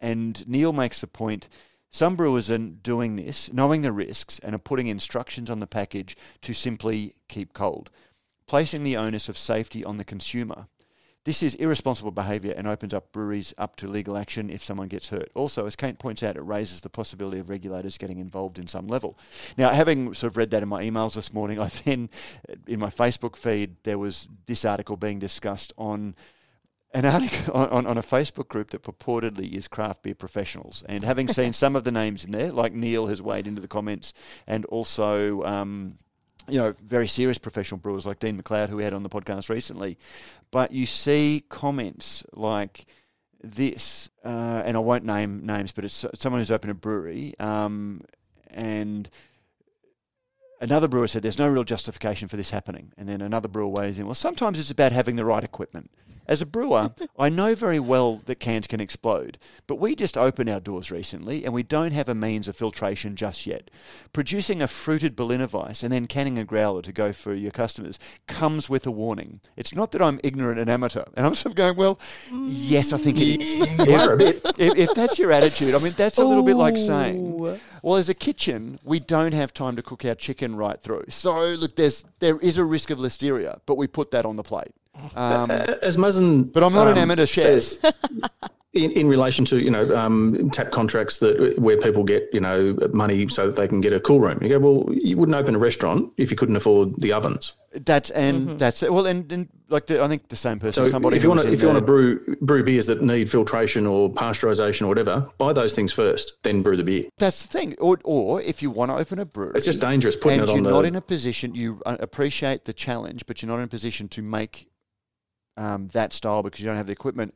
And 0.01 0.47
Neil 0.49 0.73
makes 0.73 1.01
the 1.01 1.07
point. 1.07 1.49
Some 1.91 2.17
brewers 2.17 2.51
are 2.51 2.59
doing 2.59 3.17
this, 3.17 3.53
knowing 3.53 3.83
the 3.83 3.93
risks, 3.93 4.39
and 4.39 4.55
are 4.55 4.59
putting 4.59 4.87
instructions 4.87 5.51
on 5.51 5.61
the 5.61 5.67
package 5.67 6.17
to 6.43 6.55
simply 6.55 7.15
keep 7.29 7.53
cold 7.53 7.91
placing 8.51 8.83
the 8.83 8.97
onus 8.97 9.29
of 9.29 9.39
safety 9.39 9.85
on 9.85 9.97
the 9.97 10.05
consumer. 10.05 10.67
This 11.23 11.41
is 11.41 11.55
irresponsible 11.55 12.11
behaviour 12.11 12.53
and 12.57 12.67
opens 12.67 12.93
up 12.93 13.13
breweries 13.13 13.55
up 13.57 13.77
to 13.77 13.87
legal 13.87 14.17
action 14.17 14.51
if 14.51 14.61
someone 14.61 14.89
gets 14.89 15.11
hurt. 15.11 15.31
Also, 15.37 15.67
as 15.67 15.77
Kate 15.77 16.01
points 16.01 16.25
out, 16.25 16.37
it 16.37 16.41
raises 16.41 16.81
the 16.81 16.89
possibility 16.89 17.39
of 17.39 17.49
regulators 17.49 17.97
getting 17.97 18.19
involved 18.19 18.59
in 18.59 18.67
some 18.67 18.89
level. 18.89 19.17
Now, 19.57 19.71
having 19.71 20.15
sort 20.15 20.33
of 20.33 20.37
read 20.37 20.51
that 20.51 20.65
in 20.65 20.69
my 20.69 20.83
emails 20.83 21.15
this 21.15 21.33
morning, 21.33 21.61
I 21.61 21.69
then, 21.85 22.11
in 22.67 22.81
my 22.81 22.91
Facebook 22.91 23.37
feed, 23.37 23.77
there 23.85 23.99
was 23.99 24.29
this 24.47 24.65
article 24.65 24.97
being 24.97 25.21
discussed 25.21 25.73
on 25.79 26.17
an 26.93 27.05
article 27.05 27.55
on, 27.55 27.87
on 27.87 27.99
a 27.99 28.03
Facebook 28.03 28.49
group 28.49 28.71
that 28.71 28.83
purportedly 28.83 29.53
is 29.53 29.69
craft 29.69 30.03
beer 30.03 30.17
professionals. 30.17 30.83
And 30.89 31.05
having 31.05 31.29
seen 31.29 31.53
some 31.63 31.77
of 31.77 31.85
the 31.85 31.93
names 31.93 32.25
in 32.25 32.33
there, 32.33 32.51
like 32.51 32.73
Neil 32.73 33.07
has 33.07 33.23
weighed 33.23 33.47
into 33.47 33.61
the 33.61 33.69
comments, 33.69 34.13
and 34.49 34.65
also 34.65 35.45
um, 35.45 35.95
you 36.49 36.59
know, 36.59 36.73
very 36.85 37.07
serious 37.07 37.39
professional 37.39 37.79
brewers 37.79 38.07
like 38.07 38.19
Dean 38.19 38.41
McLeod, 38.41 38.69
who 38.69 38.77
we 38.77 38.85
had 38.85 38.93
on 38.93 39.03
the 39.03 39.09
podcast 39.09 39.49
recently. 39.49 39.99
But 40.51 40.73
you 40.73 40.87
see 40.87 41.45
comments 41.49 42.25
like 42.33 42.87
this, 43.43 44.11
uh, 44.25 44.63
and 44.65 44.77
I 44.77 44.81
won't 44.81 45.05
name 45.05 45.47
names, 45.47 45.73
but 45.73 45.85
it's 45.85 46.05
someone 46.15 46.41
who's 46.41 46.51
opened 46.51 46.73
a 46.73 46.75
brewery, 46.75 47.35
um, 47.39 48.03
and 48.49 49.09
another 50.61 50.89
brewer 50.89 51.09
said 51.09 51.23
there's 51.23 51.39
no 51.39 51.49
real 51.49 51.65
justification 51.65 52.29
for 52.29 52.37
this 52.37 52.51
happening. 52.51 52.93
And 52.97 53.09
then 53.09 53.21
another 53.21 53.49
brewer 53.49 53.69
weighs 53.69 53.99
in, 53.99 54.07
well, 54.07 54.15
sometimes 54.15 54.59
it's 54.59 54.71
about 54.71 54.93
having 54.93 55.17
the 55.17 55.25
right 55.25 55.45
equipment. 55.45 55.91
As 56.31 56.41
a 56.41 56.47
brewer, 56.47 56.95
I 57.19 57.29
know 57.29 57.57
very 57.57 57.81
well 57.81 58.23
that 58.27 58.37
cans 58.37 58.69
can 58.69 58.81
explode, 58.81 59.37
but 59.67 59.81
we 59.81 59.97
just 59.97 60.17
opened 60.17 60.49
our 60.49 60.61
doors 60.61 60.89
recently 60.89 61.45
and 61.45 61.53
we 61.53 61.65
don't 61.65 61.91
have 61.91 62.09
a 62.09 62.15
means 62.15 62.47
of 62.47 62.55
filtration 62.55 63.17
just 63.17 63.49
yet. 63.49 63.69
Producing 64.13 64.63
a 64.63 64.69
fruited 64.69 65.17
Berliner 65.17 65.49
Weiss 65.49 65.83
and 65.83 65.93
then 65.93 66.07
canning 66.07 66.39
a 66.39 66.45
growler 66.45 66.83
to 66.83 66.93
go 66.93 67.13
for 67.13 67.35
your 67.35 67.51
customers 67.51 67.99
comes 68.29 68.71
with 68.71 68.87
a 68.87 68.93
warning. 68.93 69.41
It's 69.57 69.75
not 69.75 69.91
that 69.91 70.01
I'm 70.01 70.21
ignorant 70.23 70.61
and 70.61 70.71
amateur. 70.71 71.03
And 71.17 71.27
I'm 71.27 71.35
sort 71.35 71.51
of 71.51 71.57
going, 71.57 71.77
well, 71.77 71.99
yes, 72.33 72.93
I 72.93 72.99
think 72.99 73.19
it 73.19 73.41
is. 73.41 73.57
if, 73.59 74.45
if, 74.61 74.79
if, 74.79 74.95
that's 74.95 75.19
your 75.19 75.33
attitude, 75.33 75.75
I 75.75 75.81
mean, 75.81 75.95
that's 75.97 76.19
a 76.19 76.25
little 76.25 76.45
bit 76.45 76.55
like 76.55 76.79
saying, 76.79 77.59
well, 77.83 77.97
as 77.97 78.09
a 78.09 78.15
kitchen, 78.15 78.79
we 78.85 79.01
don't 79.01 79.33
have 79.33 79.53
time 79.53 79.75
to 79.75 79.83
cook 79.83 80.05
our 80.05 80.15
chicken 80.15 80.50
right 80.57 80.81
through. 80.81 81.05
So, 81.09 81.47
look, 81.51 81.77
there's 81.77 82.05
there 82.19 82.39
is 82.41 82.59
a 82.59 82.65
risk 82.65 82.91
of 82.91 82.99
listeria, 82.99 83.61
but 83.67 83.77
we 83.77 83.87
put 83.87 84.11
that 84.13 84.25
on 84.25 84.37
the 84.37 84.43
plate. 84.43 84.73
Um, 85.15 85.51
As 85.51 85.97
Muzzin, 85.97 86.53
but 86.53 86.63
I'm 86.63 86.73
not 86.73 86.87
um, 86.87 86.93
an 86.93 86.99
amateur 86.99 87.27
chef. 87.27 87.75
In, 88.73 88.93
in 88.93 89.09
relation 89.09 89.45
to 89.47 89.61
you 89.61 89.71
know 89.71 89.97
um, 89.97 90.51
tap 90.51 90.71
contracts 90.71 91.19
that 91.19 91.59
where 91.59 91.77
people 91.77 92.05
get 92.05 92.29
you 92.33 92.41
know 92.41 92.77
money 92.93 93.29
so 93.29 93.47
that 93.47 93.57
they 93.57 93.67
can 93.67 93.81
get 93.81 93.93
a 93.93 94.01
cool 94.01 94.21
room. 94.21 94.39
You 94.43 94.49
go 94.49 94.59
well, 94.59 94.95
you 94.95 95.17
wouldn't 95.17 95.37
open 95.37 95.55
a 95.55 95.59
restaurant 95.59 96.13
if 96.17 96.31
you 96.31 96.37
couldn't 96.37 96.57
afford 96.57 97.01
the 97.01 97.13
ovens. 97.13 97.55
That's 97.73 98.11
and 98.11 98.47
mm-hmm. 98.47 98.57
that's 98.59 98.83
well, 98.83 99.07
and, 99.07 99.31
and 99.33 99.49
like 99.69 99.87
the, 99.87 100.03
I 100.03 100.09
think 100.09 100.29
the 100.29 100.37
same 100.37 100.61
person. 100.61 100.85
So 100.85 100.91
somebody 100.91 101.17
if 101.17 101.23
you 101.23 101.29
want 101.29 101.43
to 101.43 101.53
if 101.53 101.61
you 101.63 101.67
want 101.67 101.79
to 101.79 101.85
brew 101.85 102.37
brew 102.41 102.63
beers 102.63 102.87
that 102.87 103.03
need 103.03 103.31
filtration 103.31 103.87
or 103.87 104.09
pasteurization 104.11 104.83
or 104.83 104.89
whatever, 104.89 105.29
buy 105.39 105.53
those 105.53 105.75
things 105.75 105.93
first, 105.93 106.35
then 106.45 106.63
brew 106.63 106.77
the 106.77 106.85
beer. 106.85 107.05
That's 107.19 107.43
the 107.43 107.49
thing. 107.49 107.75
Or 107.79 107.99
or 108.05 108.41
if 108.41 108.63
you 108.63 108.71
want 108.71 108.93
to 108.93 108.97
open 108.97 109.19
a 109.19 109.25
brewery, 109.25 109.53
it's 109.57 109.67
just 109.67 109.81
dangerous 109.81 110.15
putting 110.15 110.41
it 110.41 110.49
on. 110.49 110.57
You're 110.57 110.65
the, 110.65 110.71
not 110.71 110.85
in 110.85 110.95
a 110.95 111.01
position. 111.01 111.55
You 111.57 111.83
uh, 111.87 111.97
appreciate 111.99 112.67
the 112.67 112.73
challenge, 112.73 113.27
but 113.27 113.43
you're 113.43 113.51
not 113.51 113.59
in 113.59 113.65
a 113.65 113.69
position 113.69 114.09
to 114.11 114.23
make 114.23 114.69
um, 115.57 115.89
that 115.89 116.13
style 116.13 116.43
because 116.43 116.61
you 116.61 116.67
don't 116.67 116.77
have 116.77 116.87
the 116.87 116.93
equipment 116.93 117.35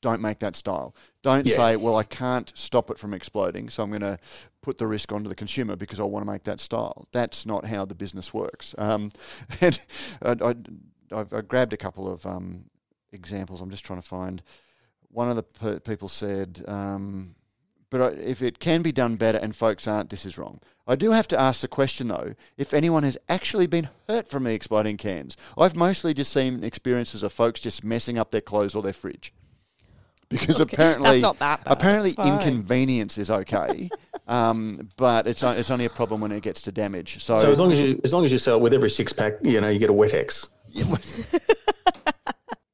don't 0.00 0.20
make 0.20 0.38
that 0.40 0.56
style. 0.56 0.94
Don't 1.22 1.46
yeah. 1.46 1.56
say, 1.56 1.76
well, 1.76 1.96
I 1.96 2.02
can't 2.02 2.52
stop 2.54 2.90
it 2.90 2.98
from 2.98 3.12
exploding, 3.12 3.68
so 3.68 3.82
I'm 3.82 3.90
going 3.90 4.00
to 4.00 4.18
put 4.62 4.78
the 4.78 4.86
risk 4.86 5.12
onto 5.12 5.28
the 5.28 5.34
consumer 5.34 5.76
because 5.76 6.00
I 6.00 6.04
want 6.04 6.24
to 6.24 6.30
make 6.30 6.44
that 6.44 6.60
style. 6.60 7.06
That's 7.12 7.46
not 7.46 7.66
how 7.66 7.84
the 7.84 7.94
business 7.94 8.32
works. 8.32 8.74
Um, 8.78 9.10
and 9.60 9.80
I, 10.22 10.54
I, 11.12 11.24
I, 11.32 11.40
grabbed 11.42 11.72
a 11.72 11.76
couple 11.76 12.10
of 12.10 12.24
um, 12.26 12.64
examples. 13.12 13.60
I'm 13.60 13.70
just 13.70 13.84
trying 13.84 14.00
to 14.00 14.06
find 14.06 14.42
one 15.10 15.28
of 15.28 15.36
the 15.36 15.42
p- 15.42 15.80
people 15.80 16.08
said, 16.08 16.64
um, 16.66 17.34
but 17.90 18.18
if 18.18 18.40
it 18.40 18.60
can 18.60 18.82
be 18.82 18.92
done 18.92 19.16
better 19.16 19.38
and 19.38 19.54
folks 19.54 19.88
aren't, 19.88 20.10
this 20.10 20.24
is 20.24 20.38
wrong. 20.38 20.60
I 20.86 20.94
do 20.94 21.10
have 21.10 21.28
to 21.28 21.38
ask 21.38 21.60
the 21.60 21.68
question 21.68 22.08
though, 22.08 22.34
if 22.56 22.72
anyone 22.72 23.02
has 23.02 23.18
actually 23.28 23.66
been 23.66 23.88
hurt 24.08 24.28
from 24.28 24.44
me 24.44 24.54
exploding 24.54 24.96
cans. 24.96 25.36
I've 25.58 25.76
mostly 25.76 26.14
just 26.14 26.32
seen 26.32 26.64
experiences 26.64 27.22
of 27.22 27.32
folks 27.32 27.60
just 27.60 27.84
messing 27.84 28.18
up 28.18 28.30
their 28.30 28.40
clothes 28.40 28.74
or 28.74 28.82
their 28.82 28.92
fridge. 28.92 29.32
Because 30.30 30.60
Okay, 30.60 30.72
apparently, 30.74 31.10
that's 31.10 31.22
not 31.22 31.38
that 31.40 31.64
bad. 31.64 31.72
apparently 31.76 32.14
inconvenience 32.24 33.18
is 33.18 33.30
okay, 33.32 33.90
um, 34.28 34.88
but 34.96 35.26
it's 35.26 35.42
it's 35.42 35.70
only 35.72 35.84
a 35.86 35.90
problem 35.90 36.20
when 36.20 36.30
it 36.30 36.42
gets 36.42 36.62
to 36.62 36.72
damage. 36.72 37.22
So, 37.22 37.38
So 37.40 37.50
as 37.50 37.58
long 37.58 37.72
as 37.72 37.80
you 37.80 38.00
as 38.04 38.14
long 38.14 38.24
as 38.24 38.30
you 38.32 38.38
sell 38.38 38.60
with 38.60 38.72
every 38.72 38.90
six 38.90 39.12
pack, 39.12 39.34
you 39.42 39.60
know, 39.60 39.68
you 39.68 39.78
get 39.80 39.90
a 39.90 39.92
wet 39.92 40.14
X 40.14 40.46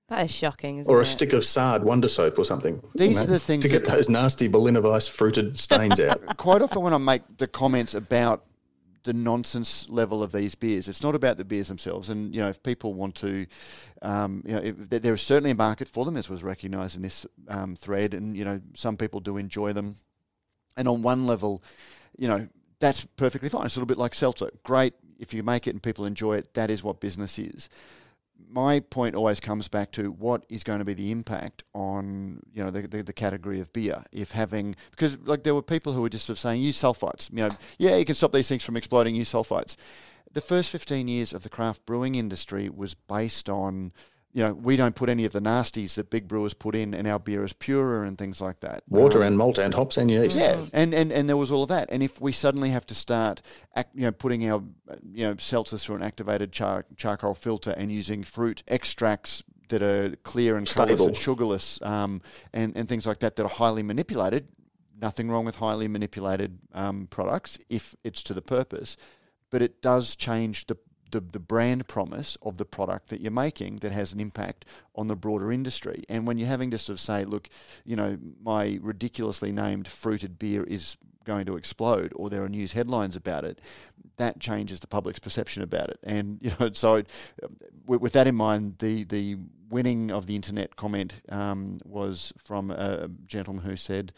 That 0.08 0.26
is 0.26 0.30
shocking, 0.30 0.78
isn't 0.78 0.92
or 0.92 0.98
a 0.98 1.02
it? 1.02 1.06
stick 1.06 1.32
of 1.32 1.44
Sard 1.44 1.82
Wonder 1.82 2.08
Soap 2.08 2.38
or 2.38 2.44
something. 2.44 2.80
These 2.94 3.16
you 3.16 3.22
are 3.22 3.26
the 3.26 3.40
things 3.40 3.64
to 3.64 3.68
get 3.70 3.84
that- 3.86 3.96
those 3.96 4.08
nasty 4.08 4.46
Berliner 4.46 4.80
Weiss 4.80 5.08
fruited 5.08 5.58
stains 5.58 5.98
out. 6.08 6.36
quite 6.36 6.62
often 6.62 6.82
when 6.82 6.92
I 6.94 6.98
make 6.98 7.22
the 7.38 7.48
comments 7.48 7.92
about 7.92 8.44
the 9.06 9.14
nonsense 9.14 9.88
level 9.88 10.22
of 10.22 10.32
these 10.32 10.54
beers, 10.54 10.88
it's 10.88 11.02
not 11.02 11.14
about 11.14 11.38
the 11.38 11.44
beers 11.44 11.68
themselves. 11.68 12.10
And 12.10 12.34
you 12.34 12.40
know, 12.40 12.48
if 12.48 12.62
people 12.62 12.92
want 12.92 13.14
to, 13.16 13.46
um, 14.02 14.42
you 14.44 14.54
know, 14.54 14.60
if, 14.62 14.76
there- 14.90 15.14
is 15.14 15.22
certainly 15.22 15.52
a 15.52 15.54
market 15.54 15.88
for 15.88 16.04
them, 16.04 16.16
as 16.16 16.28
was 16.28 16.42
recognised 16.44 16.96
in 16.96 17.02
this 17.02 17.24
um, 17.48 17.76
thread. 17.76 18.12
And 18.12 18.36
you 18.36 18.44
know, 18.44 18.60
some 18.74 18.96
people 18.96 19.20
do 19.20 19.36
enjoy 19.36 19.72
them. 19.72 19.94
And 20.76 20.88
on 20.88 21.00
one 21.02 21.26
level, 21.26 21.62
you 22.18 22.28
know, 22.28 22.48
that's 22.80 23.06
perfectly 23.16 23.48
fine. 23.48 23.64
It's 23.64 23.76
a 23.76 23.78
little 23.78 23.86
bit 23.86 23.96
like 23.96 24.12
seltzer. 24.12 24.50
Great 24.64 24.92
if 25.18 25.32
you 25.32 25.42
make 25.42 25.66
it 25.66 25.70
and 25.70 25.82
people 25.82 26.04
enjoy 26.04 26.36
it. 26.36 26.52
That 26.54 26.68
is 26.68 26.82
what 26.82 27.00
business 27.00 27.38
is 27.38 27.68
my 28.48 28.80
point 28.80 29.14
always 29.14 29.40
comes 29.40 29.68
back 29.68 29.92
to 29.92 30.10
what 30.10 30.44
is 30.48 30.64
going 30.64 30.78
to 30.78 30.84
be 30.84 30.94
the 30.94 31.10
impact 31.10 31.64
on 31.74 32.40
you 32.52 32.62
know 32.62 32.70
the, 32.70 32.82
the, 32.82 33.02
the 33.02 33.12
category 33.12 33.60
of 33.60 33.72
beer. 33.72 34.04
If 34.12 34.32
having 34.32 34.76
because 34.90 35.18
like 35.24 35.42
there 35.42 35.54
were 35.54 35.62
people 35.62 35.92
who 35.92 36.02
were 36.02 36.08
just 36.08 36.26
sort 36.26 36.36
of 36.36 36.40
saying 36.40 36.62
use 36.62 36.80
sulfites 36.80 37.30
you 37.30 37.38
know. 37.38 37.48
Yeah 37.78 37.96
you 37.96 38.04
can 38.04 38.14
stop 38.14 38.32
these 38.32 38.48
things 38.48 38.64
from 38.64 38.76
exploding 38.76 39.14
use 39.14 39.32
sulfites. 39.32 39.76
The 40.32 40.40
first 40.40 40.70
15 40.70 41.08
years 41.08 41.32
of 41.32 41.42
the 41.42 41.48
craft 41.48 41.86
brewing 41.86 42.14
industry 42.14 42.68
was 42.68 42.94
based 42.94 43.48
on 43.48 43.92
you 44.36 44.42
know 44.42 44.52
we 44.52 44.76
don't 44.76 44.94
put 44.94 45.08
any 45.08 45.24
of 45.24 45.32
the 45.32 45.40
nasties 45.40 45.94
that 45.94 46.10
big 46.10 46.28
brewers 46.28 46.52
put 46.52 46.74
in 46.74 46.92
and 46.92 47.08
our 47.08 47.18
beer 47.18 47.42
is 47.42 47.54
purer 47.54 48.04
and 48.04 48.18
things 48.18 48.38
like 48.38 48.60
that 48.60 48.82
Water 48.86 49.20
Um, 49.20 49.28
and 49.28 49.38
malt 49.38 49.58
and 49.58 49.72
hops 49.72 49.96
and 49.96 50.10
yeast. 50.10 50.38
yeah, 50.38 50.60
and, 50.74 50.92
and 50.92 51.10
and 51.10 51.26
there 51.26 51.38
was 51.38 51.50
all 51.50 51.62
of 51.62 51.70
that. 51.70 51.88
And 51.90 52.02
if 52.02 52.20
we 52.20 52.32
suddenly 52.32 52.68
have 52.70 52.84
to 52.86 52.94
start, 52.94 53.40
act, 53.74 53.94
you 53.94 54.02
know, 54.02 54.12
putting 54.12 54.48
our, 54.50 54.62
you 55.18 55.26
know, 55.26 55.34
seltzers 55.36 55.82
through 55.84 55.96
an 55.96 56.02
activated 56.02 56.52
char- 56.52 56.84
charcoal 56.96 57.34
filter 57.34 57.70
and 57.78 57.90
using 57.90 58.24
fruit 58.24 58.62
extracts 58.68 59.42
that 59.70 59.82
are 59.82 60.14
clear 60.22 60.56
and 60.58 60.68
colourless 60.68 61.00
and 61.06 61.16
sugarless, 61.16 61.80
um, 61.82 62.20
and 62.52 62.76
and 62.76 62.88
things 62.88 63.06
like 63.06 63.20
that 63.20 63.36
that 63.36 63.44
are 63.44 63.56
highly 63.64 63.82
manipulated. 63.82 64.48
Nothing 65.00 65.30
wrong 65.30 65.46
with 65.46 65.56
highly 65.56 65.88
manipulated 65.88 66.58
um, 66.74 67.06
products 67.08 67.58
if 67.70 67.94
it's 68.04 68.22
to 68.24 68.34
the 68.34 68.42
purpose, 68.42 68.96
but 69.50 69.62
it 69.62 69.80
does 69.80 70.14
change 70.14 70.66
the 70.66 70.76
the, 71.10 71.20
the 71.20 71.38
brand 71.38 71.86
promise 71.88 72.36
of 72.42 72.56
the 72.56 72.64
product 72.64 73.08
that 73.08 73.20
you're 73.20 73.30
making 73.30 73.76
that 73.76 73.92
has 73.92 74.12
an 74.12 74.20
impact 74.20 74.64
on 74.94 75.06
the 75.06 75.16
broader 75.16 75.52
industry. 75.52 76.04
And 76.08 76.26
when 76.26 76.38
you're 76.38 76.48
having 76.48 76.70
to 76.72 76.78
sort 76.78 76.94
of 76.94 77.00
say, 77.00 77.24
look, 77.24 77.48
you 77.84 77.96
know, 77.96 78.18
my 78.42 78.78
ridiculously 78.82 79.52
named 79.52 79.88
fruited 79.88 80.38
beer 80.38 80.64
is 80.64 80.96
going 81.24 81.44
to 81.46 81.56
explode, 81.56 82.12
or 82.16 82.30
there 82.30 82.42
are 82.42 82.48
news 82.48 82.72
headlines 82.72 83.16
about 83.16 83.44
it, 83.44 83.60
that 84.16 84.40
changes 84.40 84.80
the 84.80 84.86
public's 84.86 85.18
perception 85.18 85.62
about 85.62 85.90
it. 85.90 85.98
And 86.02 86.38
you 86.42 86.52
know, 86.58 86.70
so 86.72 86.96
uh, 86.96 87.02
with, 87.86 88.00
with 88.00 88.12
that 88.14 88.26
in 88.26 88.34
mind, 88.34 88.78
the 88.78 89.04
the 89.04 89.36
winning 89.68 90.12
of 90.12 90.26
the 90.26 90.36
internet 90.36 90.76
comment 90.76 91.20
um, 91.28 91.80
was 91.84 92.32
from 92.38 92.70
a 92.70 93.08
gentleman 93.26 93.64
who 93.64 93.76
said, 93.76 94.12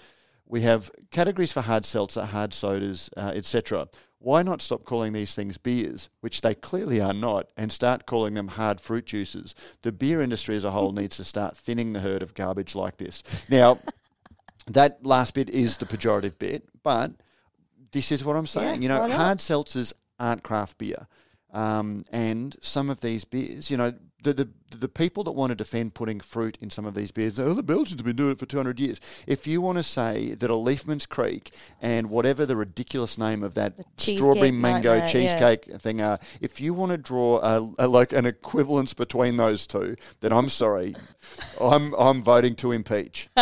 "We 0.46 0.60
have 0.62 0.90
categories 1.10 1.52
for 1.52 1.62
hard 1.62 1.84
seltzer, 1.84 2.24
hard 2.24 2.54
sodas, 2.54 3.10
uh, 3.16 3.32
etc." 3.34 3.88
Why 4.20 4.42
not 4.42 4.60
stop 4.60 4.84
calling 4.84 5.12
these 5.12 5.34
things 5.34 5.58
beers, 5.58 6.08
which 6.20 6.40
they 6.40 6.54
clearly 6.54 7.00
are 7.00 7.12
not, 7.12 7.50
and 7.56 7.70
start 7.70 8.04
calling 8.04 8.34
them 8.34 8.48
hard 8.48 8.80
fruit 8.80 9.06
juices? 9.06 9.54
The 9.82 9.92
beer 9.92 10.20
industry 10.20 10.56
as 10.56 10.64
a 10.64 10.72
whole 10.72 10.92
needs 10.92 11.16
to 11.18 11.24
start 11.24 11.56
thinning 11.56 11.92
the 11.92 12.00
herd 12.00 12.22
of 12.22 12.34
garbage 12.34 12.74
like 12.74 12.96
this. 12.96 13.22
Now, 13.48 13.78
that 14.66 15.04
last 15.06 15.34
bit 15.34 15.48
is 15.48 15.76
the 15.76 15.86
pejorative 15.86 16.38
bit, 16.38 16.68
but 16.82 17.12
this 17.92 18.10
is 18.10 18.24
what 18.24 18.36
I'm 18.36 18.46
saying. 18.46 18.82
you 18.82 18.88
know, 18.88 19.08
hard 19.08 19.38
seltzers 19.38 19.92
aren't 20.18 20.42
craft 20.42 20.78
beer. 20.78 21.06
Um, 21.52 22.04
and 22.12 22.56
some 22.60 22.90
of 22.90 23.00
these 23.00 23.24
beers, 23.24 23.70
you 23.70 23.76
know, 23.76 23.94
the, 24.22 24.32
the 24.34 24.48
the 24.70 24.88
people 24.88 25.24
that 25.24 25.32
want 25.32 25.50
to 25.50 25.54
defend 25.54 25.94
putting 25.94 26.20
fruit 26.20 26.58
in 26.60 26.70
some 26.70 26.84
of 26.84 26.94
these 26.94 27.10
beers, 27.10 27.38
oh, 27.38 27.54
the 27.54 27.62
Belgians 27.62 28.00
have 28.00 28.04
been 28.04 28.16
doing 28.16 28.32
it 28.32 28.38
for 28.38 28.46
200 28.46 28.78
years. 28.78 29.00
If 29.26 29.46
you 29.46 29.60
want 29.60 29.78
to 29.78 29.82
say 29.82 30.34
that 30.34 30.50
a 30.50 30.54
Liefmans 30.54 31.06
Kriek 31.06 31.50
and 31.80 32.10
whatever 32.10 32.44
the 32.44 32.56
ridiculous 32.56 33.16
name 33.16 33.42
of 33.42 33.54
that 33.54 33.74
strawberry 33.96 34.50
mango 34.50 34.98
nightmare, 34.98 35.06
yeah. 35.06 35.06
cheesecake 35.06 35.80
thing 35.80 36.02
are, 36.02 36.18
if 36.40 36.60
you 36.60 36.74
want 36.74 36.92
to 36.92 36.98
draw 36.98 37.38
a, 37.38 37.72
a, 37.78 37.88
like 37.88 38.12
an 38.12 38.26
equivalence 38.26 38.94
between 38.94 39.36
those 39.36 39.66
two, 39.66 39.96
then 40.20 40.32
I'm 40.32 40.48
sorry, 40.48 40.94
I'm 41.60 41.94
I'm 41.94 42.22
voting 42.22 42.54
to 42.56 42.72
impeach. 42.72 43.28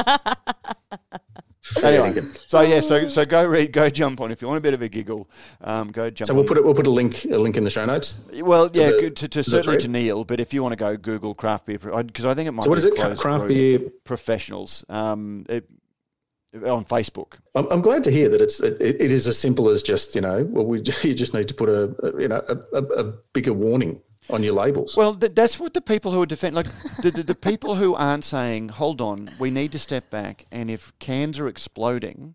Anyway, 1.83 2.21
so 2.47 2.61
yeah, 2.61 2.81
so 2.81 3.09
so 3.09 3.25
go 3.25 3.45
read, 3.47 3.73
go 3.73 3.91
jump 3.91 4.21
on 4.21 4.31
if 4.31 4.41
you 4.41 4.49
want 4.49 4.59
a 4.59 4.61
bit 4.61 4.75
of 4.75 4.83
a 4.83 4.89
giggle. 4.89 5.29
Um, 5.61 5.91
go 5.91 6.11
jump. 6.11 6.29
So 6.29 6.35
we'll 6.35 6.43
on. 6.43 6.49
put 6.49 6.57
it, 6.59 6.65
we'll 6.65 6.75
put 6.75 6.87
a 6.87 6.91
link 6.91 7.25
a 7.25 7.37
link 7.37 7.57
in 7.57 7.65
the 7.65 7.71
show 7.71 7.85
notes. 7.85 8.21
Well, 8.35 8.71
yeah, 8.73 8.91
the- 8.91 9.01
good 9.01 9.17
to, 9.17 9.29
to 9.29 9.45
certainly 9.45 9.79
to 9.79 9.89
Neil, 9.89 10.25
but 10.25 10.41
if 10.41 10.55
you 10.55 10.63
want 10.63 10.73
to 10.73 10.77
go 10.77 10.97
Google 10.97 11.35
craft 11.35 11.67
beer, 11.67 11.79
because 11.79 12.25
I 12.25 12.35
think 12.35 12.49
it 12.49 12.53
might. 12.53 12.65
So 12.65 12.71
what 12.71 12.77
be 12.77 12.79
is 12.81 12.85
it? 12.85 13.19
Craft 13.19 13.49
beer. 13.49 13.81
professionals. 14.05 14.85
Um, 14.89 15.45
it, 15.49 15.69
on 16.65 16.85
Facebook. 16.85 17.35
I'm, 17.55 17.67
I'm 17.71 17.81
glad 17.83 18.03
to 18.05 18.11
hear 18.11 18.29
that 18.29 18.41
it's 18.41 18.61
it, 18.61 18.81
it 18.81 19.13
is 19.13 19.29
as 19.29 19.39
simple 19.39 19.69
as 19.69 19.83
just 19.83 20.15
you 20.15 20.21
know 20.21 20.45
well 20.45 20.65
we 20.65 20.79
you 21.03 21.15
just 21.15 21.35
need 21.35 21.49
to 21.49 21.55
put 21.55 21.69
a, 21.69 21.95
a 22.03 22.23
you 22.23 22.29
know 22.29 22.43
a, 22.49 22.79
a, 22.79 22.83
a 22.83 23.05
bigger 23.33 23.53
warning 23.53 24.01
on 24.31 24.43
your 24.43 24.55
labels. 24.55 24.97
Well, 24.97 25.15
th- 25.15 25.35
that's 25.35 25.59
what 25.59 25.75
the 25.75 25.81
people 25.81 26.13
who 26.13 26.23
are 26.23 26.27
defending, 26.27 26.57
like 26.57 26.97
the, 27.03 27.11
the, 27.11 27.23
the 27.23 27.35
people 27.35 27.77
who 27.77 27.95
aren't 27.95 28.25
saying, 28.25 28.71
"Hold 28.71 29.01
on, 29.01 29.31
we 29.39 29.51
need 29.51 29.73
to 29.73 29.79
step 29.79 30.11
back," 30.11 30.47
and 30.51 30.71
if 30.71 30.93
cans 30.99 31.39
are 31.39 31.49
exploding, 31.49 32.35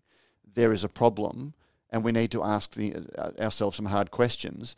there 0.54 0.72
is 0.72 0.84
a 0.84 0.88
problem, 0.88 1.54
and 1.90 2.04
we 2.04 2.12
need 2.12 2.30
to 2.32 2.42
ask 2.42 2.74
the, 2.74 2.94
uh, 3.18 3.30
ourselves 3.40 3.76
some 3.76 3.86
hard 3.86 4.10
questions. 4.10 4.74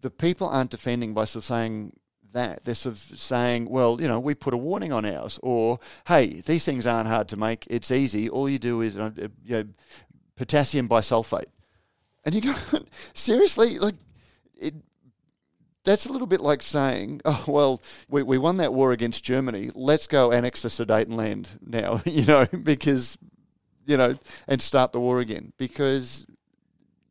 The 0.00 0.10
people 0.10 0.48
aren't 0.48 0.70
defending 0.70 1.14
by 1.14 1.24
sort 1.24 1.42
of 1.42 1.46
saying 1.46 1.92
that 2.32 2.64
they're 2.64 2.74
sort 2.74 2.94
of 2.94 3.18
saying, 3.18 3.68
"Well, 3.68 4.00
you 4.00 4.08
know, 4.08 4.20
we 4.20 4.34
put 4.34 4.54
a 4.54 4.58
warning 4.58 4.92
on 4.92 5.04
ours," 5.04 5.40
or 5.42 5.80
"Hey, 6.06 6.40
these 6.40 6.64
things 6.64 6.86
aren't 6.86 7.08
hard 7.08 7.28
to 7.28 7.36
make; 7.36 7.66
it's 7.68 7.90
easy. 7.90 8.28
All 8.28 8.48
you 8.48 8.58
do 8.58 8.80
is 8.80 8.96
uh, 8.96 9.10
uh, 9.20 9.28
you 9.44 9.56
know, 9.56 9.64
potassium 10.36 10.88
bisulfate," 10.88 11.50
and 12.24 12.34
you 12.34 12.40
go, 12.42 12.54
"Seriously, 13.14 13.78
like." 13.78 13.96
It, 14.56 14.74
that's 15.84 16.06
a 16.06 16.12
little 16.12 16.26
bit 16.26 16.40
like 16.40 16.62
saying, 16.62 17.20
oh, 17.24 17.44
well, 17.46 17.82
we, 18.08 18.22
we 18.22 18.38
won 18.38 18.56
that 18.56 18.74
war 18.74 18.92
against 18.92 19.22
Germany. 19.22 19.70
Let's 19.74 20.06
go 20.06 20.32
annex 20.32 20.62
the 20.62 20.68
Sudetenland 20.68 21.48
now, 21.66 22.02
you 22.06 22.24
know, 22.24 22.46
because, 22.46 23.16
you 23.86 23.96
know, 23.96 24.18
and 24.48 24.60
start 24.60 24.92
the 24.92 25.00
war 25.00 25.20
again. 25.20 25.52
Because, 25.58 26.26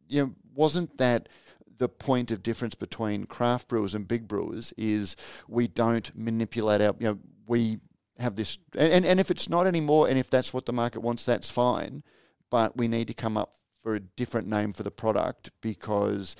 you 0.07 0.23
know, 0.23 0.31
wasn't 0.53 0.97
that 0.97 1.29
the 1.77 1.89
point 1.89 2.31
of 2.31 2.43
difference 2.43 2.75
between 2.75 3.25
craft 3.25 3.67
brewers 3.67 3.95
and 3.95 4.07
big 4.07 4.27
brewers 4.27 4.73
is 4.77 5.15
we 5.47 5.67
don't 5.67 6.15
manipulate 6.15 6.81
our, 6.81 6.95
you 6.99 7.07
know, 7.07 7.19
we 7.47 7.79
have 8.19 8.35
this, 8.35 8.59
and, 8.77 9.05
and, 9.05 9.19
if 9.19 9.31
it's 9.31 9.49
not 9.49 9.65
anymore, 9.65 10.07
and 10.07 10.19
if 10.19 10.29
that's 10.29 10.53
what 10.53 10.65
the 10.67 10.71
market 10.71 11.01
wants, 11.01 11.25
that's 11.25 11.49
fine. 11.49 12.03
But 12.51 12.77
we 12.77 12.87
need 12.87 13.07
to 13.07 13.13
come 13.13 13.35
up 13.37 13.53
for 13.81 13.95
a 13.95 13.99
different 13.99 14.47
name 14.47 14.71
for 14.71 14.83
the 14.83 14.91
product 14.91 15.49
because 15.61 16.35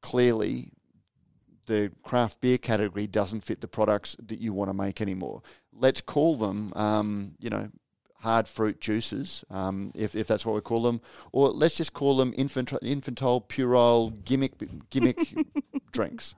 clearly 0.00 0.70
the 1.66 1.92
craft 2.02 2.40
beer 2.40 2.58
category 2.58 3.06
doesn't 3.06 3.40
fit 3.42 3.60
the 3.60 3.68
products 3.68 4.16
that 4.26 4.40
you 4.40 4.52
want 4.52 4.70
to 4.70 4.74
make 4.74 5.00
anymore. 5.00 5.42
Let's 5.72 6.00
call 6.00 6.36
them, 6.36 6.72
um, 6.74 7.32
you 7.38 7.50
know, 7.50 7.68
hard 8.20 8.48
fruit 8.48 8.80
juices, 8.80 9.44
um, 9.50 9.92
if, 9.94 10.16
if 10.16 10.26
that's 10.26 10.44
what 10.46 10.54
we 10.54 10.60
call 10.60 10.82
them, 10.82 11.00
or 11.32 11.50
let's 11.50 11.76
just 11.76 11.92
call 11.92 12.16
them 12.16 12.32
infant, 12.36 12.72
infantile, 12.82 13.40
puerile, 13.40 14.10
gimmick 14.10 14.52
gimmick 14.90 15.18
drinks. 15.92 16.34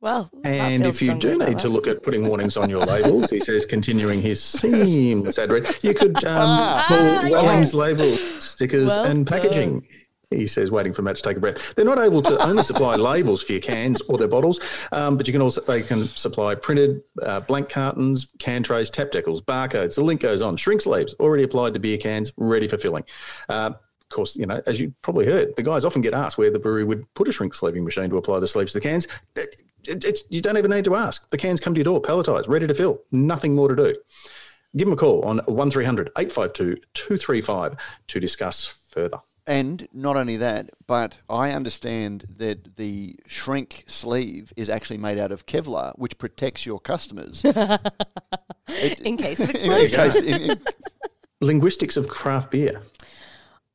Well, 0.00 0.28
And 0.42 0.84
if 0.84 1.00
you 1.00 1.14
do 1.14 1.32
as 1.32 1.38
need 1.38 1.58
to 1.60 1.68
look 1.68 1.86
at 1.86 2.02
putting 2.02 2.26
warnings 2.26 2.56
on 2.56 2.68
your 2.68 2.80
labels, 2.80 3.30
he 3.30 3.38
says, 3.38 3.64
continuing 3.64 4.20
his 4.20 4.42
seamless 4.42 5.38
ad 5.38 5.52
read, 5.52 5.64
you 5.82 5.94
could 5.94 6.16
um, 6.24 6.80
pull 6.88 6.96
Ah, 6.98 7.28
Welling's 7.30 7.66
yes. 7.66 7.74
label 7.74 8.16
stickers 8.40 8.88
Well 8.88 9.04
and 9.04 9.24
done. 9.24 9.86
He 10.36 10.46
says, 10.46 10.70
waiting 10.70 10.92
for 10.92 11.02
Matt 11.02 11.16
to 11.16 11.22
take 11.22 11.36
a 11.36 11.40
breath. 11.40 11.74
They're 11.74 11.84
not 11.84 11.98
able 11.98 12.22
to 12.22 12.46
only 12.46 12.62
supply 12.62 12.96
labels 13.10 13.42
for 13.42 13.52
your 13.52 13.60
cans 13.60 14.00
or 14.02 14.18
their 14.18 14.28
bottles, 14.28 14.60
um, 14.92 15.16
but 15.16 15.26
you 15.26 15.32
can 15.32 15.42
also 15.42 15.60
they 15.62 15.82
can 15.82 16.04
supply 16.04 16.54
printed 16.54 17.02
uh, 17.22 17.40
blank 17.40 17.68
cartons, 17.68 18.32
can 18.38 18.62
trays, 18.62 18.90
tap 18.90 19.10
decals, 19.10 19.40
barcodes. 19.42 19.94
The 19.96 20.04
link 20.04 20.20
goes 20.20 20.42
on. 20.42 20.56
Shrink 20.56 20.80
sleeves 20.80 21.14
already 21.20 21.42
applied 21.42 21.74
to 21.74 21.80
beer 21.80 21.98
cans, 21.98 22.32
ready 22.36 22.68
for 22.68 22.78
filling. 22.78 23.04
Uh, 23.48 23.72
of 23.74 24.08
course, 24.08 24.36
you 24.36 24.44
know, 24.46 24.60
as 24.66 24.80
you 24.80 24.92
probably 25.02 25.24
heard, 25.24 25.56
the 25.56 25.62
guys 25.62 25.84
often 25.84 26.02
get 26.02 26.12
asked 26.14 26.36
where 26.36 26.50
the 26.50 26.58
brewery 26.58 26.84
would 26.84 27.12
put 27.14 27.28
a 27.28 27.32
shrink 27.32 27.54
sleeving 27.54 27.82
machine 27.84 28.10
to 28.10 28.16
apply 28.18 28.40
the 28.40 28.48
sleeves 28.48 28.72
to 28.72 28.78
the 28.78 28.82
cans. 28.82 29.06
It- 29.36 29.62
it's, 29.84 30.22
you 30.30 30.40
don't 30.40 30.56
even 30.56 30.70
need 30.70 30.84
to 30.84 30.94
ask. 30.94 31.28
The 31.30 31.36
cans 31.36 31.58
come 31.58 31.74
to 31.74 31.78
your 31.78 31.84
door, 31.84 32.00
palletized, 32.00 32.46
ready 32.48 32.68
to 32.68 32.74
fill. 32.74 33.00
Nothing 33.10 33.56
more 33.56 33.66
to 33.66 33.74
do. 33.74 33.96
give 34.76 34.86
them 34.86 34.92
a 34.92 34.96
call 34.96 35.22
on 35.24 35.38
1300 35.46 36.10
852 36.16 36.76
235 36.94 37.76
to 38.06 38.20
discuss 38.20 38.78
further. 38.90 39.18
And 39.46 39.88
not 39.92 40.16
only 40.16 40.36
that, 40.36 40.70
but 40.86 41.18
I 41.28 41.50
understand 41.50 42.26
that 42.36 42.76
the 42.76 43.16
shrink 43.26 43.84
sleeve 43.88 44.52
is 44.56 44.70
actually 44.70 44.98
made 44.98 45.18
out 45.18 45.32
of 45.32 45.46
Kevlar, 45.46 45.94
which 45.96 46.16
protects 46.18 46.64
your 46.64 46.78
customers. 46.78 47.42
in 49.04 49.16
case 49.16 49.40
of 49.40 49.50
In 49.50 49.56
explosion. 49.56 49.98
case- 50.00 50.20
in- 50.22 50.50
in- 50.52 50.60
Linguistics 51.40 51.96
of 51.96 52.06
craft 52.08 52.52
beer. 52.52 52.82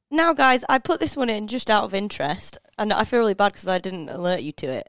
Now, 0.09 0.31
guys, 0.31 0.63
I 0.69 0.77
put 0.79 1.01
this 1.01 1.17
one 1.17 1.29
in 1.29 1.47
just 1.47 1.69
out 1.69 1.83
of 1.83 1.93
interest, 1.93 2.57
and 2.77 2.93
I 2.93 3.03
feel 3.03 3.19
really 3.19 3.33
bad 3.33 3.51
because 3.51 3.67
I 3.67 3.77
didn't 3.77 4.07
alert 4.07 4.39
you 4.41 4.53
to 4.53 4.67
it. 4.67 4.87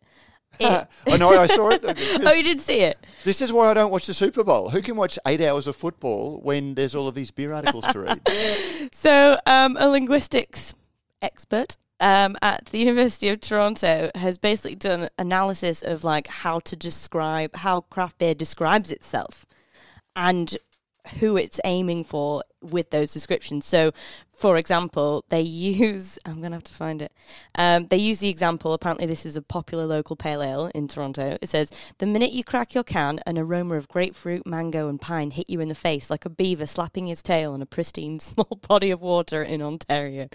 I 0.60 1.16
know 1.18 1.30
I 1.40 1.46
saw 1.46 1.70
it. 1.70 1.82
oh, 2.24 2.32
you 2.32 2.42
did 2.42 2.60
see 2.60 2.80
it. 2.80 2.98
This 3.24 3.40
is 3.40 3.52
why 3.52 3.68
I 3.68 3.74
don't 3.74 3.90
watch 3.90 4.06
the 4.06 4.14
Super 4.14 4.44
Bowl. 4.44 4.70
Who 4.70 4.82
can 4.82 4.96
watch 4.96 5.18
eight 5.26 5.40
hours 5.40 5.66
of 5.66 5.76
football 5.76 6.40
when 6.42 6.74
there's 6.74 6.94
all 6.94 7.08
of 7.08 7.14
these 7.14 7.30
beer 7.30 7.52
articles 7.52 7.84
to 7.92 8.00
read? 8.00 8.20
So, 8.92 9.38
um, 9.46 9.76
a 9.78 9.88
linguistics 9.88 10.74
expert 11.22 11.76
um, 12.00 12.36
at 12.42 12.66
the 12.66 12.78
University 12.78 13.28
of 13.28 13.40
Toronto 13.40 14.10
has 14.14 14.38
basically 14.38 14.74
done 14.74 15.08
analysis 15.18 15.82
of 15.82 16.04
like 16.04 16.26
how 16.28 16.60
to 16.60 16.76
describe 16.76 17.54
how 17.56 17.82
craft 17.82 18.18
beer 18.18 18.34
describes 18.34 18.90
itself 18.90 19.46
and 20.16 20.56
who 21.20 21.36
it's 21.36 21.60
aiming 21.64 22.04
for 22.04 22.42
with 22.60 22.90
those 22.90 23.12
descriptions. 23.12 23.64
So, 23.66 23.92
for 24.32 24.56
example, 24.56 25.24
they 25.28 25.40
use 25.40 26.18
I'm 26.26 26.40
going 26.40 26.50
to 26.50 26.56
have 26.56 26.64
to 26.64 26.72
find 26.72 27.02
it. 27.02 27.12
Um, 27.54 27.86
they 27.86 27.96
use 27.96 28.20
the 28.20 28.28
example. 28.28 28.72
Apparently, 28.72 29.06
this 29.06 29.26
is 29.26 29.36
a 29.36 29.42
popular 29.42 29.84
local 29.84 30.16
pale 30.16 30.42
ale 30.42 30.70
in 30.74 30.88
Toronto. 30.88 31.38
It 31.40 31.48
says, 31.48 31.70
"The 31.98 32.06
minute 32.06 32.32
you 32.32 32.44
crack 32.44 32.74
your 32.74 32.84
can, 32.84 33.20
an 33.26 33.38
aroma 33.38 33.76
of 33.76 33.88
grapefruit, 33.88 34.46
mango, 34.46 34.88
and 34.88 35.00
pine 35.00 35.32
hit 35.32 35.50
you 35.50 35.60
in 35.60 35.68
the 35.68 35.74
face 35.74 36.10
like 36.10 36.24
a 36.24 36.30
beaver 36.30 36.66
slapping 36.66 37.06
his 37.06 37.22
tail 37.22 37.52
on 37.52 37.62
a 37.62 37.66
pristine 37.66 38.20
small 38.20 38.58
body 38.66 38.90
of 38.90 39.00
water 39.00 39.42
in 39.42 39.62
Ontario." 39.62 40.28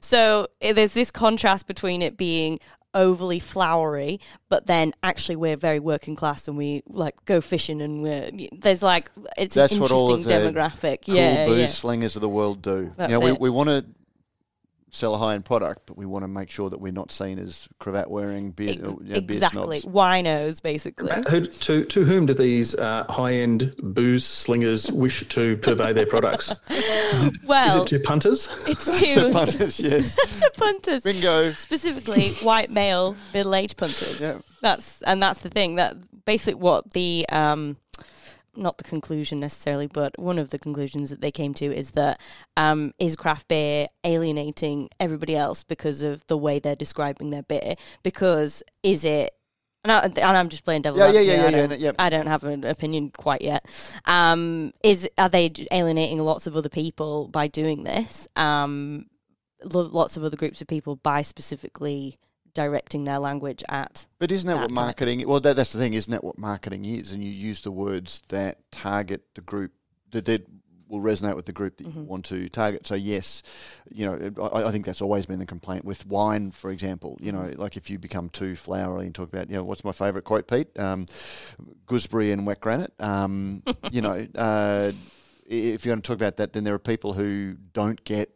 So 0.00 0.48
eh, 0.60 0.72
there's 0.72 0.94
this 0.94 1.10
contrast 1.10 1.66
between 1.66 2.02
it 2.02 2.16
being 2.16 2.58
overly 2.94 3.38
flowery, 3.38 4.20
but 4.48 4.66
then 4.66 4.92
actually 5.02 5.36
we're 5.36 5.56
very 5.56 5.78
working 5.78 6.16
class 6.16 6.48
and 6.48 6.56
we 6.56 6.82
like 6.88 7.24
go 7.24 7.40
fishing 7.40 7.80
and 7.82 8.02
we're 8.02 8.30
there's 8.52 8.82
like 8.82 9.10
it's 9.36 9.54
That's 9.54 9.74
an 9.74 9.80
what 9.80 9.92
all 9.92 10.12
of 10.12 10.20
interesting 10.20 10.54
demographic. 10.54 11.06
Cool 11.06 11.14
yeah, 11.14 11.46
booze 11.46 11.58
yeah. 11.58 11.66
slingers 11.68 12.16
of 12.16 12.22
the 12.22 12.28
world 12.28 12.62
do. 12.62 12.92
That's 12.96 13.12
you 13.12 13.18
know, 13.18 13.24
we, 13.24 13.32
we 13.32 13.50
want 13.50 13.68
to 13.68 13.84
sell 14.90 15.14
a 15.14 15.18
high 15.18 15.34
end 15.34 15.44
product, 15.44 15.82
but 15.86 15.96
we 15.98 16.06
want 16.06 16.22
to 16.22 16.28
make 16.28 16.50
sure 16.50 16.70
that 16.70 16.80
we're 16.80 16.92
not 16.92 17.12
seen 17.12 17.38
as 17.38 17.68
cravat 17.78 18.10
wearing 18.10 18.50
beer, 18.52 18.70
Ex- 18.70 18.78
you 18.78 18.84
know, 18.86 19.20
beer 19.20 19.36
exactly, 19.36 19.80
snobs. 19.80 19.94
winos 19.94 20.62
basically. 20.62 21.10
Who, 21.30 21.46
to, 21.46 21.84
to 21.84 22.04
whom 22.04 22.26
do 22.26 22.34
these 22.34 22.74
uh, 22.74 23.04
high 23.08 23.34
end 23.34 23.74
booze 23.82 24.24
slingers 24.24 24.90
wish 24.90 25.28
to 25.28 25.56
purvey 25.58 25.92
their 25.92 26.06
products? 26.06 26.52
Is 26.70 27.38
Well, 27.44 27.82
it 27.82 27.88
to 27.88 27.98
punters? 28.00 28.48
it's 28.66 28.84
To 29.00 29.14
to, 29.14 29.30
punters, 29.30 29.78
yes. 29.80 30.14
to 30.40 30.50
punters. 30.56 31.02
Bingo. 31.02 31.52
specifically 31.52 32.30
white 32.42 32.70
male 32.70 33.16
middle 33.34 33.54
aged 33.54 33.76
punters. 33.76 34.20
Yeah. 34.20 34.38
That's 34.62 35.02
and 35.02 35.22
that's 35.22 35.42
the 35.42 35.50
thing 35.50 35.76
that 35.76 35.96
basically 36.24 36.54
what 36.60 36.92
the 36.92 37.26
um 37.30 37.76
not 38.58 38.78
the 38.78 38.84
conclusion 38.84 39.40
necessarily, 39.40 39.86
but 39.86 40.18
one 40.18 40.38
of 40.38 40.50
the 40.50 40.58
conclusions 40.58 41.10
that 41.10 41.20
they 41.20 41.30
came 41.30 41.54
to 41.54 41.66
is 41.66 41.92
that 41.92 42.20
um, 42.56 42.92
is 42.98 43.16
craft 43.16 43.48
beer 43.48 43.86
alienating 44.04 44.88
everybody 45.00 45.36
else 45.36 45.62
because 45.64 46.02
of 46.02 46.26
the 46.26 46.36
way 46.36 46.58
they're 46.58 46.76
describing 46.76 47.30
their 47.30 47.42
beer? 47.44 47.74
Because 48.02 48.62
is 48.82 49.04
it 49.04 49.32
and, 49.84 49.92
I, 49.92 50.00
and 50.06 50.18
I'm 50.36 50.48
just 50.48 50.64
playing 50.64 50.82
devil 50.82 50.98
Yeah, 50.98 51.06
yeah, 51.06 51.20
advocate. 51.20 51.26
yeah, 51.26 51.32
I 51.32 51.50
yeah, 51.50 51.56
yeah, 51.56 51.66
don't- 51.68 51.80
yeah. 51.80 51.92
I 51.98 52.10
don't 52.10 52.26
have 52.26 52.44
an 52.44 52.64
opinion 52.64 53.12
quite 53.16 53.42
yet. 53.42 53.64
Um, 54.06 54.72
is 54.82 55.08
are 55.16 55.28
they 55.28 55.52
alienating 55.70 56.18
lots 56.18 56.46
of 56.48 56.56
other 56.56 56.68
people 56.68 57.28
by 57.28 57.46
doing 57.46 57.84
this? 57.84 58.26
Um, 58.34 59.06
lo- 59.64 59.88
lots 59.92 60.16
of 60.16 60.24
other 60.24 60.36
groups 60.36 60.60
of 60.60 60.66
people 60.66 60.96
by 60.96 61.22
specifically 61.22 62.18
directing 62.58 63.04
their 63.04 63.20
language 63.20 63.62
at. 63.68 64.08
But 64.18 64.32
isn't 64.32 64.48
that, 64.48 64.54
that 64.54 64.62
what 64.62 64.70
marketing? 64.72 65.22
Well, 65.28 65.38
that, 65.38 65.54
that's 65.54 65.72
the 65.72 65.78
thing. 65.78 65.94
Isn't 65.94 66.10
that 66.10 66.24
what 66.24 66.38
marketing 66.38 66.84
is? 66.84 67.12
And 67.12 67.22
you 67.22 67.30
use 67.30 67.60
the 67.60 67.70
words 67.70 68.20
that 68.30 68.58
target 68.72 69.22
the 69.36 69.42
group 69.42 69.70
that 70.10 70.44
will 70.88 71.00
resonate 71.00 71.36
with 71.36 71.46
the 71.46 71.52
group 71.52 71.76
that 71.76 71.86
you 71.86 72.00
want 72.00 72.24
to 72.24 72.48
target. 72.48 72.84
So 72.84 72.96
yes, 72.96 73.44
you 73.92 74.06
know, 74.06 74.50
I, 74.52 74.64
I 74.64 74.72
think 74.72 74.86
that's 74.86 75.00
always 75.00 75.24
been 75.24 75.38
the 75.38 75.46
complaint 75.46 75.84
with 75.84 76.04
wine, 76.06 76.50
for 76.50 76.72
example. 76.72 77.16
You 77.20 77.30
know, 77.30 77.52
like 77.56 77.76
if 77.76 77.90
you 77.90 77.98
become 77.98 78.28
too 78.28 78.56
flowery 78.56 79.06
and 79.06 79.14
talk 79.14 79.28
about, 79.28 79.48
you 79.48 79.56
know, 79.56 79.62
what's 79.62 79.84
my 79.84 79.92
favourite 79.92 80.24
quote, 80.24 80.48
Pete? 80.48 80.76
Um, 80.76 81.06
gooseberry 81.86 82.32
and 82.32 82.44
wet 82.44 82.60
granite. 82.60 82.92
Um, 82.98 83.62
you 83.92 84.02
know, 84.02 84.26
uh, 84.34 84.90
if 85.46 85.84
you're 85.84 85.92
going 85.92 86.02
to 86.02 86.06
talk 86.08 86.16
about 86.16 86.38
that, 86.38 86.54
then 86.54 86.64
there 86.64 86.74
are 86.74 86.80
people 86.80 87.12
who 87.12 87.54
don't 87.72 88.02
get 88.02 88.34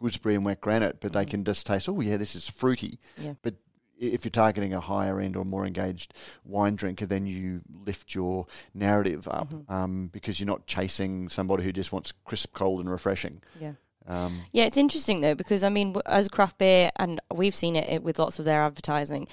gooseberry 0.00 0.34
and 0.34 0.44
wet 0.44 0.60
granite, 0.60 1.00
but 1.00 1.12
they 1.12 1.24
can 1.24 1.44
just 1.44 1.66
taste. 1.66 1.88
Oh 1.88 2.00
yeah, 2.00 2.16
this 2.16 2.34
is 2.34 2.48
fruity. 2.48 2.98
Yeah. 3.18 3.34
But 3.42 3.54
if 3.98 4.24
you're 4.24 4.30
targeting 4.30 4.72
a 4.72 4.80
higher 4.80 5.20
end 5.20 5.36
or 5.36 5.44
more 5.44 5.66
engaged 5.66 6.14
wine 6.44 6.74
drinker, 6.74 7.06
then 7.06 7.26
you 7.26 7.60
lift 7.84 8.14
your 8.14 8.46
narrative 8.74 9.28
up 9.28 9.52
um, 9.68 10.08
because 10.12 10.40
you're 10.40 10.46
not 10.46 10.66
chasing 10.66 11.28
somebody 11.28 11.64
who 11.64 11.72
just 11.72 11.92
wants 11.92 12.12
crisp, 12.24 12.54
cold, 12.54 12.80
and 12.80 12.90
refreshing. 12.90 13.42
Yeah. 13.60 13.72
Um, 14.06 14.40
Yeah, 14.52 14.64
it's 14.64 14.78
interesting 14.78 15.20
though 15.20 15.34
because 15.34 15.62
I 15.62 15.68
mean, 15.68 15.94
as 16.06 16.26
a 16.26 16.30
craft 16.30 16.58
beer, 16.58 16.90
and 16.96 17.20
we've 17.32 17.54
seen 17.54 17.76
it 17.76 17.88
it 17.88 18.02
with 18.02 18.18
lots 18.18 18.38
of 18.38 18.44
their 18.46 18.62
advertising. 18.62 19.28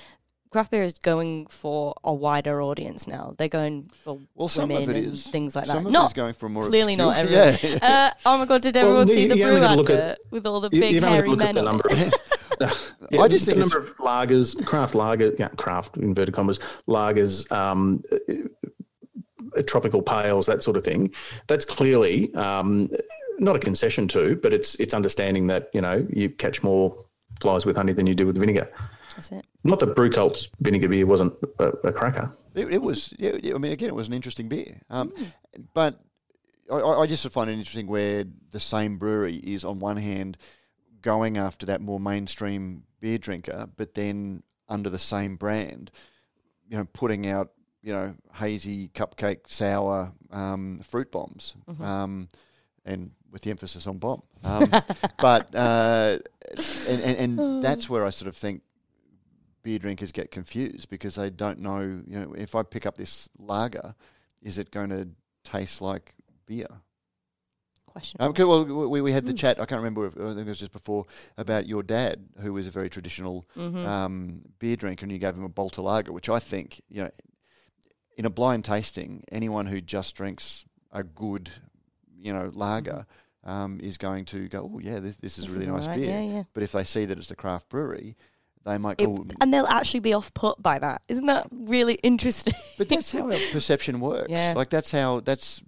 Craft 0.49 0.71
beer 0.71 0.83
is 0.83 0.97
going 0.99 1.47
for 1.47 1.93
a 2.03 2.13
wider 2.13 2.61
audience 2.61 3.05
now. 3.07 3.35
They're 3.37 3.47
going 3.49 3.89
for 4.03 4.19
well, 4.35 4.47
some 4.47 4.69
women 4.69 4.83
of 4.83 4.95
it 4.95 5.03
and 5.05 5.13
is 5.13 5.27
things 5.27 5.55
like 5.55 5.65
Some 5.65 5.83
that. 5.83 5.87
of 5.87 5.91
Not 5.93 6.03
it 6.03 6.07
is 6.07 6.13
going 6.13 6.33
for 6.33 6.47
more 6.49 6.65
clearly 6.67 6.95
not 6.95 7.19
obscure- 7.19 7.41
everyone. 7.43 7.79
Yeah. 7.83 8.09
Uh, 8.09 8.11
oh 8.25 8.37
my 8.37 8.45
god! 8.45 8.61
Did 8.61 8.75
Well, 8.75 8.85
everyone 8.85 9.07
you- 9.09 9.13
see 9.15 9.27
the 9.27 9.37
you 9.37 9.45
brew 9.45 9.55
only 9.55 9.67
advert 9.67 9.89
at- 9.89 10.19
with 10.31 10.45
all 10.45 10.61
the 10.61 10.69
You- 10.71 10.79
big 10.81 10.95
You've 10.95 11.03
hairy 11.03 11.23
to 11.23 11.29
look 11.31 11.39
men 11.39 11.49
at 11.49 11.55
the 11.55 11.61
number 11.63 11.83
of. 11.89 12.13
Yeah, 13.11 13.21
I 13.21 13.27
just 13.27 13.45
the 13.45 13.51
think 13.53 13.59
number 13.71 13.77
of 13.77 13.95
lagers, 13.97 14.65
craft 14.65 14.95
lager, 14.95 15.31
yeah, 15.37 15.49
craft 15.49 15.95
inverted 15.97 16.33
commas, 16.33 16.57
lagers, 16.87 17.49
um, 17.51 18.01
uh, 18.27 19.61
tropical 19.67 20.01
pales, 20.01 20.47
that 20.47 20.63
sort 20.63 20.75
of 20.75 20.83
thing. 20.83 21.13
That's 21.47 21.65
clearly 21.65 22.33
um, 22.33 22.89
not 23.37 23.55
a 23.55 23.59
concession 23.59 24.07
to, 24.09 24.35
but 24.37 24.53
it's 24.53 24.73
it's 24.75 24.93
understanding 24.95 25.47
that 25.47 25.69
you 25.73 25.81
know 25.81 26.05
you 26.09 26.29
catch 26.29 26.63
more 26.63 26.97
flies 27.41 27.65
with 27.65 27.75
honey 27.77 27.93
than 27.93 28.07
you 28.07 28.15
do 28.15 28.25
with 28.25 28.37
vinegar. 28.39 28.67
That's 29.18 29.32
it. 29.32 29.47
Not 29.63 29.80
that 29.80 29.95
Brewcult's 29.95 30.51
vinegar 30.59 30.88
beer 30.88 31.07
wasn't 31.07 31.34
a, 31.57 31.70
a 31.84 31.91
cracker. 31.91 32.32
It, 32.53 32.72
it 32.72 32.82
was, 32.84 33.11
yeah, 33.18 33.32
yeah, 33.41 33.55
I 33.55 33.57
mean, 33.57 33.72
again, 33.72 33.89
it 33.89 33.95
was 33.95 34.07
an 34.07 34.13
interesting 34.13 34.47
beer. 34.47 34.80
Um, 34.91 35.11
But 35.74 35.99
I, 36.72 36.76
I 36.76 37.01
I 37.01 37.07
just 37.07 37.28
find 37.32 37.49
it 37.49 37.53
interesting 37.53 37.88
where 37.88 38.26
the 38.51 38.59
same 38.59 38.99
brewery 38.99 39.38
is, 39.38 39.65
on 39.65 39.80
one 39.80 39.97
hand, 39.97 40.38
going 41.01 41.36
after 41.38 41.65
that 41.65 41.82
more 41.82 41.99
mainstream 41.99 42.84
beer 42.99 43.18
drinker, 43.18 43.68
but 43.76 43.95
then 43.95 44.43
under 44.70 44.89
the 44.91 44.99
same 44.99 45.36
brand, 45.36 45.89
you 46.70 46.78
know, 46.78 46.86
putting 46.93 47.26
out, 47.26 47.53
you 47.82 47.93
know, 47.93 48.13
hazy, 48.36 48.89
cupcake, 48.89 49.47
sour 49.47 50.11
um, 50.30 50.80
fruit 50.84 51.09
bombs. 51.09 51.55
Um, 51.82 52.30
and 52.86 53.11
with 53.32 53.41
the 53.41 53.51
emphasis 53.51 53.88
on 53.88 53.97
bomb. 53.97 54.22
Um, 54.43 54.70
but, 55.20 55.53
uh, 55.53 56.20
and, 56.89 57.01
and, 57.03 57.39
and 57.39 57.63
that's 57.63 57.89
where 57.89 58.05
I 58.05 58.09
sort 58.11 58.30
of 58.30 58.36
think 58.36 58.61
beer 59.68 59.80
drinkers 59.80 60.13
get 60.13 60.32
confused 60.32 60.88
because 60.89 61.15
they 61.15 61.30
don't 61.30 61.59
know, 61.59 61.82
you 61.82 62.18
know, 62.18 62.34
if 62.38 62.55
I 62.55 62.63
pick 62.63 62.86
up 62.86 62.95
this 62.95 63.28
lager, 63.38 63.95
is 64.41 64.57
it 64.57 64.72
going 64.72 64.91
to 64.91 65.09
taste 65.43 65.82
like 65.82 66.13
beer? 66.45 66.68
Question. 67.86 68.22
Um, 68.22 68.30
okay, 68.30 68.45
well, 68.45 68.63
we, 68.63 69.01
we 69.01 69.11
had 69.11 69.26
the 69.26 69.34
chat, 69.34 69.59
I 69.59 69.65
can't 69.65 69.80
remember, 69.80 70.05
if, 70.05 70.15
I 70.15 70.28
think 70.36 70.39
it 70.39 70.47
was 70.47 70.59
just 70.59 70.72
before, 70.72 71.03
about 71.38 71.68
your 71.68 71.84
dad, 71.84 72.30
who 72.39 72.53
was 72.53 72.65
a 72.65 72.72
very 72.72 72.89
traditional 72.89 73.43
um, 73.57 74.43
beer 74.57 74.78
drinker, 74.78 75.03
and 75.03 75.11
you 75.11 75.18
gave 75.18 75.36
him 75.36 75.43
a 75.43 75.49
Balter 75.49 75.84
lager, 75.84 76.13
which 76.13 76.30
I 76.30 76.39
think, 76.39 76.80
you 76.88 77.03
know, 77.03 77.11
in 78.15 78.24
a 78.24 78.30
blind 78.30 78.63
tasting, 78.63 79.26
anyone 79.34 79.65
who 79.65 79.82
just 79.82 80.15
drinks 80.15 80.63
a 80.93 81.03
good, 81.03 81.51
you 82.18 82.32
know, 82.32 82.51
lager 82.53 83.05
um, 83.43 83.82
is 83.84 83.97
going 83.97 84.24
to 84.26 84.47
go, 84.47 84.72
oh, 84.74 84.80
yeah, 84.80 84.99
this, 84.99 85.18
this 85.18 85.38
is 85.38 85.43
This 85.43 85.53
really 85.53 85.65
is 85.65 85.72
nice 85.72 85.82
alright, 85.84 85.99
beer. 85.99 86.09
yeah, 86.11 86.22
yeah. 86.22 86.43
But 86.53 86.63
if 86.63 86.72
they 86.72 86.86
see 86.86 87.03
that 87.03 87.18
it's 87.18 87.32
a 87.32 87.36
craft 87.36 87.68
brewery, 87.68 88.15
they 88.68 88.78
might 88.78 89.01
It- 89.01 89.09
and 89.41 89.53
they'll 89.53 89.65
actually 89.65 90.01
be 90.01 90.13
off 90.13 90.34
put 90.34 90.61
by 90.61 90.78
that. 90.80 91.01
Isn't 91.07 91.26
that 91.28 91.47
really 91.51 91.95
interesting? 92.03 92.53
But 92.78 92.89
that's 92.89 93.11
how 93.11 93.32
our 93.32 93.39
perception 93.51 93.99
works. 93.99 94.30
Yeah. 94.30 94.53
Like 94.55 94.70
that's 94.70 94.91
how 94.91 95.22
that's 95.22 95.63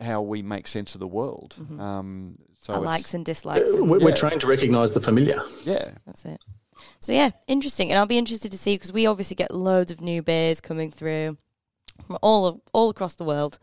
how 0.00 0.22
we 0.22 0.40
make 0.42 0.66
sense 0.66 0.94
of 0.94 1.00
the 1.00 1.06
world. 1.06 1.56
Um, 1.78 2.36
so 2.58 2.72
Our 2.74 2.80
likes 2.80 3.12
and 3.14 3.24
dislikes. 3.24 3.68
Uh, 3.68 3.74
and- 3.78 3.90
We're, 3.90 3.98
we're 3.98 4.08
Yeah. 4.10 4.14
trained 4.14 4.40
to 4.40 4.46
recognise 4.46 4.92
the 4.92 5.00
familiar. 5.00 5.42
yeah, 5.64 5.90
That's 6.06 6.24
it. 6.24 6.40
So 7.00 7.12
yeah, 7.12 7.30
interesting, 7.46 7.90
and 7.90 7.98
I'll 7.98 8.06
be 8.06 8.18
interested 8.18 8.50
to 8.52 8.58
see 8.58 8.74
because 8.74 8.92
we 8.92 9.06
obviously 9.06 9.36
get 9.36 9.54
loads 9.54 9.90
of 9.92 10.00
new 10.00 10.22
beers 10.22 10.60
coming 10.60 10.90
through 10.90 11.36
from 12.06 12.18
all 12.22 12.46
of, 12.46 12.60
all 12.72 12.88
across 12.90 13.14
the 13.16 13.24
world, 13.24 13.58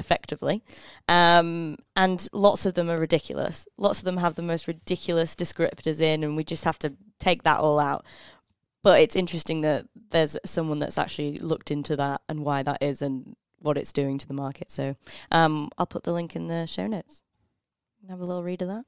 effectively, 0.00 0.64
um, 1.08 1.76
and 1.94 2.28
lots 2.32 2.66
of 2.66 2.74
them 2.74 2.90
are 2.90 2.98
ridiculous. 2.98 3.68
Lots 3.76 4.00
of 4.00 4.04
them 4.04 4.16
have 4.16 4.34
the 4.34 4.42
most 4.42 4.66
ridiculous 4.66 5.36
descriptors 5.36 6.00
in, 6.00 6.24
and 6.24 6.36
we 6.36 6.42
just 6.42 6.64
have 6.64 6.78
to 6.80 6.94
take 7.20 7.44
that 7.44 7.60
all 7.60 7.78
out. 7.78 8.04
But 8.82 9.00
it's 9.00 9.14
interesting 9.14 9.60
that 9.60 9.86
there's 10.10 10.36
someone 10.44 10.80
that's 10.80 10.98
actually 10.98 11.38
looked 11.38 11.70
into 11.70 11.94
that 11.96 12.22
and 12.28 12.44
why 12.44 12.64
that 12.64 12.82
is, 12.82 13.02
and 13.02 13.36
what 13.60 13.78
it's 13.78 13.92
doing 13.92 14.18
to 14.18 14.26
the 14.26 14.34
market. 14.34 14.70
So 14.70 14.96
um, 15.30 15.68
I'll 15.78 15.86
put 15.86 16.02
the 16.02 16.12
link 16.12 16.34
in 16.34 16.48
the 16.48 16.66
show 16.66 16.86
notes. 16.86 17.22
Have 18.08 18.20
a 18.20 18.24
little 18.24 18.42
read 18.42 18.62
of 18.62 18.68
that. 18.68 18.84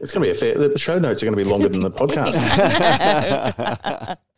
It's 0.00 0.12
going 0.12 0.26
to 0.26 0.26
be 0.26 0.30
a 0.30 0.34
fair. 0.34 0.68
The 0.68 0.78
show 0.78 0.98
notes 0.98 1.22
are 1.22 1.26
going 1.26 1.36
to 1.36 1.44
be 1.44 1.48
longer 1.48 1.68
than 1.68 1.82
the 1.82 1.90
podcast. 2.02 2.36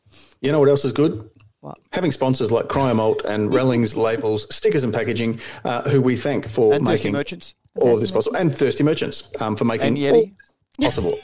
you 0.40 0.52
know 0.52 0.60
what 0.60 0.68
else 0.68 0.84
is 0.84 0.92
good? 0.92 1.30
What? 1.64 1.78
Having 1.94 2.12
sponsors 2.12 2.52
like 2.52 2.68
Cryer 2.68 2.92
Malt 2.94 3.22
and 3.24 3.50
Rellings 3.54 3.96
labels, 3.96 4.46
stickers, 4.54 4.84
and 4.84 4.92
packaging, 4.92 5.40
uh, 5.64 5.88
who 5.88 6.02
we 6.02 6.14
thank 6.14 6.46
for 6.46 6.74
And 6.74 6.84
thirsty 6.84 7.08
making 7.08 7.12
merchants. 7.14 7.54
all 7.76 7.84
of 7.86 7.92
Thirsty 7.94 8.00
this 8.02 8.10
possible, 8.10 8.36
and 8.36 8.54
thirsty 8.54 8.84
merchants 8.84 9.32
um, 9.40 9.56
for 9.56 9.64
making 9.64 9.86
And 9.86 9.96
Yeti. 9.96 10.12
all 10.12 10.26
possible. 10.84 11.18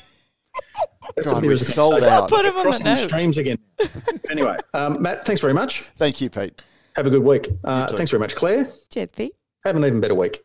That's 1.14 1.30
God, 1.30 1.43
a 1.45 1.47
we're 1.47 1.53
bit 1.53 1.61
of 1.61 1.68
a 1.68 1.70
sold 1.72 2.03
out. 2.05 2.30
Put 2.30 2.47
'em 2.47 2.57
on 2.57 2.64
the 2.82 2.97
streams 2.97 3.36
again. 3.36 3.59
anyway, 4.30 4.57
um, 4.72 5.03
Matt, 5.03 5.26
thanks 5.26 5.43
very 5.43 5.53
much. 5.53 5.82
Thank 5.97 6.22
you, 6.22 6.30
Pete. 6.30 6.59
Have 6.97 7.07
a 7.07 7.11
good 7.11 7.22
week. 7.22 7.51
Uh, 7.62 7.86
thanks 7.88 8.11
very 8.11 8.20
much, 8.20 8.34
Claire. 8.34 8.66
Cheers, 8.91 9.12
Pete. 9.12 9.34
Have 9.64 9.76
an 9.76 9.84
even 9.84 10.01
better 10.01 10.14
week. 10.14 10.41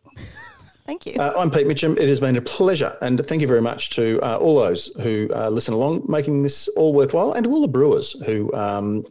Thank 0.85 1.07
you. 1.07 1.15
Uh, 1.15 1.33
I'm 1.35 1.49
Pete 1.49 1.65
Mitchum. 1.65 1.97
It 1.97 2.07
has 2.07 2.19
been 2.19 2.35
a 2.35 2.41
pleasure, 2.41 2.95
and 3.01 3.25
thank 3.27 3.41
you 3.41 3.47
very 3.47 3.61
much 3.61 3.89
to 3.91 4.19
uh, 4.21 4.37
all 4.37 4.55
those 4.55 4.87
who 5.01 5.27
uh, 5.33 5.49
listen 5.49 5.73
along, 5.73 6.05
making 6.07 6.43
this 6.43 6.67
all 6.69 6.93
worthwhile, 6.93 7.33
and 7.33 7.43
to 7.45 7.49
all 7.49 7.61
the 7.61 7.67
brewers 7.67 8.11
who 8.25 8.53
um, 8.53 9.03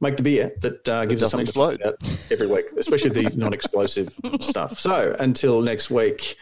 make 0.00 0.16
the 0.16 0.24
beer 0.24 0.52
that 0.60 0.88
uh, 0.88 1.06
gives 1.06 1.22
us 1.22 1.30
something 1.30 1.46
explode. 1.46 1.76
to 1.76 1.84
talk 1.84 2.00
about 2.00 2.32
every 2.32 2.48
week, 2.48 2.66
especially 2.76 3.10
the 3.10 3.30
non-explosive 3.36 4.12
stuff. 4.40 4.80
So 4.80 5.14
until 5.20 5.60
next 5.62 5.88
week, 5.88 6.36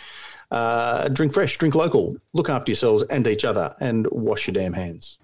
uh, 0.51 1.09
drink 1.09 1.35
fresh, 1.35 1.59
drink 1.59 1.75
local, 1.75 2.17
look 2.33 2.49
after 2.49 2.71
yourselves 2.71 3.03
and 3.11 3.27
each 3.27 3.45
other, 3.45 3.77
and 3.81 4.07
wash 4.11 4.47
your 4.47 4.55
damn 4.55 4.73
hands. 4.73 5.19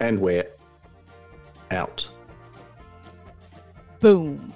And 0.00 0.20
we're 0.20 0.46
out. 1.70 2.08
Boom. 4.00 4.54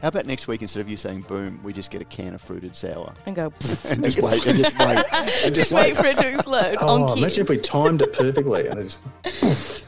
How 0.00 0.08
about 0.08 0.26
next 0.26 0.46
week, 0.46 0.62
instead 0.62 0.80
of 0.80 0.88
you 0.88 0.96
saying 0.96 1.22
boom, 1.22 1.58
we 1.64 1.72
just 1.72 1.90
get 1.90 2.00
a 2.00 2.04
can 2.04 2.34
of 2.34 2.40
fruited 2.40 2.76
sour 2.76 3.12
And 3.26 3.34
go. 3.34 3.52
and 3.88 4.04
just 4.04 4.20
wait 4.20 4.46
and 4.46 4.56
just 4.58 4.78
wait 4.78 5.04
and 5.12 5.28
just 5.54 5.54
Just 5.54 5.72
wait 5.72 5.96
for 5.96 6.06
it 6.06 6.18
to 6.18 6.28
explode 6.28 6.76
Oh, 6.80 7.06
cue. 7.14 7.22
imagine 7.24 7.42
if 7.42 7.48
we 7.48 7.58
timed 7.58 8.02
it 8.02 8.12
perfectly 8.12 8.68
and 8.68 8.78
it 8.80 8.96
just. 9.42 9.84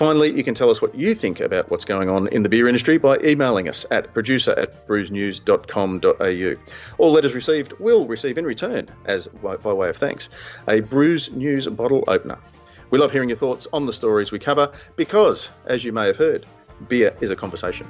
Finally, 0.00 0.34
you 0.34 0.42
can 0.42 0.54
tell 0.54 0.70
us 0.70 0.80
what 0.80 0.94
you 0.94 1.14
think 1.14 1.40
about 1.40 1.70
what's 1.70 1.84
going 1.84 2.08
on 2.08 2.26
in 2.28 2.42
the 2.42 2.48
beer 2.48 2.66
industry 2.66 2.96
by 2.96 3.18
emailing 3.18 3.68
us 3.68 3.84
at 3.90 4.14
producer 4.14 4.52
at 4.52 4.86
brewsnews.com.au. 4.88 6.54
All 6.96 7.12
letters 7.12 7.34
received 7.34 7.74
will 7.74 8.06
receive 8.06 8.38
in 8.38 8.46
return, 8.46 8.88
as 9.04 9.26
by, 9.26 9.56
by 9.56 9.74
way 9.74 9.90
of 9.90 9.98
thanks, 9.98 10.30
a 10.68 10.80
Brews 10.80 11.30
News 11.32 11.66
bottle 11.66 12.02
opener. 12.08 12.38
We 12.88 12.98
love 12.98 13.12
hearing 13.12 13.28
your 13.28 13.36
thoughts 13.36 13.68
on 13.74 13.84
the 13.84 13.92
stories 13.92 14.32
we 14.32 14.38
cover 14.38 14.72
because, 14.96 15.50
as 15.66 15.84
you 15.84 15.92
may 15.92 16.06
have 16.06 16.16
heard, 16.16 16.46
beer 16.88 17.14
is 17.20 17.28
a 17.28 17.36
conversation. 17.36 17.86